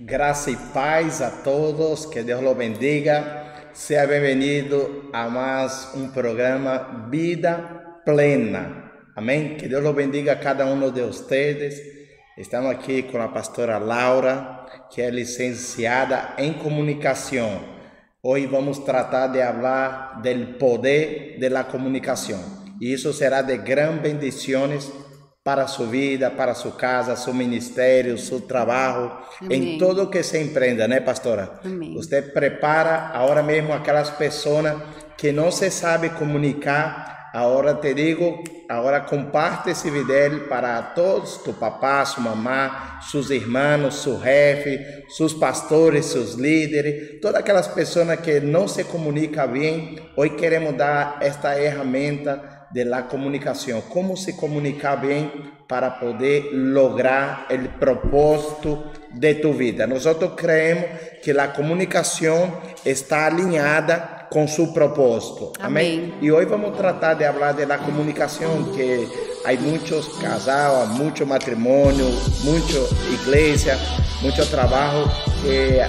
Graça 0.00 0.50
e 0.50 0.56
paz 0.56 1.22
a 1.22 1.30
todos, 1.30 2.04
que 2.06 2.20
Deus 2.20 2.42
lo 2.42 2.52
bendiga. 2.52 3.68
Seja 3.72 4.04
bem-vindo 4.08 5.08
a 5.12 5.28
mais 5.30 5.94
um 5.94 6.08
programa 6.08 7.06
Vida 7.08 8.02
Plena. 8.04 8.90
Amém? 9.14 9.56
Que 9.56 9.68
Deus 9.68 9.84
lo 9.84 9.92
bendiga 9.92 10.32
a 10.32 10.36
cada 10.36 10.66
um 10.66 10.90
de 10.90 11.00
vocês. 11.00 11.80
Estamos 12.36 12.72
aqui 12.72 13.04
com 13.04 13.22
a 13.22 13.28
pastora 13.28 13.78
Laura, 13.78 14.66
que 14.90 15.00
é 15.00 15.08
licenciada 15.10 16.34
em 16.38 16.54
comunicação. 16.54 17.60
Hoje 18.20 18.46
vamos 18.46 18.80
tratar 18.80 19.28
de 19.28 19.38
falar 19.38 20.20
do 20.20 20.58
poder 20.58 21.38
da 21.38 21.62
comunicação. 21.62 22.42
E 22.80 22.92
isso 22.92 23.12
será 23.12 23.42
de 23.42 23.56
grandes 23.58 24.02
bendições 24.02 24.90
para 25.44 25.68
su 25.68 25.90
vida, 25.90 26.30
para 26.30 26.54
su 26.54 26.74
casa, 26.74 27.14
su 27.18 27.34
ministerio, 27.34 28.16
su 28.16 28.40
trabajo, 28.46 29.20
en 29.50 29.76
todo 29.76 30.10
que 30.10 30.22
se 30.22 30.40
emprenda, 30.40 30.88
¿no, 30.88 31.04
pastora? 31.04 31.60
Usted 31.94 32.32
prepara 32.32 33.10
ahora 33.10 33.42
mismo 33.42 33.74
a 33.74 33.76
aquellas 33.76 34.10
personas 34.12 34.76
que 35.18 35.34
no 35.34 35.52
se 35.52 35.70
sabe 35.70 36.12
comunicar. 36.12 37.28
Ahora 37.34 37.78
te 37.78 37.92
digo, 37.92 38.42
ahora 38.70 39.04
comparte 39.04 39.72
ese 39.72 39.90
video 39.90 40.48
para 40.48 40.94
todos, 40.94 41.42
tu 41.44 41.52
papá, 41.52 42.06
su 42.06 42.22
mamá, 42.22 43.00
sus 43.06 43.30
hermanos, 43.30 43.96
su 43.96 44.18
jefe, 44.22 45.04
sus 45.08 45.34
pastores, 45.34 46.06
sus 46.06 46.38
líderes, 46.38 47.20
todas 47.20 47.42
aquellas 47.42 47.68
personas 47.68 48.20
que 48.20 48.40
no 48.40 48.66
se 48.66 48.84
comunican 48.84 49.52
bien. 49.52 49.96
Hoy 50.16 50.30
queremos 50.36 50.74
dar 50.74 51.18
esta 51.20 51.58
herramienta 51.58 52.53
de 52.74 52.84
la 52.84 53.06
comunicación, 53.06 53.82
cómo 53.88 54.16
se 54.16 54.36
comunica 54.36 54.96
bien 54.96 55.30
para 55.68 56.00
poder 56.00 56.46
lograr 56.52 57.46
el 57.48 57.68
propósito 57.68 58.90
de 59.12 59.36
tu 59.36 59.54
vida. 59.54 59.86
Nosotros 59.86 60.32
creemos 60.36 60.86
que 61.22 61.32
la 61.32 61.52
comunicación 61.52 62.52
está 62.84 63.26
alineada 63.26 64.26
con 64.28 64.48
su 64.48 64.74
propósito. 64.74 65.52
Amén. 65.60 66.16
Y 66.20 66.30
hoy 66.30 66.46
vamos 66.46 66.74
a 66.74 66.78
tratar 66.78 67.16
de 67.16 67.26
hablar 67.26 67.54
de 67.54 67.64
la 67.64 67.78
comunicación, 67.78 68.74
que 68.74 69.06
hay 69.44 69.58
muchos 69.58 70.08
casados, 70.20 70.88
mucho 70.90 71.26
matrimonio, 71.26 72.06
mucha 72.42 72.78
iglesia, 73.12 73.78
mucho 74.22 74.46
trabajo 74.48 75.10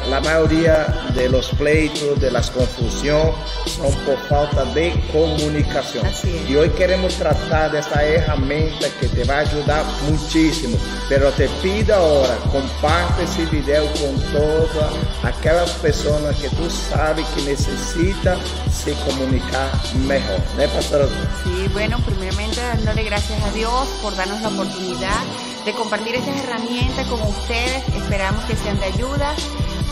la 0.09 0.19
mayoría 0.19 0.85
de 1.15 1.29
los 1.29 1.49
pleitos, 1.51 2.19
de 2.19 2.29
las 2.29 2.51
confusiones, 2.51 3.33
son 3.65 3.93
por 4.05 4.17
falta 4.27 4.65
de 4.73 4.93
comunicación. 5.11 6.05
Y 6.47 6.55
hoy 6.55 6.69
queremos 6.71 7.15
tratar 7.15 7.71
de 7.71 7.79
esta 7.79 8.03
herramienta 8.03 8.87
que 8.99 9.07
te 9.07 9.23
va 9.23 9.35
a 9.35 9.39
ayudar 9.39 9.85
muchísimo. 10.09 10.77
Pero 11.07 11.31
te 11.31 11.47
pido 11.63 11.95
ahora, 11.95 12.35
comparte 12.51 13.23
ese 13.23 13.45
video 13.45 13.85
con 13.93 14.19
todas 14.33 14.93
aquellas 15.23 15.71
personas 15.75 16.35
que 16.37 16.49
tú 16.49 16.69
sabes 16.69 17.25
que 17.29 17.43
necesitan 17.43 18.37
se 18.73 18.93
comunicar 19.09 19.71
mejor. 20.05 20.39
¿No, 20.57 20.63
pastor? 20.73 21.09
Sí, 21.43 21.69
bueno, 21.71 21.97
primeramente 22.05 22.59
dándole 22.61 23.03
gracias 23.03 23.41
a 23.45 23.51
Dios 23.51 23.87
por 24.01 24.15
darnos 24.15 24.41
la 24.41 24.49
oportunidad 24.49 25.23
de 25.65 25.73
compartir 25.73 26.15
estas 26.15 26.43
herramientas 26.43 27.07
con 27.07 27.21
ustedes. 27.21 27.87
Esperamos 27.95 28.43
que 28.45 28.55
sean 28.55 28.79
de 28.79 28.85
ayuda. 28.85 29.35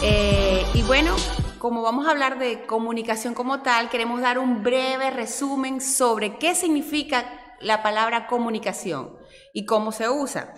Eh, 0.01 0.65
y 0.73 0.81
bueno, 0.81 1.15
como 1.59 1.83
vamos 1.83 2.07
a 2.07 2.11
hablar 2.11 2.39
de 2.39 2.65
comunicación 2.65 3.35
como 3.35 3.61
tal, 3.61 3.89
queremos 3.89 4.21
dar 4.21 4.39
un 4.39 4.63
breve 4.63 5.11
resumen 5.11 5.81
sobre 5.81 6.37
qué 6.37 6.55
significa 6.55 7.55
la 7.59 7.83
palabra 7.83 8.25
comunicación 8.25 9.17
y 9.53 9.65
cómo 9.65 9.91
se 9.91 10.09
usa. 10.09 10.53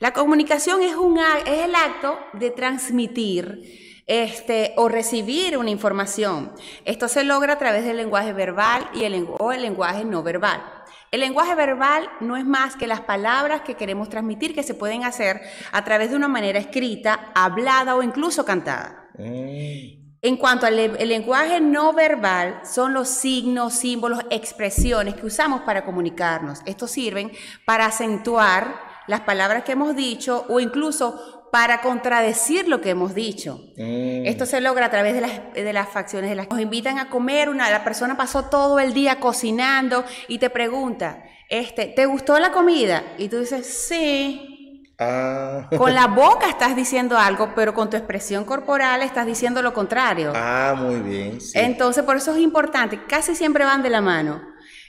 La 0.00 0.12
comunicación 0.12 0.82
es, 0.82 0.96
un, 0.96 1.20
es 1.20 1.58
el 1.64 1.74
acto 1.76 2.18
de 2.32 2.50
transmitir 2.50 4.02
este, 4.08 4.74
o 4.76 4.88
recibir 4.88 5.56
una 5.56 5.70
información. 5.70 6.52
Esto 6.84 7.06
se 7.06 7.22
logra 7.22 7.52
a 7.52 7.58
través 7.58 7.84
del 7.84 7.98
lenguaje 7.98 8.32
verbal 8.32 8.90
y 8.94 9.04
el, 9.04 9.28
o 9.38 9.52
el 9.52 9.62
lenguaje 9.62 10.04
no 10.04 10.24
verbal. 10.24 10.81
El 11.12 11.20
lenguaje 11.20 11.54
verbal 11.54 12.08
no 12.20 12.38
es 12.38 12.46
más 12.46 12.74
que 12.74 12.86
las 12.86 13.02
palabras 13.02 13.60
que 13.60 13.74
queremos 13.74 14.08
transmitir 14.08 14.54
que 14.54 14.62
se 14.62 14.72
pueden 14.72 15.04
hacer 15.04 15.42
a 15.70 15.84
través 15.84 16.08
de 16.08 16.16
una 16.16 16.26
manera 16.26 16.58
escrita, 16.58 17.32
hablada 17.34 17.94
o 17.94 18.02
incluso 18.02 18.46
cantada. 18.46 19.10
Mm. 19.18 20.00
En 20.22 20.36
cuanto 20.38 20.64
al 20.64 20.76
lenguaje 21.06 21.60
no 21.60 21.92
verbal, 21.92 22.62
son 22.64 22.94
los 22.94 23.08
signos, 23.08 23.74
símbolos, 23.74 24.20
expresiones 24.30 25.14
que 25.14 25.26
usamos 25.26 25.60
para 25.62 25.84
comunicarnos. 25.84 26.60
Estos 26.64 26.90
sirven 26.92 27.30
para 27.66 27.84
acentuar 27.84 28.80
las 29.06 29.20
palabras 29.20 29.64
que 29.64 29.72
hemos 29.72 29.94
dicho 29.94 30.46
o 30.48 30.60
incluso 30.60 31.41
para 31.52 31.82
contradecir 31.82 32.66
lo 32.66 32.80
que 32.80 32.88
hemos 32.88 33.14
dicho. 33.14 33.60
Mm. 33.76 34.24
Esto 34.24 34.46
se 34.46 34.62
logra 34.62 34.86
a 34.86 34.90
través 34.90 35.12
de 35.12 35.20
las, 35.20 35.52
de 35.52 35.70
las 35.74 35.86
facciones 35.86 36.30
de 36.30 36.34
las 36.34 36.48
nos 36.48 36.58
invitan 36.58 36.98
a 36.98 37.10
comer, 37.10 37.50
una, 37.50 37.70
la 37.70 37.84
persona 37.84 38.16
pasó 38.16 38.46
todo 38.46 38.78
el 38.80 38.94
día 38.94 39.20
cocinando 39.20 40.02
y 40.28 40.38
te 40.38 40.48
pregunta, 40.48 41.22
este, 41.50 41.88
¿te 41.88 42.06
gustó 42.06 42.38
la 42.38 42.52
comida? 42.52 43.04
Y 43.18 43.28
tú 43.28 43.40
dices, 43.40 43.66
sí. 43.66 44.86
Ah. 44.98 45.68
Con 45.76 45.92
la 45.92 46.06
boca 46.16 46.48
estás 46.48 46.74
diciendo 46.74 47.18
algo, 47.18 47.52
pero 47.54 47.74
con 47.74 47.90
tu 47.90 47.98
expresión 47.98 48.46
corporal 48.46 49.02
estás 49.02 49.26
diciendo 49.26 49.60
lo 49.60 49.74
contrario. 49.74 50.32
Ah, 50.34 50.74
muy 50.74 51.00
bien. 51.00 51.36
Entonces, 51.52 52.02
por 52.02 52.16
eso 52.16 52.32
es 52.34 52.40
importante, 52.40 53.04
casi 53.06 53.34
siempre 53.34 53.66
van 53.66 53.82
de 53.82 53.90
la 53.90 54.00
mano. 54.00 54.40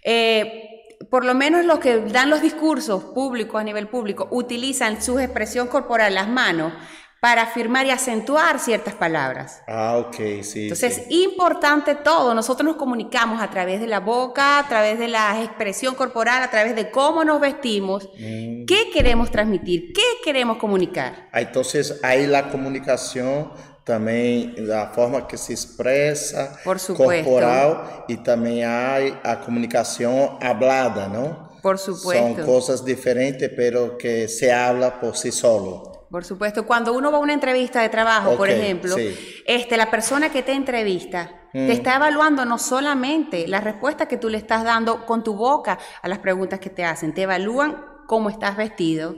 Eh, 0.01 0.72
por 1.13 1.25
lo 1.25 1.35
menos 1.35 1.63
los 1.63 1.77
que 1.77 1.97
dan 1.97 2.31
los 2.31 2.41
discursos 2.41 3.03
públicos 3.03 3.61
a 3.61 3.63
nivel 3.63 3.87
público, 3.87 4.27
utilizan 4.31 4.99
su 4.99 5.19
expresión 5.19 5.67
corporal, 5.67 6.15
las 6.15 6.27
manos, 6.27 6.73
para 7.19 7.43
afirmar 7.43 7.85
y 7.85 7.91
acentuar 7.91 8.57
ciertas 8.57 8.95
palabras. 8.95 9.61
Ah, 9.67 9.97
ok, 9.97 10.41
sí. 10.41 10.63
Entonces 10.63 10.97
es 10.97 11.11
importante 11.11 11.93
todo. 11.93 12.33
Nosotros 12.33 12.65
nos 12.65 12.77
comunicamos 12.77 13.43
a 13.43 13.51
través 13.51 13.79
de 13.79 13.85
la 13.85 13.99
boca, 13.99 14.57
a 14.57 14.67
través 14.67 14.97
de 14.97 15.07
la 15.07 15.39
expresión 15.43 15.93
corporal, 15.93 16.41
a 16.41 16.49
través 16.49 16.75
de 16.75 16.89
cómo 16.89 17.23
nos 17.23 17.39
vestimos, 17.39 18.09
mm. 18.17 18.65
qué 18.65 18.89
queremos 18.91 19.29
transmitir, 19.29 19.93
qué 19.93 20.01
queremos 20.25 20.57
comunicar. 20.57 21.29
Ah, 21.31 21.41
entonces 21.41 21.99
hay 22.01 22.25
la 22.25 22.49
comunicación 22.49 23.51
também 23.85 24.55
da 24.65 24.87
forma 24.87 25.21
que 25.21 25.37
se 25.37 25.53
expressa 25.53 26.59
corporal 26.95 28.05
e 28.07 28.15
também 28.15 28.63
há 28.63 28.97
a 29.23 29.35
comunicação 29.35 30.37
hablada, 30.41 31.07
não? 31.07 31.51
Por 31.61 31.77
supuesto. 31.77 32.35
São 32.35 32.45
coisas 32.45 32.83
diferentes, 32.83 33.49
pero 33.55 33.97
que 33.97 34.27
se 34.27 34.51
habla 34.51 34.91
por 34.91 35.15
sí 35.15 35.31
solo. 35.31 36.07
Por 36.11 36.25
supuesto, 36.25 36.65
cuando 36.65 36.93
uno 36.93 37.11
va 37.11 37.17
a 37.17 37.21
una 37.21 37.33
entrevista 37.33 37.81
de 37.81 37.89
trabajo, 37.89 38.27
okay, 38.27 38.37
por 38.37 38.49
ejemplo, 38.49 38.95
sí. 38.95 39.17
este, 39.47 39.77
la 39.77 39.89
persona 39.89 40.29
que 40.29 40.43
te 40.43 40.51
entrevista 40.51 41.47
mm. 41.53 41.65
te 41.65 41.71
está 41.71 41.95
evaluando 41.95 42.45
no 42.45 42.59
solamente 42.59 43.47
la 43.47 43.61
respuesta 43.61 44.07
que 44.07 44.17
tú 44.17 44.29
le 44.29 44.37
estás 44.37 44.63
dando 44.63 45.05
con 45.05 45.23
tu 45.23 45.33
boca 45.33 45.79
a 46.01 46.07
las 46.07 46.19
preguntas 46.19 46.59
que 46.59 46.69
te 46.69 46.83
hacen, 46.83 47.13
te 47.13 47.23
evalúan 47.23 47.92
cómo 48.07 48.29
estás 48.29 48.57
vestido, 48.57 49.15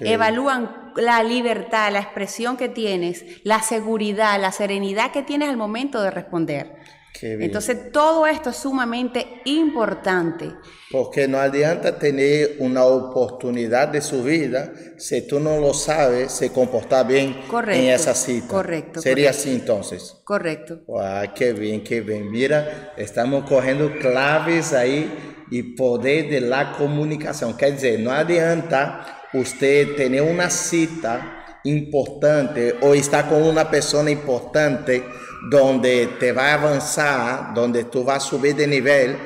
evalúan 0.00 0.92
la 0.96 1.22
libertad, 1.22 1.92
la 1.92 2.00
expresión 2.00 2.56
que 2.56 2.68
tienes, 2.68 3.24
la 3.44 3.62
seguridad, 3.62 4.40
la 4.40 4.52
serenidad 4.52 5.12
que 5.12 5.22
tienes 5.22 5.48
al 5.48 5.56
momento 5.56 6.02
de 6.02 6.10
responder. 6.10 6.78
Entonces 7.20 7.90
todo 7.92 8.26
esto 8.26 8.50
es 8.50 8.56
sumamente 8.56 9.26
importante. 9.44 10.52
Porque 10.90 11.26
no 11.26 11.38
adianta 11.38 11.98
tener 11.98 12.56
una 12.60 12.84
oportunidad 12.84 13.88
de 13.88 14.00
su 14.00 14.22
vida 14.22 14.72
si 14.96 15.26
tú 15.26 15.40
no 15.40 15.58
lo 15.58 15.74
sabes, 15.74 16.32
se 16.32 16.50
comportar 16.50 17.06
bien 17.06 17.36
en 17.52 17.84
esa 17.88 18.14
cita. 18.14 18.48
Correcto. 18.48 19.00
Sería 19.00 19.30
así 19.30 19.50
entonces. 19.50 20.16
Correcto. 20.24 20.80
Wow, 20.86 21.32
qué 21.34 21.52
bien, 21.52 21.82
qué 21.82 22.00
bien. 22.00 22.30
Mira, 22.30 22.94
estamos 22.96 23.48
cogiendo 23.48 23.90
claves 23.98 24.72
ahí 24.72 25.36
y 25.50 25.62
poder 25.62 26.28
de 26.28 26.40
la 26.40 26.72
comunicación. 26.72 27.56
Quer 27.56 27.74
dizer, 27.74 28.00
no 28.00 28.10
adianta 28.10 29.22
usted 29.32 29.96
tener 29.96 30.22
una 30.22 30.50
cita 30.50 31.60
importante 31.64 32.76
o 32.80 32.94
estar 32.94 33.28
con 33.28 33.42
una 33.42 33.70
persona 33.70 34.10
importante 34.10 35.04
donde 35.50 36.08
te 36.18 36.32
va 36.32 36.50
a 36.50 36.54
avanzar, 36.54 37.54
donde 37.54 37.84
tú 37.84 38.04
vas 38.04 38.24
a 38.24 38.28
subir 38.28 38.56
de 38.56 38.66
nivel, 38.66 39.16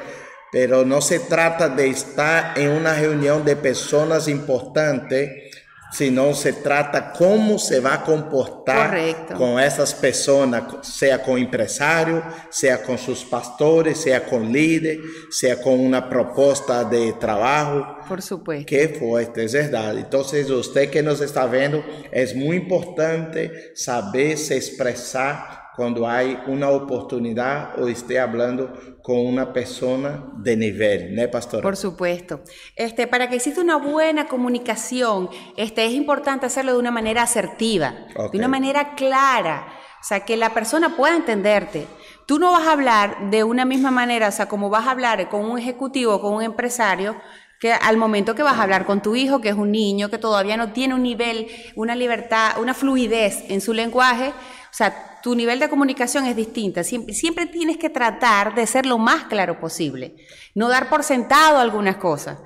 pero 0.50 0.84
no 0.84 1.00
se 1.00 1.20
trata 1.20 1.69
de 1.69 1.88
estar 1.88 2.58
en 2.58 2.70
una 2.70 2.94
reunión 2.94 3.44
de 3.44 3.56
personas 3.56 4.28
importantes 4.28 5.51
sino 5.92 6.32
se 6.34 6.54
trata 6.54 7.12
cómo 7.12 7.58
se 7.58 7.80
va 7.80 7.94
a 7.94 8.04
comportar 8.04 8.96
con 9.36 9.60
esas 9.60 9.94
personas, 9.94 10.64
sea 10.82 11.22
con 11.22 11.38
empresarios, 11.38 12.22
sea 12.50 12.82
con 12.82 12.96
sus 12.96 13.24
pastores, 13.24 13.98
sea 13.98 14.24
con 14.24 14.50
líderes, 14.50 15.00
sea 15.30 15.60
con 15.60 15.78
una 15.78 16.08
propuesta 16.08 16.84
de 16.84 17.12
trabajo. 17.14 17.98
Por 18.08 18.22
supuesto. 18.22 18.66
Qué 18.66 18.88
fuerte, 18.88 19.44
es 19.44 19.52
verdad. 19.52 19.96
Entonces, 19.98 20.48
usted 20.50 20.90
que 20.90 21.02
nos 21.02 21.20
está 21.20 21.46
viendo, 21.46 21.84
es 22.10 22.34
muy 22.34 22.56
importante 22.56 23.72
saber 23.74 24.38
se 24.38 24.56
expresar 24.56 25.62
cuando 25.76 26.06
hay 26.06 26.38
una 26.46 26.68
oportunidad 26.68 27.78
o 27.80 27.88
esté 27.88 28.18
hablando 28.18 28.72
con 29.02 29.19
una 29.19 29.52
persona 29.52 30.25
de 30.37 30.56
nivel, 30.56 31.14
¿no, 31.14 31.28
pastora? 31.31 31.62
Por 31.62 31.76
supuesto. 31.76 32.40
Este, 32.76 33.06
para 33.06 33.28
que 33.28 33.37
exista 33.37 33.60
una 33.60 33.76
buena 33.76 34.28
comunicación, 34.28 35.28
este, 35.56 35.84
es 35.84 35.93
importante 35.93 36.46
hacerlo 36.46 36.72
de 36.72 36.78
una 36.78 36.93
manera 36.93 37.22
asertiva, 37.22 37.94
de 38.31 38.38
una 38.38 38.49
manera 38.49 38.94
clara, 38.94 39.66
o 40.00 40.04
sea, 40.04 40.20
que 40.20 40.37
la 40.37 40.50
persona 40.50 40.96
pueda 40.96 41.16
entenderte. 41.16 41.87
Tú 42.26 42.38
no 42.38 42.52
vas 42.52 42.66
a 42.66 42.72
hablar 42.72 43.31
de 43.31 43.43
una 43.44 43.64
misma 43.64 43.90
manera, 43.90 44.28
o 44.28 44.32
sea, 44.32 44.46
como 44.46 44.70
vas 44.70 44.87
a 44.87 44.93
hablar 44.93 45.28
con 45.28 45.44
un 45.44 45.58
ejecutivo, 45.58 46.20
con 46.20 46.34
un 46.34 46.43
empresario, 46.43 47.16
que 47.58 47.72
al 47.72 47.96
momento 47.96 48.34
que 48.34 48.43
vas 48.43 48.58
a 48.58 48.62
hablar 48.62 48.87
con 48.87 49.02
tu 49.02 49.14
hijo, 49.14 49.40
que 49.40 49.48
es 49.48 49.55
un 49.55 49.70
niño, 49.70 50.10
que 50.10 50.19
todavía 50.19 50.56
no 50.56 50.72
tiene 50.72 50.94
un 50.94 51.02
nivel, 51.02 51.48
una 51.76 51.94
libertad, 51.94 52.60
una 52.60 52.75
fluidez 52.75 53.44
en 53.48 53.60
su 53.60 53.72
lenguaje, 53.72 54.31
o 54.31 54.75
sea, 54.75 55.11
tu 55.22 55.34
nivel 55.34 55.58
de 55.58 55.69
comunicación 55.69 56.26
es 56.26 56.36
distinta. 56.36 56.84
Siempre, 56.84 57.14
siempre 57.14 57.46
tienes 57.46 57.76
que 57.76 57.90
tratar 57.90 58.54
de 58.54 58.66
ser 58.66 58.86
lo 58.86 58.98
más 58.98 59.24
claro 59.24 59.60
posible, 59.60 60.16
no 60.54 60.69
dar 60.69 60.88
por 60.88 61.04
sentado 61.04 61.58
algunas 61.58 61.96
cosas. 61.96 62.38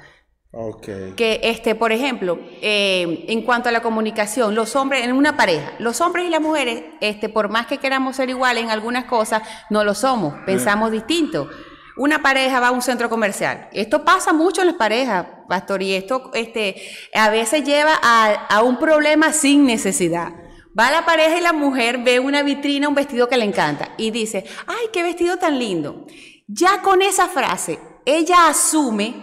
Ok. 0.59 0.87
Que, 1.17 1.41
este, 1.43 1.75
por 1.75 1.93
ejemplo, 1.93 2.39
eh, 2.63 3.27
en 3.29 3.43
cuanto 3.43 3.69
a 3.69 3.73
la 3.73 3.83
comunicación, 3.83 4.55
los 4.55 4.75
hombres, 4.75 5.05
en 5.05 5.13
una 5.13 5.37
pareja, 5.37 5.73
los 5.79 6.01
hombres 6.01 6.27
y 6.27 6.31
las 6.31 6.41
mujeres, 6.41 6.83
este, 7.01 7.29
por 7.29 7.51
más 7.51 7.67
que 7.67 7.77
queramos 7.77 8.17
ser 8.17 8.31
iguales 8.31 8.65
en 8.65 8.71
algunas 8.71 9.05
cosas, 9.05 9.43
no 9.69 9.85
lo 9.85 9.95
somos, 9.95 10.35
pensamos 10.47 10.91
distinto. 10.91 11.51
Una 11.99 12.23
pareja 12.23 12.59
va 12.59 12.69
a 12.69 12.71
un 12.71 12.81
centro 12.81 13.11
comercial. 13.11 13.69
Esto 13.73 14.03
pasa 14.03 14.33
mucho 14.33 14.63
en 14.63 14.69
las 14.69 14.77
parejas, 14.77 15.27
pastor, 15.47 15.83
y 15.83 15.95
esto 15.95 16.31
este, 16.33 16.77
a 17.13 17.29
veces 17.29 17.63
lleva 17.65 17.93
a, 18.03 18.47
a 18.47 18.63
un 18.63 18.79
problema 18.79 19.35
sin 19.35 19.67
necesidad. 19.67 20.33
Va 20.79 20.91
la 20.91 21.07
pareja 21.07 21.39
y 21.39 21.41
la 21.41 21.53
mujer 21.53 21.99
ve 21.99 22.21
una 22.21 22.43
vitrina, 22.43 22.89
un 22.89 22.95
vestido 22.95 23.29
que 23.29 23.37
le 23.37 23.45
encanta, 23.45 23.95
y 23.97 24.11
dice, 24.11 24.45
ay, 24.67 24.89
qué 24.93 25.03
vestido 25.03 25.39
tan 25.39 25.59
lindo. 25.59 26.07
Ya 26.47 26.83
con 26.83 27.01
esa 27.01 27.29
frase, 27.29 27.79
ella 28.05 28.49
asume 28.49 29.15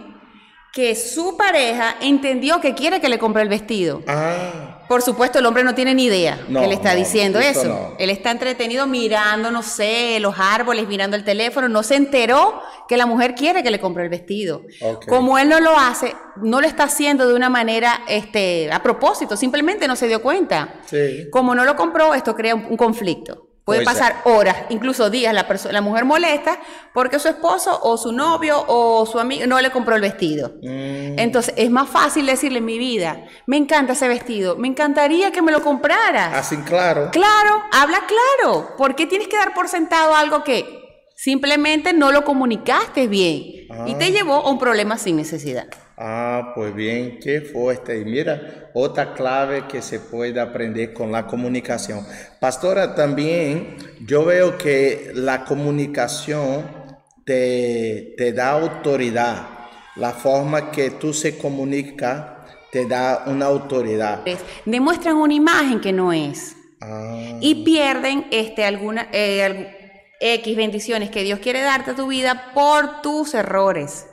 que 0.74 0.96
su 0.96 1.36
pareja 1.36 1.96
entendió 2.00 2.60
que 2.60 2.74
quiere 2.74 3.00
que 3.00 3.08
le 3.08 3.16
compre 3.18 3.42
el 3.42 3.48
vestido. 3.48 4.02
Ah, 4.08 4.84
Por 4.88 5.02
supuesto, 5.02 5.38
el 5.38 5.46
hombre 5.46 5.62
no 5.62 5.72
tiene 5.74 5.94
ni 5.94 6.06
idea 6.06 6.40
No, 6.48 6.60
que 6.60 6.66
le 6.66 6.74
está 6.74 6.92
no, 6.94 6.98
diciendo 6.98 7.38
eso 7.38 7.64
no. 7.64 7.92
Él 7.98 8.10
está 8.10 8.32
entretenido 8.32 8.86
mirando, 8.88 9.52
no 9.52 9.62
sé, 9.62 10.18
los 10.18 10.34
árboles, 10.36 10.88
mirando 10.88 11.16
el 11.16 11.22
teléfono. 11.22 11.68
No 11.68 11.84
se 11.84 11.94
enteró 11.94 12.60
que 12.88 12.96
la 12.96 13.06
mujer 13.06 13.36
quiere 13.36 13.62
que 13.62 13.70
le 13.70 13.78
compre 13.78 14.02
el 14.02 14.08
vestido. 14.08 14.62
Como 15.06 15.38
él 15.38 15.48
no 15.48 15.60
lo 15.60 15.78
hace, 15.78 16.14
no 16.36 16.60
lo 16.60 16.66
está 16.66 16.84
haciendo 16.84 17.28
de 17.28 17.34
una 17.34 17.48
manera 17.50 18.00
este, 18.08 18.68
a 18.72 18.82
propósito, 18.82 19.36
simplemente 19.36 19.86
no 19.86 19.94
se 19.94 20.08
dio 20.08 20.20
cuenta. 20.20 20.80
sí. 20.86 21.28
Como 21.30 21.54
no 21.54 21.64
lo 21.64 21.76
compró, 21.76 22.14
esto 22.14 22.34
crea 22.34 22.56
un, 22.56 22.66
un 22.68 22.76
conflicto. 22.76 23.46
Puede 23.64 23.82
Pues, 23.82 23.96
pasar 23.96 24.16
horas, 24.24 24.56
incluso 24.68 25.08
días, 25.08 25.32
la, 25.32 25.46
la 25.72 25.80
mujer 25.80 26.04
molesta 26.04 26.58
porque 26.92 27.18
su 27.18 27.28
esposo 27.28 27.78
o 27.82 27.96
su 27.96 28.12
novio 28.12 28.62
o 28.68 29.06
su 29.06 29.18
amigo 29.18 29.46
no 29.46 29.58
le 29.60 29.70
compró 29.70 29.94
el 29.96 30.02
vestido. 30.02 30.50
Mm, 30.62 31.18
Entonces 31.18 31.54
es 31.56 31.70
más 31.70 31.88
fácil 31.88 32.26
decirle 32.26 32.60
mi 32.60 32.76
vida, 32.78 33.24
me 33.46 33.56
encanta 33.56 33.94
ese 33.94 34.06
vestido, 34.06 34.56
me 34.56 34.68
encantaría 34.68 35.30
que 35.32 35.40
me 35.40 35.50
lo 35.50 35.62
compraras. 35.62 36.34
Así 36.34 36.56
claro. 36.58 37.08
Claro, 37.10 37.62
habla 37.72 38.00
claro. 38.06 38.74
¿Por 38.76 38.94
qué 38.96 39.06
tienes 39.06 39.28
que 39.28 39.38
dar 39.38 39.54
por 39.54 39.68
sentado 39.68 40.14
algo 40.14 40.44
que 40.44 41.08
simplemente 41.16 41.94
no 41.94 42.12
lo 42.12 42.24
comunicaste 42.24 43.06
bien 43.06 43.66
y 43.86 43.94
te 43.94 44.04
Ah. 44.04 44.10
llevó 44.10 44.34
a 44.34 44.50
un 44.50 44.58
problema 44.58 44.98
sin 44.98 45.16
necesidad? 45.16 45.66
Ah, 45.96 46.52
pues 46.54 46.74
bien, 46.74 47.18
qué 47.22 47.40
fuerte. 47.40 47.98
Y 47.98 48.04
mira, 48.04 48.70
otra 48.74 49.14
clave 49.14 49.66
que 49.68 49.80
se 49.80 50.00
puede 50.00 50.40
aprender 50.40 50.92
con 50.92 51.12
la 51.12 51.26
comunicación. 51.26 52.04
Pastora, 52.40 52.94
también 52.94 53.76
yo 54.04 54.24
veo 54.24 54.58
que 54.58 55.12
la 55.14 55.44
comunicación 55.44 56.64
te, 57.24 58.14
te 58.16 58.32
da 58.32 58.50
autoridad. 58.50 59.48
La 59.96 60.10
forma 60.10 60.72
que 60.72 60.90
tú 60.90 61.14
se 61.14 61.38
comunica 61.38 62.34
te 62.72 62.86
da 62.86 63.22
una 63.26 63.46
autoridad. 63.46 64.24
Demuestran 64.64 65.14
una 65.16 65.32
imagen 65.32 65.80
que 65.80 65.92
no 65.92 66.12
es. 66.12 66.56
Ah, 66.80 67.38
y 67.40 67.64
pierden 67.64 68.26
este, 68.32 68.64
alguna, 68.64 69.08
eh, 69.12 70.10
X 70.20 70.56
bendiciones 70.56 71.10
que 71.10 71.22
Dios 71.22 71.38
quiere 71.38 71.60
darte 71.60 71.92
a 71.92 71.94
tu 71.94 72.08
vida 72.08 72.50
por 72.52 73.00
tus 73.00 73.34
errores. 73.34 74.08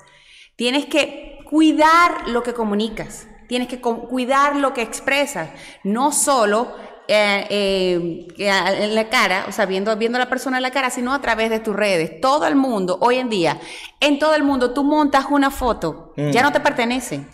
Tienes 0.56 0.86
que 0.86 1.31
cuidar 1.52 2.30
lo 2.30 2.42
que 2.42 2.54
comunicas, 2.54 3.28
tienes 3.48 3.68
que 3.68 3.82
cuidar 3.82 4.56
lo 4.56 4.74
que 4.74 4.82
expresas, 4.82 5.50
no 5.84 6.14
solo 6.14 6.74
eh, 7.10 7.46
eh, 7.50 8.28
en 8.38 8.96
la 8.96 9.10
cara, 9.10 9.46
o 9.50 9.52
sea, 9.52 9.66
viendo, 9.66 9.94
viendo 9.98 10.18
a 10.18 10.20
la 10.20 10.30
persona 10.30 10.58
en 10.58 10.64
la 10.64 10.72
cara, 10.72 10.90
sino 10.90 11.14
a 11.14 11.20
través 11.20 11.50
de 11.50 11.60
tus 11.60 11.76
redes. 11.76 12.22
Todo 12.22 12.48
el 12.48 12.56
mundo, 12.56 12.98
hoy 13.02 13.18
en 13.18 13.30
día, 13.30 13.60
en 14.00 14.18
todo 14.18 14.34
el 14.34 14.44
mundo, 14.44 14.74
tú 14.74 14.86
montas 14.86 15.26
una 15.30 15.52
foto, 15.52 16.14
Mm. 16.16 16.32
ya 16.32 16.42
no 16.42 16.54
te 16.54 16.62
pertenece. 16.62 17.26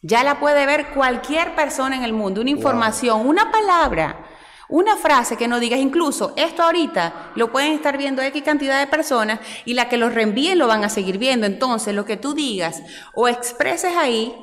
Ya 0.00 0.24
la 0.24 0.40
puede 0.40 0.64
ver 0.64 0.92
cualquier 0.94 1.54
persona 1.54 1.94
en 1.96 2.04
el 2.04 2.14
mundo, 2.14 2.40
una 2.40 2.48
información, 2.48 3.28
una 3.28 3.50
palabra, 3.52 4.24
una 4.70 4.96
frase 4.96 5.36
que 5.36 5.48
no 5.48 5.58
digas, 5.60 5.80
incluso 5.80 6.32
esto 6.36 6.62
ahorita 6.62 7.32
lo 7.34 7.50
pueden 7.52 7.72
estar 7.72 7.98
viendo 7.98 8.22
X 8.22 8.42
cantidad 8.42 8.78
de 8.78 8.86
personas 8.86 9.40
y 9.64 9.74
la 9.74 9.88
que 9.88 9.96
los 9.98 10.14
reenvíen 10.14 10.58
lo 10.58 10.66
van 10.66 10.84
a 10.84 10.88
seguir 10.88 11.18
viendo. 11.18 11.46
Entonces, 11.46 11.94
lo 11.94 12.04
que 12.04 12.16
tú 12.16 12.34
digas 12.34 12.82
o 13.14 13.28
expreses 13.28 13.94
ahí 13.96 14.34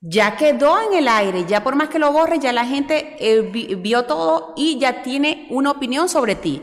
ya 0.00 0.36
quedó 0.36 0.78
en 0.88 0.96
el 0.98 1.08
aire, 1.08 1.44
ya 1.48 1.64
por 1.64 1.74
más 1.74 1.88
que 1.88 1.98
lo 1.98 2.12
borres, 2.12 2.38
ya 2.40 2.52
la 2.52 2.64
gente 2.64 3.16
eh, 3.18 3.40
vi- 3.40 3.74
vio 3.74 4.04
todo 4.04 4.54
y 4.56 4.78
ya 4.78 5.02
tiene 5.02 5.46
una 5.50 5.72
opinión 5.72 6.08
sobre 6.08 6.36
ti. 6.36 6.62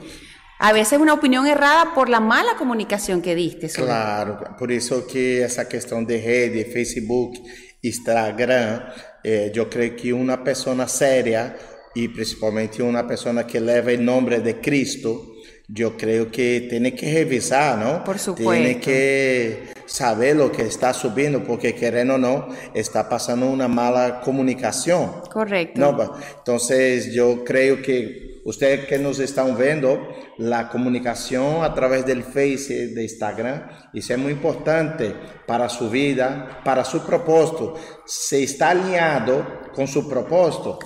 A 0.60 0.72
veces 0.72 0.98
una 1.00 1.14
opinión 1.14 1.46
errada 1.46 1.94
por 1.94 2.08
la 2.08 2.22
mala 2.22 2.56
comunicación 2.56 3.22
que 3.22 3.36
diste. 3.36 3.68
Claro, 3.68 4.40
por 4.58 4.72
isso 4.72 5.06
que 5.06 5.42
essa 5.44 5.66
questão 5.68 6.06
de 6.06 6.18
rede, 6.20 6.64
Facebook, 6.64 7.38
Instagram, 7.84 8.82
eh, 9.26 9.52
eu 9.54 9.66
creio 9.68 9.96
que 9.98 10.14
uma 10.14 10.38
pessoa 10.38 10.88
séria 10.88 11.54
e 11.96 12.08
principalmente 12.08 12.82
uma 12.82 13.04
pessoa 13.04 13.44
que 13.44 13.60
leva 13.60 13.92
o 13.92 13.98
nome 13.98 14.40
de 14.40 14.54
Cristo, 14.56 15.34
eu 15.76 15.92
creio 15.92 16.28
que 16.28 16.68
tem 16.70 16.92
que 16.92 17.06
revisar, 17.06 17.78
não? 17.78 18.02
Por 18.04 18.20
supuesto. 18.20 18.80
que 18.82 19.74
saber 19.88 20.40
o 20.40 20.50
que 20.50 20.62
está 20.64 20.94
subindo, 20.94 21.42
porque 21.42 21.74
querendo 21.74 22.14
ou 22.14 22.18
não, 22.18 22.50
está 22.74 23.04
passando 23.04 23.46
uma 23.46 23.68
mala 23.68 24.22
comunicação. 24.24 25.24
Correcto. 25.32 25.80
No, 25.80 25.96
entonces 26.40 27.14
yo 27.14 27.44
creo 27.44 27.82
que 27.82 28.42
ustedes 28.46 28.86
que 28.86 28.98
nos 28.98 29.20
están 29.20 29.56
viendo, 29.58 30.00
la 30.38 30.70
comunicación 30.70 31.64
a 31.64 31.74
través 31.74 32.06
del 32.06 32.24
Face, 32.24 32.88
de 32.88 33.04
Instagram, 33.04 33.68
eso 33.94 34.14
es 34.14 34.20
muy 34.20 34.32
importante 34.32 35.16
para 35.48 35.70
su 35.70 35.90
vida, 35.90 36.62
para 36.64 36.84
su 36.84 37.06
propósito. 37.06 37.76
Se 38.06 38.44
está 38.44 38.72
alineado 38.72 39.46
con 39.74 39.88
su 39.88 40.10
propósito. 40.10 40.80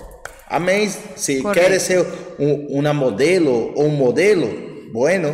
Amén. 0.50 0.88
Si 1.16 1.42
Correcto. 1.42 1.80
ser 1.80 2.06
un- 2.38 2.66
una 2.70 2.92
modelo 2.92 3.52
o 3.74 3.82
un 3.84 3.98
modelo, 3.98 4.46
bueno, 4.92 5.28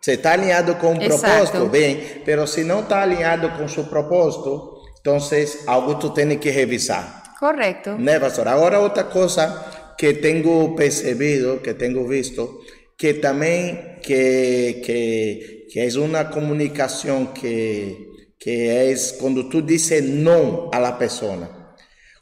se 0.00 0.14
está 0.14 0.32
alineado 0.32 0.78
con 0.78 0.96
un 0.96 1.02
Exacto. 1.02 1.26
propósito, 1.26 1.68
bien. 1.70 2.22
Pero 2.24 2.46
si 2.46 2.64
no 2.64 2.80
está 2.80 3.02
alineado 3.02 3.56
con 3.56 3.68
su 3.68 3.88
propósito, 3.88 4.80
entonces 4.98 5.64
algo 5.66 5.98
tú 5.98 6.12
tienes 6.14 6.38
que 6.38 6.52
revisar. 6.52 7.22
Correcto. 7.38 7.96
Né, 7.98 8.18
pastor? 8.18 8.48
Agora 8.48 8.80
outra 8.80 9.04
coisa 9.10 9.94
que 9.98 10.14
tenho 10.14 10.74
percebido, 10.74 11.60
que 11.62 11.74
tenho 11.74 12.06
visto, 12.06 12.60
que 12.96 13.14
também 13.14 13.98
que 14.02 14.80
que 14.84 15.66
que 15.70 15.80
é 15.80 15.88
uma 15.98 16.24
comunicação 16.30 17.26
que 17.34 18.08
que 18.38 18.68
é 18.68 18.94
quando 19.20 19.48
tu 19.48 19.60
dices 19.62 20.02
não 20.04 20.70
a 20.72 20.78
la 20.78 20.92
persona. 20.92 21.48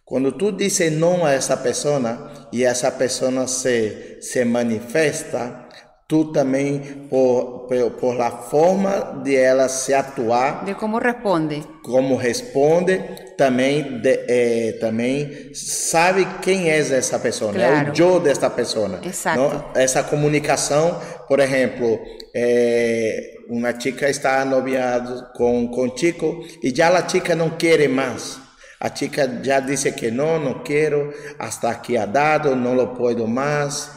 Quando 0.05 0.33
tu 0.33 0.53
dices 0.53 0.93
não 0.93 1.25
a 1.25 1.33
essa 1.33 1.57
pessoa 1.57 2.31
e 2.53 2.65
essa 2.65 2.91
pessoa 2.91 3.47
se 3.47 4.19
se 4.21 4.45
manifesta, 4.45 5.67
tu 6.09 6.33
também 6.33 6.81
por 7.09 7.67
por, 7.69 7.91
por 7.93 8.15
la 8.19 8.31
forma 8.31 9.23
de 9.25 9.35
ela 9.37 9.69
se 9.69 9.95
atuar 9.95 10.65
De 10.65 10.75
cómo 10.75 10.99
responde. 10.99 11.63
como 11.83 12.17
responde, 12.17 13.01
também, 13.39 14.01
de, 14.01 14.11
eh, 14.29 14.73
também 14.79 15.51
sabe 15.55 16.27
quem 16.43 16.69
é 16.71 16.79
essa 16.79 17.19
pessoa, 17.19 17.53
Claro. 17.53 17.89
é 17.89 17.91
o 17.93 17.97
eu 17.97 18.21
desta 18.21 18.51
pessoa. 18.51 19.01
Exato. 19.03 19.39
não? 19.39 19.65
Essa 19.75 20.03
comunicação, 20.03 21.01
por 21.29 21.41
exemplo, 21.41 21.99
eh, 22.35 23.35
uma 23.49 23.79
chica 23.81 24.11
está 24.11 24.45
noviado 24.45 25.29
com 25.35 25.69
com 25.69 25.97
chico 25.97 26.45
e 26.63 26.75
já 26.75 26.89
a 26.91 27.09
chica 27.09 27.35
não 27.35 27.51
quer 27.51 27.89
mais. 27.89 28.39
A 28.85 28.93
chica 28.93 29.41
já 29.45 29.61
disse 29.61 29.93
que 29.93 30.11
não, 30.11 30.41
não 30.41 30.59
quero, 30.65 31.15
hasta 31.39 31.71
aqui 31.71 31.97
ha 31.97 32.05
dado, 32.05 32.57
não 32.57 32.75
lo 32.75 32.89
puedo 32.89 33.29
mais. 33.29 33.89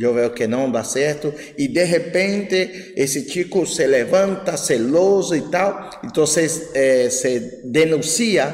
Eu 0.00 0.12
vejo 0.14 0.30
que 0.30 0.48
não 0.48 0.68
dá 0.68 0.82
certo 0.82 1.32
e 1.56 1.68
de 1.68 1.84
repente 1.84 2.92
esse 2.96 3.28
chico 3.28 3.64
se 3.64 3.86
levanta 3.86 4.56
celoso 4.56 5.36
e 5.36 5.42
tal, 5.42 5.90
então 6.02 6.24
eh, 6.24 7.08
se 7.08 7.60
denuncia 7.70 8.52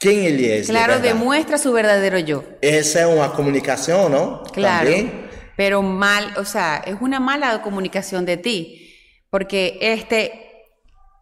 quem 0.00 0.24
ele 0.24 0.50
é. 0.50 0.60
de 0.60 0.68
Claro, 0.68 1.00
demuestra 1.00 1.58
su 1.58 1.70
verdadero 1.70 2.18
yo. 2.18 2.42
Essa 2.62 3.00
é 3.00 3.06
uma 3.06 3.28
comunicação, 3.28 4.08
não? 4.08 4.42
Claro. 4.54 4.88
Pero 5.54 5.82
mal, 5.82 6.32
o 6.38 6.44
sea, 6.46 6.82
es 6.86 6.96
una 7.00 7.20
mala 7.20 7.60
comunicación 7.60 8.24
de 8.24 8.38
ti, 8.38 8.94
porque 9.28 9.78
este, 9.82 10.32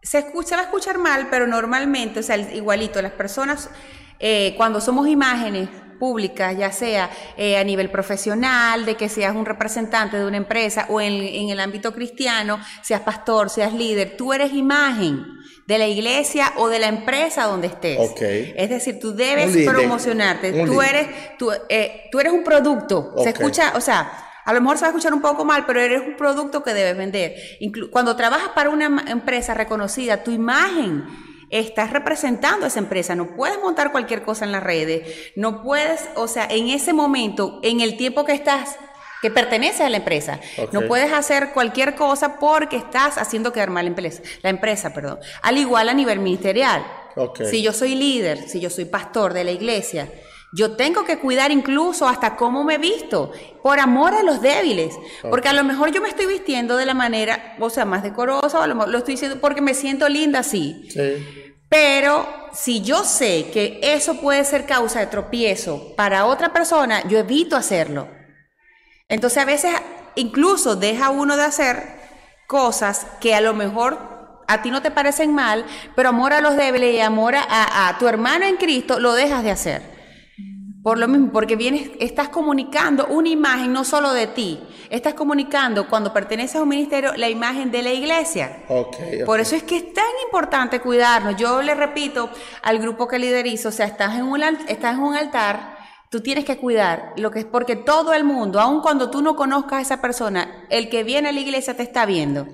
se, 0.02 0.18
escucha, 0.18 0.56
va 0.56 0.62
a 0.62 0.64
escuchar 0.66 0.99
mal, 0.99 1.28
pero 1.30 1.49
normalmente, 1.49 2.21
o 2.21 2.23
sea, 2.23 2.37
igualito, 2.37 3.00
las 3.00 3.12
personas, 3.12 3.71
eh, 4.18 4.54
cuando 4.56 4.80
somos 4.80 5.09
imágenes, 5.09 5.68
públicas, 5.99 6.56
ya 6.56 6.71
sea 6.73 7.11
eh, 7.37 7.56
a 7.56 7.64
nivel 7.64 7.90
profesional, 7.90 8.85
de 8.85 8.94
que 8.97 9.09
seas 9.09 9.35
un 9.35 9.47
representante 9.47 10.18
de 10.18 10.26
una 10.26 10.37
empresa 10.37 10.87
o 10.88 11.00
en, 11.00 11.49
el 11.49 11.61
ámbito 11.61 11.92
cristiano, 11.94 12.61
seas 12.83 13.00
pastor, 13.00 13.50
seas 13.50 13.73
líder, 13.73 14.16
tú 14.16 14.33
eres 14.33 14.52
imagen 14.52 15.25
de 15.66 15.78
la 15.78 15.87
iglesia 15.87 16.52
o 16.56 16.68
de 16.68 16.78
la 16.78 16.88
empresa 16.88 17.44
donde 17.44 17.68
estés. 17.68 17.99
Es 18.21 18.68
decir, 18.68 18.99
tú 19.00 19.14
debes 19.14 19.66
promocionarte. 19.66 20.52
Tú 20.66 20.83
eres, 20.83 21.38
tú, 21.38 21.50
eh, 21.71 22.09
tú, 22.12 22.21
eres 22.21 22.33
un 22.33 22.44
producto. 22.44 23.14
Se 23.23 23.30
escucha, 23.30 23.73
o 23.75 23.80
sea, 23.80 24.12
a 24.44 24.52
lo 24.52 24.61
mejor 24.61 24.76
se 24.76 24.83
va 24.83 24.88
a 24.88 24.90
escuchar 24.90 25.14
un 25.14 25.23
poco 25.23 25.47
mal, 25.47 25.64
pero 25.64 25.80
eres 25.80 26.02
un 26.02 26.16
producto 26.16 26.62
que 26.62 26.75
debes 26.75 26.99
vender. 26.99 27.35
cuando 27.90 28.14
trabajas 28.14 28.50
para 28.54 28.68
una 28.68 29.04
empresa 29.09 29.54
reconocida, 29.54 30.23
tu 30.23 30.30
imagen 30.30 31.04
estás 31.58 31.90
representando 31.90 32.64
a 32.64 32.68
esa 32.68 32.80
empresa, 32.80 33.14
no 33.14 33.37
puedes 33.37 33.61
montar 33.61 33.92
cualquier 33.92 34.23
cosa 34.23 34.44
en 34.44 34.52
las 34.52 34.62
redes, 34.62 35.32
no 35.37 35.62
puedes, 35.62 36.08
o 36.16 36.28
sea, 36.28 36.46
en 36.50 36.68
ese 36.68 36.92
momento, 36.92 37.61
en 37.62 37.80
el 37.80 37.96
tiempo 37.96 38.25
que 38.25 38.32
estás, 38.32 38.76
que 39.23 39.30
pertenece 39.30 39.82
a 39.84 39.88
la 39.88 39.99
empresa, 39.99 40.40
no 40.73 40.82
puedes 40.82 41.12
hacer 41.12 41.52
cualquier 41.52 41.94
cosa 41.94 42.38
porque 42.38 42.76
estás 42.76 43.16
haciendo 43.16 43.52
quedar 43.52 43.70
mal 43.70 43.84
la 43.84 43.88
empresa, 43.88 44.23
la 44.42 44.50
empresa, 44.50 44.92
perdón. 44.92 45.18
Al 45.40 45.56
igual 45.56 45.88
a 45.88 45.94
nivel 45.94 46.18
ministerial. 46.18 46.84
Si 47.49 47.62
yo 47.62 47.73
soy 47.73 47.94
líder, 47.94 48.49
si 48.49 48.61
yo 48.61 48.68
soy 48.68 48.84
pastor 48.84 49.32
de 49.32 49.44
la 49.44 49.52
iglesia, 49.52 50.11
yo 50.52 50.76
tengo 50.76 51.04
que 51.04 51.18
cuidar 51.18 51.50
incluso 51.50 52.06
hasta 52.06 52.37
cómo 52.37 52.64
me 52.64 52.78
visto, 52.78 53.32
por 53.62 53.80
amor 53.80 54.14
a 54.14 54.23
los 54.23 54.42
débiles. 54.42 54.94
Porque 55.23 55.49
a 55.49 55.52
lo 55.52 55.64
mejor 55.64 55.90
yo 55.90 56.02
me 56.02 56.08
estoy 56.08 56.26
vistiendo 56.26 56.76
de 56.76 56.87
la 56.87 56.94
manera, 56.94 57.56
o 57.61 57.70
sea, 57.70 57.84
más 57.84 58.02
decorosa, 58.02 58.58
o 58.58 58.62
a 58.62 58.66
lo 58.66 58.75
mejor 58.75 58.90
lo 58.90 58.99
estoy 58.99 59.14
diciendo 59.14 59.38
porque 59.40 59.61
me 59.61 59.75
siento 59.75 60.08
linda 60.08 60.40
así. 60.40 60.87
Sí. 60.90 61.44
Pero 61.75 62.25
si 62.52 62.83
yo 62.83 63.02
sé 63.02 63.50
que 63.52 63.81
eso 63.83 64.21
puede 64.21 64.45
ser 64.45 64.64
causa 64.64 65.00
de 65.00 65.09
tropiezo 65.09 65.93
para 65.97 66.25
otra 66.26 66.52
persona, 66.52 67.02
yo 67.09 67.19
evito 67.19 67.57
hacerlo. 67.57 68.07
Entonces 69.09 69.43
a 69.43 69.45
veces 69.45 69.75
incluso 70.14 70.76
deja 70.76 71.11
uno 71.11 71.37
de 71.37 71.43
hacer 71.43 71.83
cosas 72.47 73.09
que 73.21 73.35
a 73.35 73.40
lo 73.40 73.54
mejor 73.54 74.45
a 74.47 74.62
ti 74.62 74.71
no 74.71 74.83
te 74.83 74.93
parecen 74.93 75.35
mal, 75.35 75.66
pero 75.97 76.11
amor 76.11 76.33
a 76.33 76.40
los 76.40 76.57
débiles 76.57 76.95
y 76.95 77.00
amor 77.00 77.35
a, 77.35 77.88
a 77.88 77.99
tu 77.99 78.07
hermano 78.07 78.45
en 78.45 78.54
Cristo 78.57 79.00
lo 79.00 79.14
dejas 79.14 79.43
de 79.43 79.50
hacer. 79.50 79.94
Por 80.85 80.99
lo 80.99 81.09
mismo, 81.09 81.33
porque 81.33 81.57
vienes, 81.57 81.93
estás 81.99 82.29
comunicando 82.29 83.07
una 83.07 83.31
imagen 83.31 83.73
no 83.73 83.85
solo 83.85 84.12
de 84.12 84.26
ti, 84.26 84.61
estás 84.91 85.14
comunicando 85.14 85.88
cuando 85.88 86.12
perteneces 86.12 86.57
a 86.57 86.62
un 86.62 86.69
ministerio 86.69 87.14
la 87.17 87.31
imagen 87.31 87.71
de 87.71 87.81
la 87.81 87.91
iglesia. 87.91 88.64
Por 89.25 89.41
eso 89.41 89.57
es 89.57 89.62
que 89.62 89.79
es 89.79 89.95
tan 89.95 90.05
importante 90.26 90.81
cuidarnos. 90.81 91.37
Yo 91.37 91.62
le 91.62 91.75
repito 91.75 92.29
al 92.61 92.79
grupo 92.81 93.09
que 93.09 93.19
liderizo, 93.19 93.71
o 93.71 93.73
sea, 93.73 93.87
estás 93.87 94.17
en 94.17 94.25
un, 94.25 94.43
estás 94.43 94.97
en 94.97 95.00
un 95.00 95.14
altar, 95.14 95.79
tú 96.11 96.21
tienes 96.21 96.45
que 96.45 96.59
cuidar 96.59 97.14
lo 97.17 97.31
que 97.31 97.38
es 97.38 97.45
porque 97.47 97.76
todo 97.76 98.12
el 98.12 98.25
mundo, 98.25 98.61
aun 98.61 98.83
cuando 98.83 99.09
tú 99.09 99.23
no 99.23 99.37
conozcas 99.37 99.79
a 99.79 99.81
esa 99.81 100.03
persona, 100.03 100.67
el 100.69 100.91
que 100.91 101.03
viene 101.03 101.31
a 101.31 101.33
la 101.33 101.41
iglesia 101.41 101.75
te 101.75 101.83
está 101.83 102.05
viendo 102.05 102.47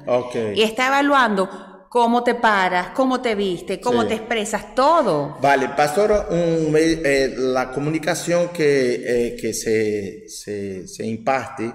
y 0.55 0.63
está 0.63 0.87
evaluando 0.87 1.70
cómo 1.91 2.23
te 2.23 2.37
paras, 2.37 2.91
cómo 2.95 3.21
te 3.21 3.35
viste, 3.35 3.81
cómo 3.81 4.07
te 4.07 4.15
expresas, 4.15 4.77
todo. 4.77 5.37
Vale, 5.43 5.71
pastor, 5.71 6.29
eh, 6.31 7.35
la 7.37 7.73
comunicación 7.73 8.51
que, 8.51 9.03
eh, 9.05 9.37
que 9.37 9.53
se, 9.53 10.29
se, 10.29 10.87
se, 10.87 11.05
imparte 11.05 11.73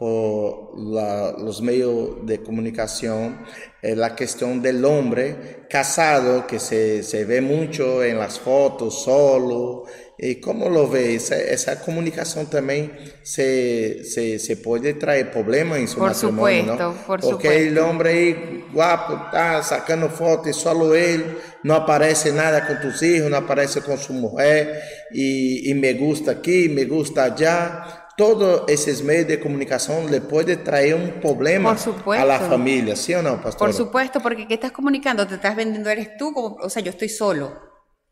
por 0.00 0.78
los 0.78 1.60
medios 1.60 2.24
de 2.24 2.42
comunicación, 2.42 3.44
es 3.82 3.98
la 3.98 4.16
cuestión 4.16 4.62
del 4.62 4.82
hombre 4.82 5.66
casado, 5.68 6.46
que 6.46 6.58
se, 6.58 7.02
se 7.02 7.26
ve 7.26 7.42
mucho 7.42 8.02
en 8.02 8.18
las 8.18 8.40
fotos, 8.40 9.02
solo, 9.04 9.84
¿Y 10.22 10.34
cómo 10.34 10.68
lo 10.68 10.86
ves? 10.86 11.30
Esa, 11.30 11.80
comunicación 11.80 12.44
también 12.44 12.92
se, 13.22 14.04
se, 14.04 14.38
se, 14.38 14.56
puede 14.58 14.92
traer 14.92 15.30
problemas 15.30 15.78
en 15.78 15.88
su 15.88 15.96
por 15.96 16.08
matrimonio, 16.08 16.72
supuesto, 16.72 16.92
¿no? 16.92 17.06
Por 17.06 17.20
Porque 17.20 17.48
supuesto. 17.48 17.70
el 17.70 17.78
hombre 17.78 18.10
ahí 18.10 18.64
guapo 18.70 19.14
está 19.24 19.62
sacando 19.62 20.10
fotos 20.10 20.48
y 20.48 20.52
solo 20.52 20.94
él, 20.94 21.38
no 21.62 21.74
aparece 21.74 22.32
nada 22.32 22.66
con 22.66 22.82
tus 22.82 23.02
hijos, 23.02 23.30
no 23.30 23.38
aparece 23.38 23.80
con 23.80 23.96
su 23.96 24.12
mujer 24.12 24.82
y, 25.10 25.70
y 25.70 25.74
me 25.74 25.94
gusta 25.94 26.32
aquí, 26.32 26.68
me 26.68 26.84
gusta 26.84 27.24
allá. 27.24 27.99
Todos 28.16 28.64
esos 28.68 29.02
medios 29.02 29.28
de 29.28 29.40
comunicación 29.40 30.10
le 30.10 30.20
puede 30.20 30.56
traer 30.56 30.94
un 30.94 31.20
problema 31.20 31.76
a 32.18 32.24
la 32.24 32.38
familia, 32.40 32.94
¿sí 32.96 33.14
o 33.14 33.22
no, 33.22 33.40
pastor? 33.40 33.68
Por 33.68 33.72
supuesto, 33.72 34.20
porque 34.20 34.46
¿qué 34.46 34.54
estás 34.54 34.72
comunicando? 34.72 35.26
Te 35.26 35.36
estás 35.36 35.56
vendiendo, 35.56 35.88
eres 35.88 36.16
tú, 36.18 36.32
como, 36.32 36.56
o 36.56 36.68
sea, 36.68 36.82
yo 36.82 36.90
estoy 36.90 37.08
solo, 37.08 37.52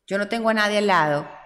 yo 0.06 0.16
no 0.16 0.28
tengo 0.28 0.48
a 0.48 0.54
nadie 0.54 0.78
al 0.78 0.86
lado 0.86 1.38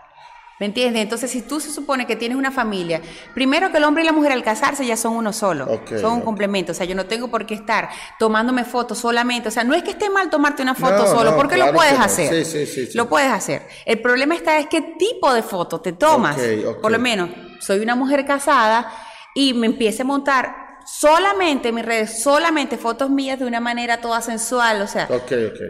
¿Me 0.62 0.66
entiendes? 0.66 1.02
Entonces, 1.02 1.28
si 1.28 1.42
tú 1.42 1.58
se 1.58 1.72
supone 1.72 2.06
que 2.06 2.14
tienes 2.14 2.38
una 2.38 2.52
familia, 2.52 3.00
primero 3.34 3.72
que 3.72 3.78
el 3.78 3.82
hombre 3.82 4.04
y 4.04 4.06
la 4.06 4.12
mujer 4.12 4.30
al 4.30 4.44
casarse 4.44 4.86
ya 4.86 4.96
son 4.96 5.16
uno 5.16 5.32
solo, 5.32 5.66
son 6.00 6.12
un 6.12 6.20
complemento. 6.20 6.70
O 6.70 6.74
sea, 6.76 6.86
yo 6.86 6.94
no 6.94 7.06
tengo 7.06 7.26
por 7.26 7.46
qué 7.46 7.54
estar 7.54 7.88
tomándome 8.16 8.64
fotos 8.64 8.98
solamente. 8.98 9.48
O 9.48 9.50
sea, 9.50 9.64
no 9.64 9.74
es 9.74 9.82
que 9.82 9.90
esté 9.90 10.08
mal 10.08 10.30
tomarte 10.30 10.62
una 10.62 10.76
foto 10.76 11.08
solo, 11.08 11.34
porque 11.34 11.56
lo 11.56 11.72
puedes 11.72 11.98
hacer. 11.98 12.44
Sí, 12.44 12.66
sí, 12.66 12.86
sí, 12.86 12.96
lo 12.96 13.08
puedes 13.08 13.32
hacer. 13.32 13.62
El 13.84 14.00
problema 14.00 14.36
está 14.36 14.60
es 14.60 14.68
qué 14.68 14.94
tipo 14.96 15.34
de 15.34 15.42
foto 15.42 15.80
te 15.80 15.94
tomas. 15.94 16.36
Por 16.80 16.92
lo 16.92 16.98
menos, 17.00 17.30
soy 17.62 17.80
una 17.80 17.94
mujer 17.94 18.26
casada 18.26 18.92
y 19.34 19.54
me 19.54 19.66
empiece 19.66 20.02
a 20.02 20.04
montar 20.04 20.56
solamente 20.86 21.68
en 21.68 21.76
mis 21.76 21.84
redes, 21.84 22.22
solamente 22.22 22.76
fotos 22.76 23.08
mías 23.08 23.38
de 23.38 23.46
una 23.46 23.60
manera 23.60 24.00
toda 24.00 24.20
sensual. 24.20 24.82
O 24.82 24.86
sea, 24.86 25.08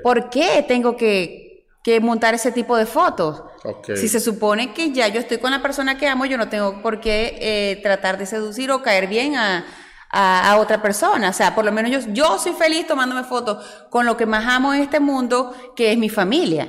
¿por 0.03 0.31
qué 0.31 0.65
tengo 0.67 0.97
que 0.97 1.43
que 1.83 2.01
montar 2.01 2.35
ese 2.35 2.53
tipo 2.53 2.77
de 2.77 2.87
fotos. 2.87 3.43
Si 3.95 4.09
se 4.09 4.21
supone 4.21 4.73
que 4.73 4.93
ya 4.93 5.09
yo 5.09 5.21
estoy 5.21 5.39
con 5.39 5.51
la 5.51 5.63
persona 5.63 5.99
que 5.99 6.07
amo, 6.07 6.27
yo 6.27 6.37
no 6.37 6.49
tengo 6.49 6.81
por 6.83 7.01
qué 7.01 7.37
eh, 7.41 7.81
tratar 7.83 8.19
de 8.19 8.27
seducir 8.27 8.71
o 8.71 8.83
caer 8.83 9.07
bien 9.07 9.37
a, 9.37 9.65
a, 10.11 10.57
otra 10.59 10.81
persona. 10.83 11.31
O 11.31 11.33
sea, 11.33 11.55
por 11.55 11.65
lo 11.65 11.73
menos 11.73 11.91
yo, 11.91 12.13
yo 12.13 12.39
soy 12.39 12.53
feliz 12.53 12.87
tomándome 12.87 13.25
fotos 13.25 13.65
con 13.91 14.07
lo 14.07 14.17
que 14.17 14.27
más 14.27 14.47
amo 14.47 14.75
en 14.75 14.83
este 14.83 15.01
mundo, 15.01 15.55
que 15.77 15.93
es 15.93 15.99
mi 15.99 16.09
familia, 16.09 16.69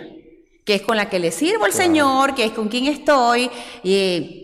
que 0.65 0.75
es 0.75 0.81
con 0.81 0.97
la 0.97 1.09
que 1.09 1.19
le 1.19 1.31
sirvo 1.31 1.65
al 1.65 1.73
Señor, 1.73 2.35
que 2.35 2.45
es 2.45 2.51
con 2.51 2.67
quien 2.67 2.85
estoy. 2.85 3.49
Y 3.83 4.42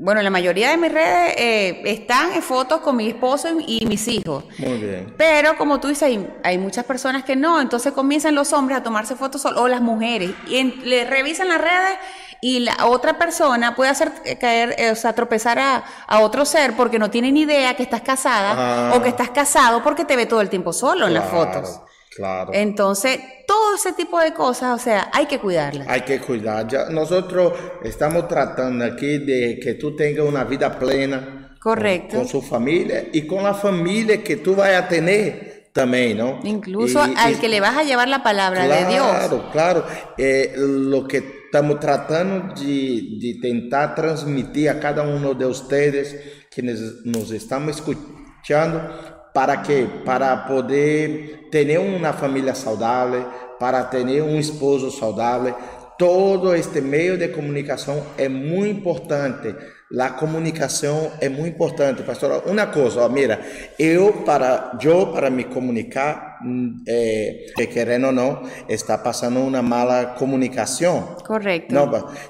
bueno, 0.00 0.22
la 0.22 0.30
mayoría 0.30 0.70
de 0.70 0.76
mis 0.76 0.92
redes 0.92 1.34
eh, 1.36 1.82
están 1.84 2.32
en 2.32 2.40
fotos 2.40 2.80
con 2.82 2.94
mi 2.94 3.08
esposo 3.08 3.48
y, 3.66 3.84
mis 3.84 4.06
hijos. 4.06 4.44
Muy 4.58 4.78
bien. 4.78 5.12
Pero 5.18 5.56
como 5.58 5.80
tú 5.80 5.88
dices, 5.88 6.20
hay, 6.44 6.58
muchas 6.58 6.84
personas 6.84 7.24
que 7.24 7.34
no, 7.34 7.60
entonces 7.60 7.92
comienzan 7.92 8.36
los 8.36 8.52
hombres 8.52 8.78
a 8.78 8.82
tomarse 8.84 9.16
fotos 9.16 9.44
o 9.44 9.66
las 9.66 9.80
mujeres 9.80 10.30
y 10.46 10.62
le 10.62 11.04
revisan 11.04 11.48
las 11.48 11.60
redes 11.60 11.98
y 12.40 12.60
la 12.60 12.86
otra 12.86 13.18
persona 13.18 13.74
puede 13.74 13.90
hacer 13.90 14.12
caer, 14.40 14.76
eh, 14.78 14.92
o 14.92 14.94
sea, 14.94 15.14
tropezar 15.14 15.58
a, 15.58 15.84
otro 16.20 16.44
ser 16.44 16.76
porque 16.76 17.00
no 17.00 17.10
tiene 17.10 17.32
ni 17.32 17.40
idea 17.40 17.74
que 17.74 17.82
estás 17.82 18.02
casada 18.02 18.94
o 18.94 19.02
que 19.02 19.08
estás 19.08 19.30
casado 19.30 19.82
porque 19.82 20.04
te 20.04 20.14
ve 20.14 20.26
todo 20.26 20.40
el 20.40 20.48
tiempo 20.48 20.72
solo 20.72 21.08
en 21.08 21.14
las 21.14 21.28
fotos. 21.28 21.80
Claro. 22.18 22.50
Entonces, 22.52 23.16
todo 23.46 23.76
ese 23.76 23.92
tipo 23.92 24.18
de 24.18 24.34
cosas, 24.34 24.74
o 24.74 24.82
sea, 24.82 25.08
hay 25.12 25.26
que 25.26 25.38
cuidarlas. 25.38 25.86
Hay 25.86 26.00
que 26.00 26.18
cuidar. 26.18 26.66
nosotros 26.90 27.52
estamos 27.84 28.26
tratando 28.26 28.84
aquí 28.84 29.18
de 29.18 29.60
que 29.62 29.74
tú 29.74 29.94
tengas 29.94 30.26
una 30.26 30.42
vida 30.42 30.76
plena. 30.76 31.54
Correcto. 31.60 32.16
Con, 32.16 32.26
su 32.26 32.42
familia 32.42 33.06
y 33.12 33.24
con 33.24 33.44
la 33.44 33.54
familia 33.54 34.20
que 34.24 34.34
tú 34.34 34.56
vayas 34.56 34.82
a 34.82 34.88
tener 34.88 35.70
también, 35.72 36.18
¿no? 36.18 36.40
Incluso 36.42 37.00
al 37.00 37.38
que 37.38 37.48
le 37.48 37.60
vas 37.60 37.76
a 37.76 37.84
llevar 37.84 38.08
la 38.08 38.24
palabra 38.24 38.66
de 38.66 38.86
Dios. 38.86 39.06
Claro, 39.06 39.50
claro. 39.52 39.84
Eh, 40.16 40.54
lo 40.56 41.06
que 41.06 41.18
estamos 41.44 41.78
tratando 41.78 42.52
de, 42.52 43.16
de 43.20 43.38
tentar 43.40 43.94
transmitir 43.94 44.70
a 44.70 44.80
cada 44.80 45.04
uno 45.04 45.34
de 45.34 45.46
ustedes 45.46 46.16
quienes 46.50 47.04
nos 47.04 47.30
estamos 47.30 47.76
escuchando 47.76 49.17
para 49.32 49.58
quê? 49.58 49.86
Para 50.04 50.36
poder 50.36 51.48
ter 51.50 51.78
uma 51.78 52.12
família 52.12 52.54
saudável, 52.54 53.24
para 53.58 53.84
ter 53.84 54.22
um 54.22 54.38
esposo 54.38 54.90
saudável. 54.90 55.54
Todo 55.98 56.54
este 56.54 56.80
meio 56.80 57.18
de 57.18 57.28
comunicação 57.28 58.04
é 58.16 58.28
muito 58.28 58.78
importante. 58.78 59.54
A 59.98 60.10
comunicação 60.10 61.10
é 61.20 61.28
muito 61.28 61.54
importante, 61.54 62.02
pastor. 62.02 62.44
Uma 62.46 62.66
coisa, 62.66 63.00
ó, 63.00 63.08
mira, 63.08 63.40
eu 63.78 64.12
para 64.24 64.78
eu 64.82 65.08
para 65.08 65.30
me 65.30 65.44
comunicar, 65.44 66.38
é, 66.86 67.46
querendo 67.72 68.08
ou 68.08 68.12
não, 68.12 68.42
está 68.68 68.96
passando 68.98 69.40
uma 69.40 69.62
mala 69.62 70.14
comunicação. 70.18 71.16
Correto. 71.26 71.74
Não, 71.74 71.86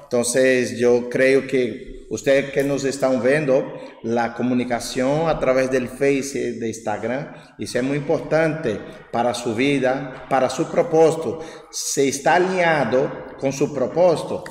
então, 0.07 0.23
eu 0.79 1.09
creio 1.09 1.45
que 1.45 1.98
Ustedes 2.09 2.51
que 2.51 2.63
nos 2.63 2.83
están 2.85 3.21
viendo, 3.21 3.73
la 4.03 4.33
comunicación 4.33 5.29
a 5.29 5.39
través 5.39 5.69
del 5.69 5.87
Face, 5.87 6.53
de 6.53 6.67
Instagram, 6.67 7.33
eso 7.59 7.77
es 7.77 7.83
muy 7.83 7.97
importante 7.97 8.79
para 9.11 9.33
su 9.33 9.53
vida, 9.53 10.25
para 10.29 10.49
su 10.49 10.69
propósito. 10.69 11.39
Se 11.69 12.07
está 12.07 12.35
alineado 12.35 13.11
con 13.39 13.53
su 13.53 13.73
propósito. 13.73 14.43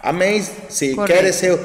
Amén. 0.00 0.42
Si 0.68 0.96
quiere 0.96 1.32
ser 1.32 1.58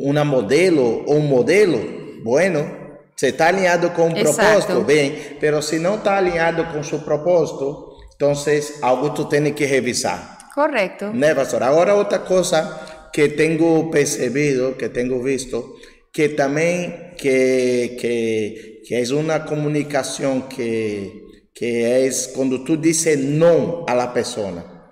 una 0.00 0.24
modelo 0.24 0.84
o 0.84 1.14
un 1.14 1.28
modelo, 1.28 1.78
bueno, 2.22 2.80
Você 3.20 3.26
está 3.26 3.48
alinhado 3.48 3.90
com 3.90 4.08
o 4.08 4.14
propósito, 4.14 4.80
bem, 4.82 5.36
pero 5.38 5.60
se 5.60 5.78
não 5.78 5.96
está 5.96 6.16
alinhado 6.16 6.64
com 6.72 6.82
seu 6.82 7.00
propósito, 7.00 7.98
então 8.16 8.32
algo 8.80 9.10
tu 9.10 9.26
tem 9.26 9.52
que 9.52 9.66
revisar. 9.66 10.38
Correto. 10.54 11.12
Né, 11.12 11.34
pastor? 11.34 11.62
Agora 11.62 11.94
outra 11.94 12.18
coisa 12.18 12.80
que 13.12 13.28
tenho 13.28 13.90
percebido, 13.90 14.74
que 14.76 14.88
tenho 14.88 15.22
visto, 15.22 15.76
que 16.12 16.30
também 16.30 17.12
que, 17.16 17.96
que, 18.00 18.94
é 18.94 19.02
uma 19.14 19.40
comunicação 19.40 20.42
que, 20.42 21.24
que 21.54 21.82
é 21.84 22.08
quando 22.34 22.64
tu 22.64 22.76
dices 22.76 23.18
não 23.18 23.84
a 23.88 23.94
la 23.94 24.08
pessoa. 24.08 24.90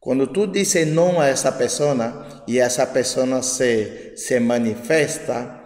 Quando 0.00 0.26
tu 0.28 0.46
dices 0.46 0.86
não 0.86 1.20
a 1.20 1.28
essa 1.28 1.52
pessoa 1.52 2.44
e 2.46 2.58
essa 2.58 2.86
pessoa 2.86 3.42
se, 3.42 4.12
se 4.16 4.38
manifesta, 4.40 5.57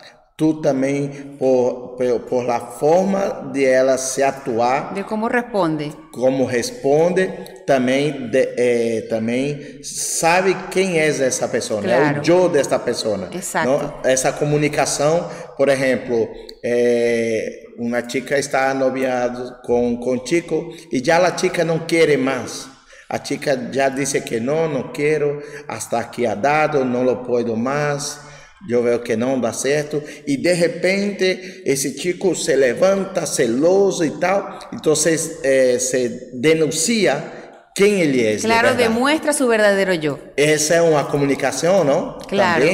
tu 0.43 0.55
também 0.55 1.09
por, 1.39 1.95
por, 1.97 2.21
por 2.29 2.45
la 2.45 2.59
forma 2.59 3.51
de 3.53 3.65
ela 3.65 3.97
se 3.97 4.25
atuar 4.25 4.93
de 4.93 5.05
como 5.05 5.29
responde 5.29 5.93
como 6.11 6.45
responde 6.45 7.31
também 7.65 8.29
de, 8.29 8.49
eh, 8.57 9.07
também 9.09 9.79
sabe 9.85 10.57
quem 10.73 10.99
é 10.99 11.07
essa 11.07 11.47
pessoa 11.47 11.81
claro. 11.81 12.17
é 12.17 12.21
o 12.21 12.25
eu 12.27 12.49
desta 12.49 12.77
pessoa 12.81 13.29
Exato. 13.33 13.69
Não? 13.69 14.01
essa 14.03 14.33
comunicação 14.33 15.31
por 15.57 15.69
exemplo 15.69 16.29
eh, 16.65 17.63
uma 17.79 18.03
chica 18.09 18.37
está 18.37 18.75
noviada 18.75 19.61
com 19.65 19.97
com 19.99 20.27
chico 20.27 20.75
e 20.91 20.99
já 20.99 21.19
a 21.25 21.39
chica 21.39 21.65
não 21.65 21.79
quer 21.79 22.19
mais 22.19 22.67
a 23.09 23.25
chica 23.25 23.57
já 23.71 23.89
disse 23.89 24.21
que 24.23 24.41
não 24.41 24.69
não 24.69 24.89
quero 24.89 25.41
hasta 25.69 26.01
aqui 26.01 26.27
ha 26.27 26.35
dado 26.35 26.85
não 26.85 27.05
lo 27.05 27.19
puedo 27.19 27.57
mais 27.57 28.32
eu 28.69 28.83
vejo 28.83 29.01
que 29.01 29.17
não 29.17 29.41
dá 29.41 29.53
certo 29.53 30.03
e 30.27 30.37
de 30.37 30.53
repente 30.53 31.63
esse 31.65 31.99
chico 31.99 32.35
se 32.35 32.55
levanta 32.55 33.27
celoso 33.27 34.05
e 34.05 34.11
tal, 34.19 34.71
então 34.73 34.93
eh, 34.93 35.79
se 35.79 36.31
denuncia 36.35 37.71
quem 37.75 38.01
ele 38.01 38.25
é. 38.25 38.37
Claro, 38.37 38.71
de 38.71 38.85
demuestra 38.85 39.33
su 39.33 39.49
verdadero 39.49 39.95
yo. 39.95 40.19
Esa 40.37 40.77
es 40.77 40.83
una 40.83 41.09
comunicación, 41.09 41.87
¿no? 41.87 42.19
Claro. 42.29 42.67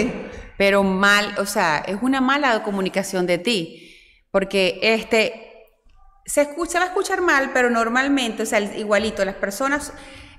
Pero 0.56 0.82
mal, 0.82 1.34
o 1.38 1.46
sea, 1.46 1.84
es 1.86 1.96
una 2.02 2.20
mala 2.20 2.62
comunicación 2.64 3.26
de 3.26 3.38
ti, 3.38 3.96
porque 4.32 4.80
este 4.82 5.48
se 6.26 6.42
escucha, 6.42 6.78
va 6.78 6.86
a 6.86 6.88
escuchar 6.88 7.22
mal, 7.22 7.52
pero 7.54 7.70
normalmente, 7.70 8.42
o 8.42 8.46
sea, 8.46 8.60
igualito, 8.60 9.24
las 9.24 9.36
personas 9.36 9.92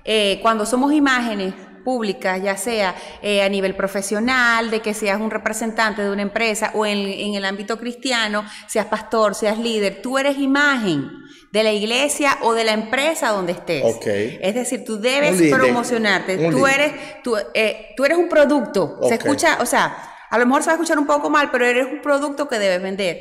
eh, 0.04 0.38
cuando 0.40 0.64
somos 0.64 0.92
imágenes 0.92 1.54
públicas, 1.90 2.40
ya 2.40 2.56
sea 2.56 2.94
eh, 3.20 3.42
a 3.42 3.48
nivel 3.48 3.74
profesional, 3.74 4.70
de 4.70 4.78
que 4.78 4.94
seas 4.94 5.20
un 5.20 5.28
representante 5.28 6.02
de 6.02 6.10
una 6.12 6.22
empresa 6.22 6.70
o 6.74 6.86
en, 6.86 7.34
el 7.34 7.44
ámbito 7.44 7.80
cristiano, 7.80 8.44
seas 8.68 8.86
pastor, 8.86 9.34
seas 9.34 9.58
líder, 9.58 10.00
tú 10.00 10.16
eres 10.16 10.38
imagen 10.38 11.10
de 11.50 11.64
la 11.64 11.72
iglesia 11.72 12.38
o 12.42 12.54
de 12.54 12.62
la 12.62 12.74
empresa 12.74 13.30
donde 13.30 13.52
estés. 13.52 13.82
Es 14.06 14.54
decir, 14.54 14.84
tú 14.84 15.00
debes 15.00 15.50
promocionarte. 15.50 16.36
Tú 16.48 16.64
eres, 16.64 16.92
tú, 17.24 17.36
eh, 17.54 17.88
tú, 17.96 18.04
eres 18.04 18.18
un 18.18 18.28
producto. 18.28 19.00
Se 19.08 19.14
escucha, 19.14 19.58
o 19.60 19.66
sea, 19.66 19.96
a 20.30 20.38
lo 20.38 20.46
mejor 20.46 20.62
se 20.62 20.68
va 20.68 20.74
a 20.74 20.76
escuchar 20.76 20.96
un 20.96 21.06
poco 21.06 21.28
mal, 21.28 21.50
pero 21.50 21.66
eres 21.66 21.86
un 21.90 22.02
producto 22.02 22.46
que 22.46 22.60
debes 22.60 22.80
vender. 22.80 23.18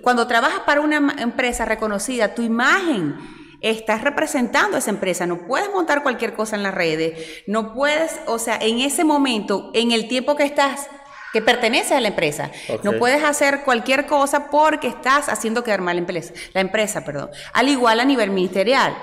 cuando 0.00 0.26
trabajas 0.26 0.60
para 0.60 0.80
una 0.80 1.16
empresa 1.18 1.66
reconocida, 1.66 2.34
tu 2.34 2.40
imagen 2.40 3.14
estás 3.70 4.02
representando 4.02 4.76
a 4.76 4.78
esa 4.78 4.90
empresa, 4.90 5.26
no 5.26 5.46
puedes 5.46 5.70
montar 5.70 6.02
cualquier 6.02 6.34
cosa 6.34 6.56
en 6.56 6.62
las 6.62 6.74
redes, 6.74 7.42
no 7.46 7.74
puedes, 7.74 8.20
o 8.26 8.38
sea, 8.38 8.58
en 8.60 8.80
ese 8.80 9.04
momento, 9.04 9.70
en 9.74 9.92
el 9.92 10.08
tiempo 10.08 10.36
que 10.36 10.44
estás, 10.44 10.88
que 11.32 11.42
pertenece 11.42 11.94
a 11.94 12.00
la 12.00 12.08
empresa, 12.08 12.50
no 12.82 12.92
puedes 12.94 13.22
hacer 13.22 13.62
cualquier 13.62 14.06
cosa 14.06 14.50
porque 14.50 14.88
estás 14.88 15.28
haciendo 15.28 15.62
quedar 15.62 15.82
mal 15.82 15.96
la 15.96 16.00
empresa, 16.00 16.32
la 16.54 16.62
empresa, 16.62 17.04
perdón. 17.04 17.30
Al 17.52 17.68
igual 17.68 18.00
a 18.00 18.04
nivel 18.04 18.30
ministerial. 18.30 18.96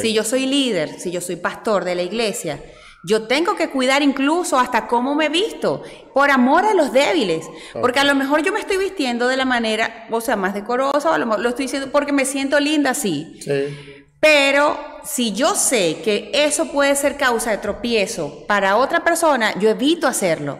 Si 0.00 0.14
yo 0.14 0.24
soy 0.24 0.46
líder, 0.46 0.98
si 0.98 1.10
yo 1.10 1.20
soy 1.20 1.36
pastor 1.36 1.84
de 1.84 1.96
la 1.96 2.02
iglesia, 2.02 2.62
yo 3.04 3.26
tengo 3.26 3.56
que 3.56 3.68
cuidar 3.68 4.02
incluso 4.02 4.58
hasta 4.58 4.86
cómo 4.86 5.14
me 5.14 5.28
visto, 5.28 5.82
por 6.14 6.30
amor 6.30 6.64
a 6.64 6.74
los 6.74 6.92
débiles. 6.92 7.46
Porque 7.72 8.00
a 8.00 8.04
lo 8.04 8.14
mejor 8.14 8.42
yo 8.42 8.52
me 8.52 8.60
estoy 8.60 8.78
vistiendo 8.78 9.28
de 9.28 9.36
la 9.36 9.44
manera, 9.44 10.06
o 10.10 10.20
sea, 10.20 10.36
más 10.36 10.54
decorosa, 10.54 11.10
o 11.10 11.12
a 11.12 11.18
lo 11.18 11.26
mejor 11.26 11.40
lo 11.40 11.50
estoy 11.50 11.66
diciendo 11.66 11.90
porque 11.92 12.12
me 12.12 12.24
siento 12.24 12.58
linda 12.58 12.90
así. 12.90 13.38
Sí. 13.40 13.95
Pero 14.20 14.78
si 15.04 15.32
yo 15.32 15.54
sé 15.54 16.00
que 16.02 16.30
eso 16.32 16.72
puede 16.72 16.96
ser 16.96 17.16
causa 17.16 17.50
de 17.50 17.58
tropiezo 17.58 18.46
para 18.46 18.76
otra 18.76 19.04
persona, 19.04 19.54
yo 19.58 19.70
evito 19.70 20.06
hacerlo. 20.06 20.58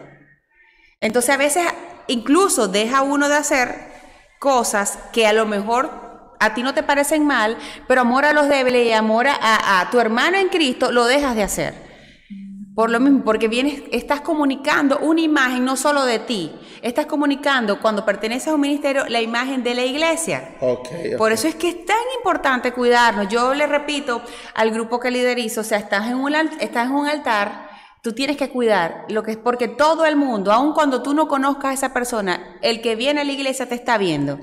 Entonces 1.01 1.29
a 1.31 1.37
veces 1.37 1.65
incluso 2.07 2.67
deja 2.67 3.01
uno 3.01 3.29
de 3.29 3.35
hacer 3.35 3.91
cosas 4.39 4.99
que 5.11 5.27
a 5.27 5.33
lo 5.33 5.45
mejor 5.45 6.35
a 6.39 6.53
ti 6.53 6.63
no 6.63 6.73
te 6.73 6.83
parecen 6.83 7.25
mal, 7.25 7.57
pero 7.87 8.01
amor 8.01 8.25
a 8.25 8.33
los 8.33 8.47
débiles 8.47 8.85
y 8.85 8.91
amor 8.93 9.27
a, 9.27 9.81
a 9.81 9.89
tu 9.89 9.99
hermano 9.99 10.37
en 10.37 10.49
Cristo 10.49 10.91
lo 10.91 11.05
dejas 11.05 11.35
de 11.35 11.43
hacer. 11.43 11.86
Por 12.77 12.91
lo 12.91 12.99
mismo, 12.99 13.23
porque 13.23 13.47
vienes, 13.47 13.81
estás 13.91 14.21
comunicando 14.21 14.99
una 14.99 15.21
imagen 15.21 15.65
no 15.65 15.75
solo 15.75 16.05
de 16.05 16.19
ti, 16.19 16.51
estás 16.83 17.07
comunicando 17.07 17.81
cuando 17.81 18.05
perteneces 18.05 18.49
a 18.49 18.53
un 18.53 18.61
ministerio 18.61 19.05
la 19.07 19.19
imagen 19.19 19.63
de 19.63 19.73
la 19.73 19.83
iglesia. 19.83 20.57
Por 21.17 21.31
eso 21.31 21.47
es 21.47 21.55
que 21.55 21.69
es 21.69 21.85
tan 21.87 21.97
importante 22.19 22.73
cuidarnos. 22.73 23.29
Yo 23.29 23.55
le 23.55 23.65
repito 23.65 24.21
al 24.53 24.69
grupo 24.69 24.99
que 24.99 25.09
liderizo, 25.09 25.61
o 25.61 25.63
sea, 25.63 25.79
estás 25.79 26.05
en 26.05 26.17
un, 26.17 26.35
estás 26.35 26.85
en 26.85 26.91
un 26.91 27.07
altar, 27.07 27.67
tú 28.03 28.13
tienes 28.13 28.37
que 28.37 28.51
cuidar 28.51 29.05
lo 29.09 29.23
que 29.23 29.31
es 29.31 29.37
porque 29.37 29.67
todo 29.67 30.05
el 30.05 30.15
mundo, 30.15 30.53
aun 30.53 30.73
cuando 30.73 31.01
tú 31.01 31.15
no 31.15 31.27
conozcas 31.27 31.71
a 31.71 31.73
esa 31.73 31.93
persona, 31.93 32.59
el 32.61 32.81
que 32.81 32.95
viene 32.95 33.21
a 33.21 33.23
la 33.23 33.31
iglesia 33.31 33.67
te 33.67 33.73
está 33.73 33.97
viendo 33.97 34.37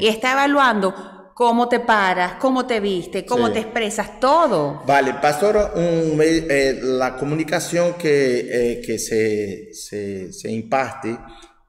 y 0.00 0.06
está 0.06 0.32
evaluando 0.32 1.15
cómo 1.36 1.68
te 1.68 1.80
paras, 1.80 2.36
cómo 2.40 2.66
te 2.66 2.80
viste, 2.80 3.26
cómo 3.26 3.52
te 3.52 3.58
expresas, 3.58 4.18
todo. 4.18 4.82
Vale, 4.86 5.12
pastor, 5.20 5.70
eh, 5.76 6.80
la 6.82 7.14
comunicación 7.18 7.92
que, 7.92 8.80
eh, 8.80 8.98
se, 8.98 10.32
se, 10.32 10.50
imparte 10.50 11.14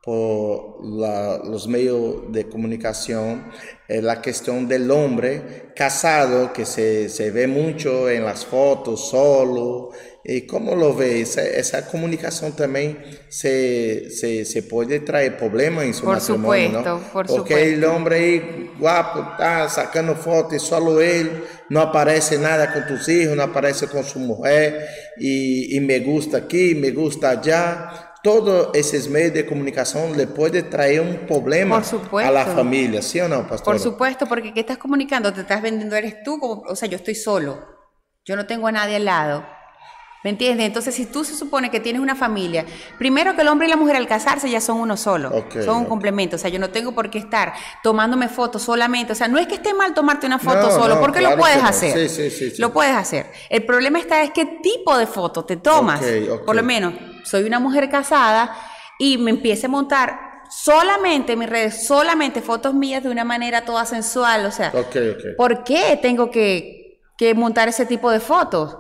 por 0.01 0.86
los 0.86 1.67
medios 1.67 2.32
de 2.32 2.47
comunicación, 2.47 3.51
es 3.89 4.01
la 4.01 4.21
cuestión 4.21 4.69
del 4.69 4.89
hombre 4.89 5.73
casado, 5.75 6.53
que 6.53 6.65
se, 6.65 7.10
se 7.10 7.30
ve 7.32 7.45
mucho 7.45 8.10
en 8.10 8.23
las 8.23 8.45
fotos, 8.45 9.10
solo, 9.10 9.89
¿Y 10.29 10.41
cómo 10.41 10.75
lo 10.75 10.93
ves? 10.93 11.37
Esa, 11.37 11.87
comunicación 11.87 12.51
también 12.51 12.97
se, 13.29 14.09
se, 14.11 14.43
se, 14.43 14.63
puede 14.63 14.99
traer 14.99 15.37
problemas 15.37 15.85
en 15.85 15.93
su 15.93 16.03
por 16.03 16.15
matrimonio, 16.15 16.79
supuesto, 16.79 16.99
¿no? 16.99 17.13
Por 17.13 17.27
Porque 17.27 17.73
el 17.73 17.85
hombre 17.85 18.15
ahí 18.17 18.71
guapo 18.77 19.21
está 19.31 19.69
sacando 19.69 20.15
fotos 20.15 20.55
y 20.55 20.59
solo 20.59 20.99
él, 20.99 21.45
no 21.69 21.79
aparece 21.79 22.37
nada 22.37 22.73
con 22.73 22.85
tus 22.85 23.07
hijos, 23.07 23.37
no 23.37 23.43
aparece 23.43 23.87
con 23.87 24.03
su 24.03 24.19
mujer 24.19 24.85
y, 25.17 25.77
y 25.77 25.79
me 25.79 25.99
gusta 26.01 26.39
aquí, 26.39 26.75
me 26.75 26.91
gusta 26.91 27.29
allá. 27.29 28.15
Todos 28.21 28.75
esos 28.75 29.07
medios 29.07 29.33
de 29.33 29.45
comunicación 29.45 30.17
le 30.17 30.27
puede 30.27 30.63
traer 30.63 30.99
un 30.99 31.25
problema 31.25 31.81
a 32.21 32.31
la 32.31 32.45
familia, 32.45 33.01
¿sí 33.01 33.21
o 33.21 33.29
no, 33.29 33.47
pastor? 33.47 33.75
Por 33.75 33.79
supuesto, 33.79 34.25
porque 34.25 34.53
¿qué 34.53 34.59
estás 34.59 34.77
comunicando? 34.77 35.31
Te 35.31 35.41
estás 35.41 35.61
vendiendo, 35.61 35.95
eres 35.95 36.21
tú, 36.23 36.37
como, 36.37 36.63
o 36.63 36.75
sea, 36.75 36.89
yo 36.89 36.97
estoy 36.97 37.15
solo, 37.15 37.65
yo 38.25 38.35
no 38.35 38.45
tengo 38.45 38.67
a 38.67 38.73
nadie 38.73 38.97
al 38.97 39.05
lado 39.05 39.57
¿Me 40.23 40.32
entiendes? 40.32 40.65
Entonces, 40.65 40.95
si 40.95 41.06
tú 41.06 41.23
se 41.23 41.36
supone 41.36 41.69
que 41.69 41.80
tienes 41.80 42.01
una 42.01 42.15
familia, 42.15 42.65
primero 42.97 43.36
que 43.36 43.41
el 43.43 43.47
hombre 43.47 43.67
y 43.67 43.69
la 43.69 43.77
mujer 43.77 43.95
al 43.95 44.08
casarse 44.08 44.49
ya 44.49 44.60
son 44.60 44.80
uno 44.80 44.97
solo, 44.97 45.32
son 45.63 45.77
un 45.77 45.86
complemento. 45.86 46.36
O 46.36 46.39
sea, 46.39 46.49
yo 46.49 46.60
no 46.60 46.69
tengo 46.69 46.93
por 46.93 47.10
qué 47.10 47.19
estar 47.19 47.53
tomándome 47.84 48.27
fotos 48.27 48.63
solamente. 48.63 49.13
O 49.13 49.15
sea, 49.15 49.27
no 49.27 49.38
es 49.38 49.47
que 49.47 49.56
esté 49.56 49.73
mal 49.73 49.93
tomarte 49.93 50.25
una 50.25 50.39
foto 50.39 50.71
solo, 50.71 50.99
porque 50.99 51.21
lo 51.21 51.38
puedes 51.38 51.63
hacer. 51.63 52.10
Sí, 52.10 52.30
sí, 52.30 52.51
sí, 52.51 52.62
lo 52.62 52.73
puedes 52.73 52.95
hacer. 52.95 53.32
El 53.49 53.65
problema 53.65 53.99
está 53.99 54.23
es 54.23 54.32
qué 54.32 54.45
tipo 54.45 54.97
de 54.97 55.08
foto 55.08 55.45
te 55.45 55.58
tomas. 55.58 56.01
Por 56.45 56.56
lo 56.56 56.63
menos, 56.63 56.93
soy 57.23 57.43
una 57.43 57.60
mujer 57.60 57.89
casada 57.89 58.56
y 58.97 59.17
me 59.17 59.32
empiece 59.32 59.67
a 59.67 59.69
montar 59.69 60.19
solamente 60.49 61.34
en 61.34 61.39
mis 61.39 61.49
redes, 61.49 61.86
solamente 61.86 62.41
fotos 62.41 62.73
mías 62.73 63.03
de 63.03 63.10
una 63.10 63.23
manera 63.23 63.65
toda 63.65 63.86
sensual. 63.86 64.45
O 64.45 64.51
sea, 64.51 64.71
¿por 65.38 65.63
qué 65.63 65.99
tengo 66.01 66.32
que 66.32 66.87
que 67.17 67.34
montar 67.34 67.67
ese 67.67 67.86
tipo 67.86 68.12
de 68.12 68.19
fotos. 68.19 68.77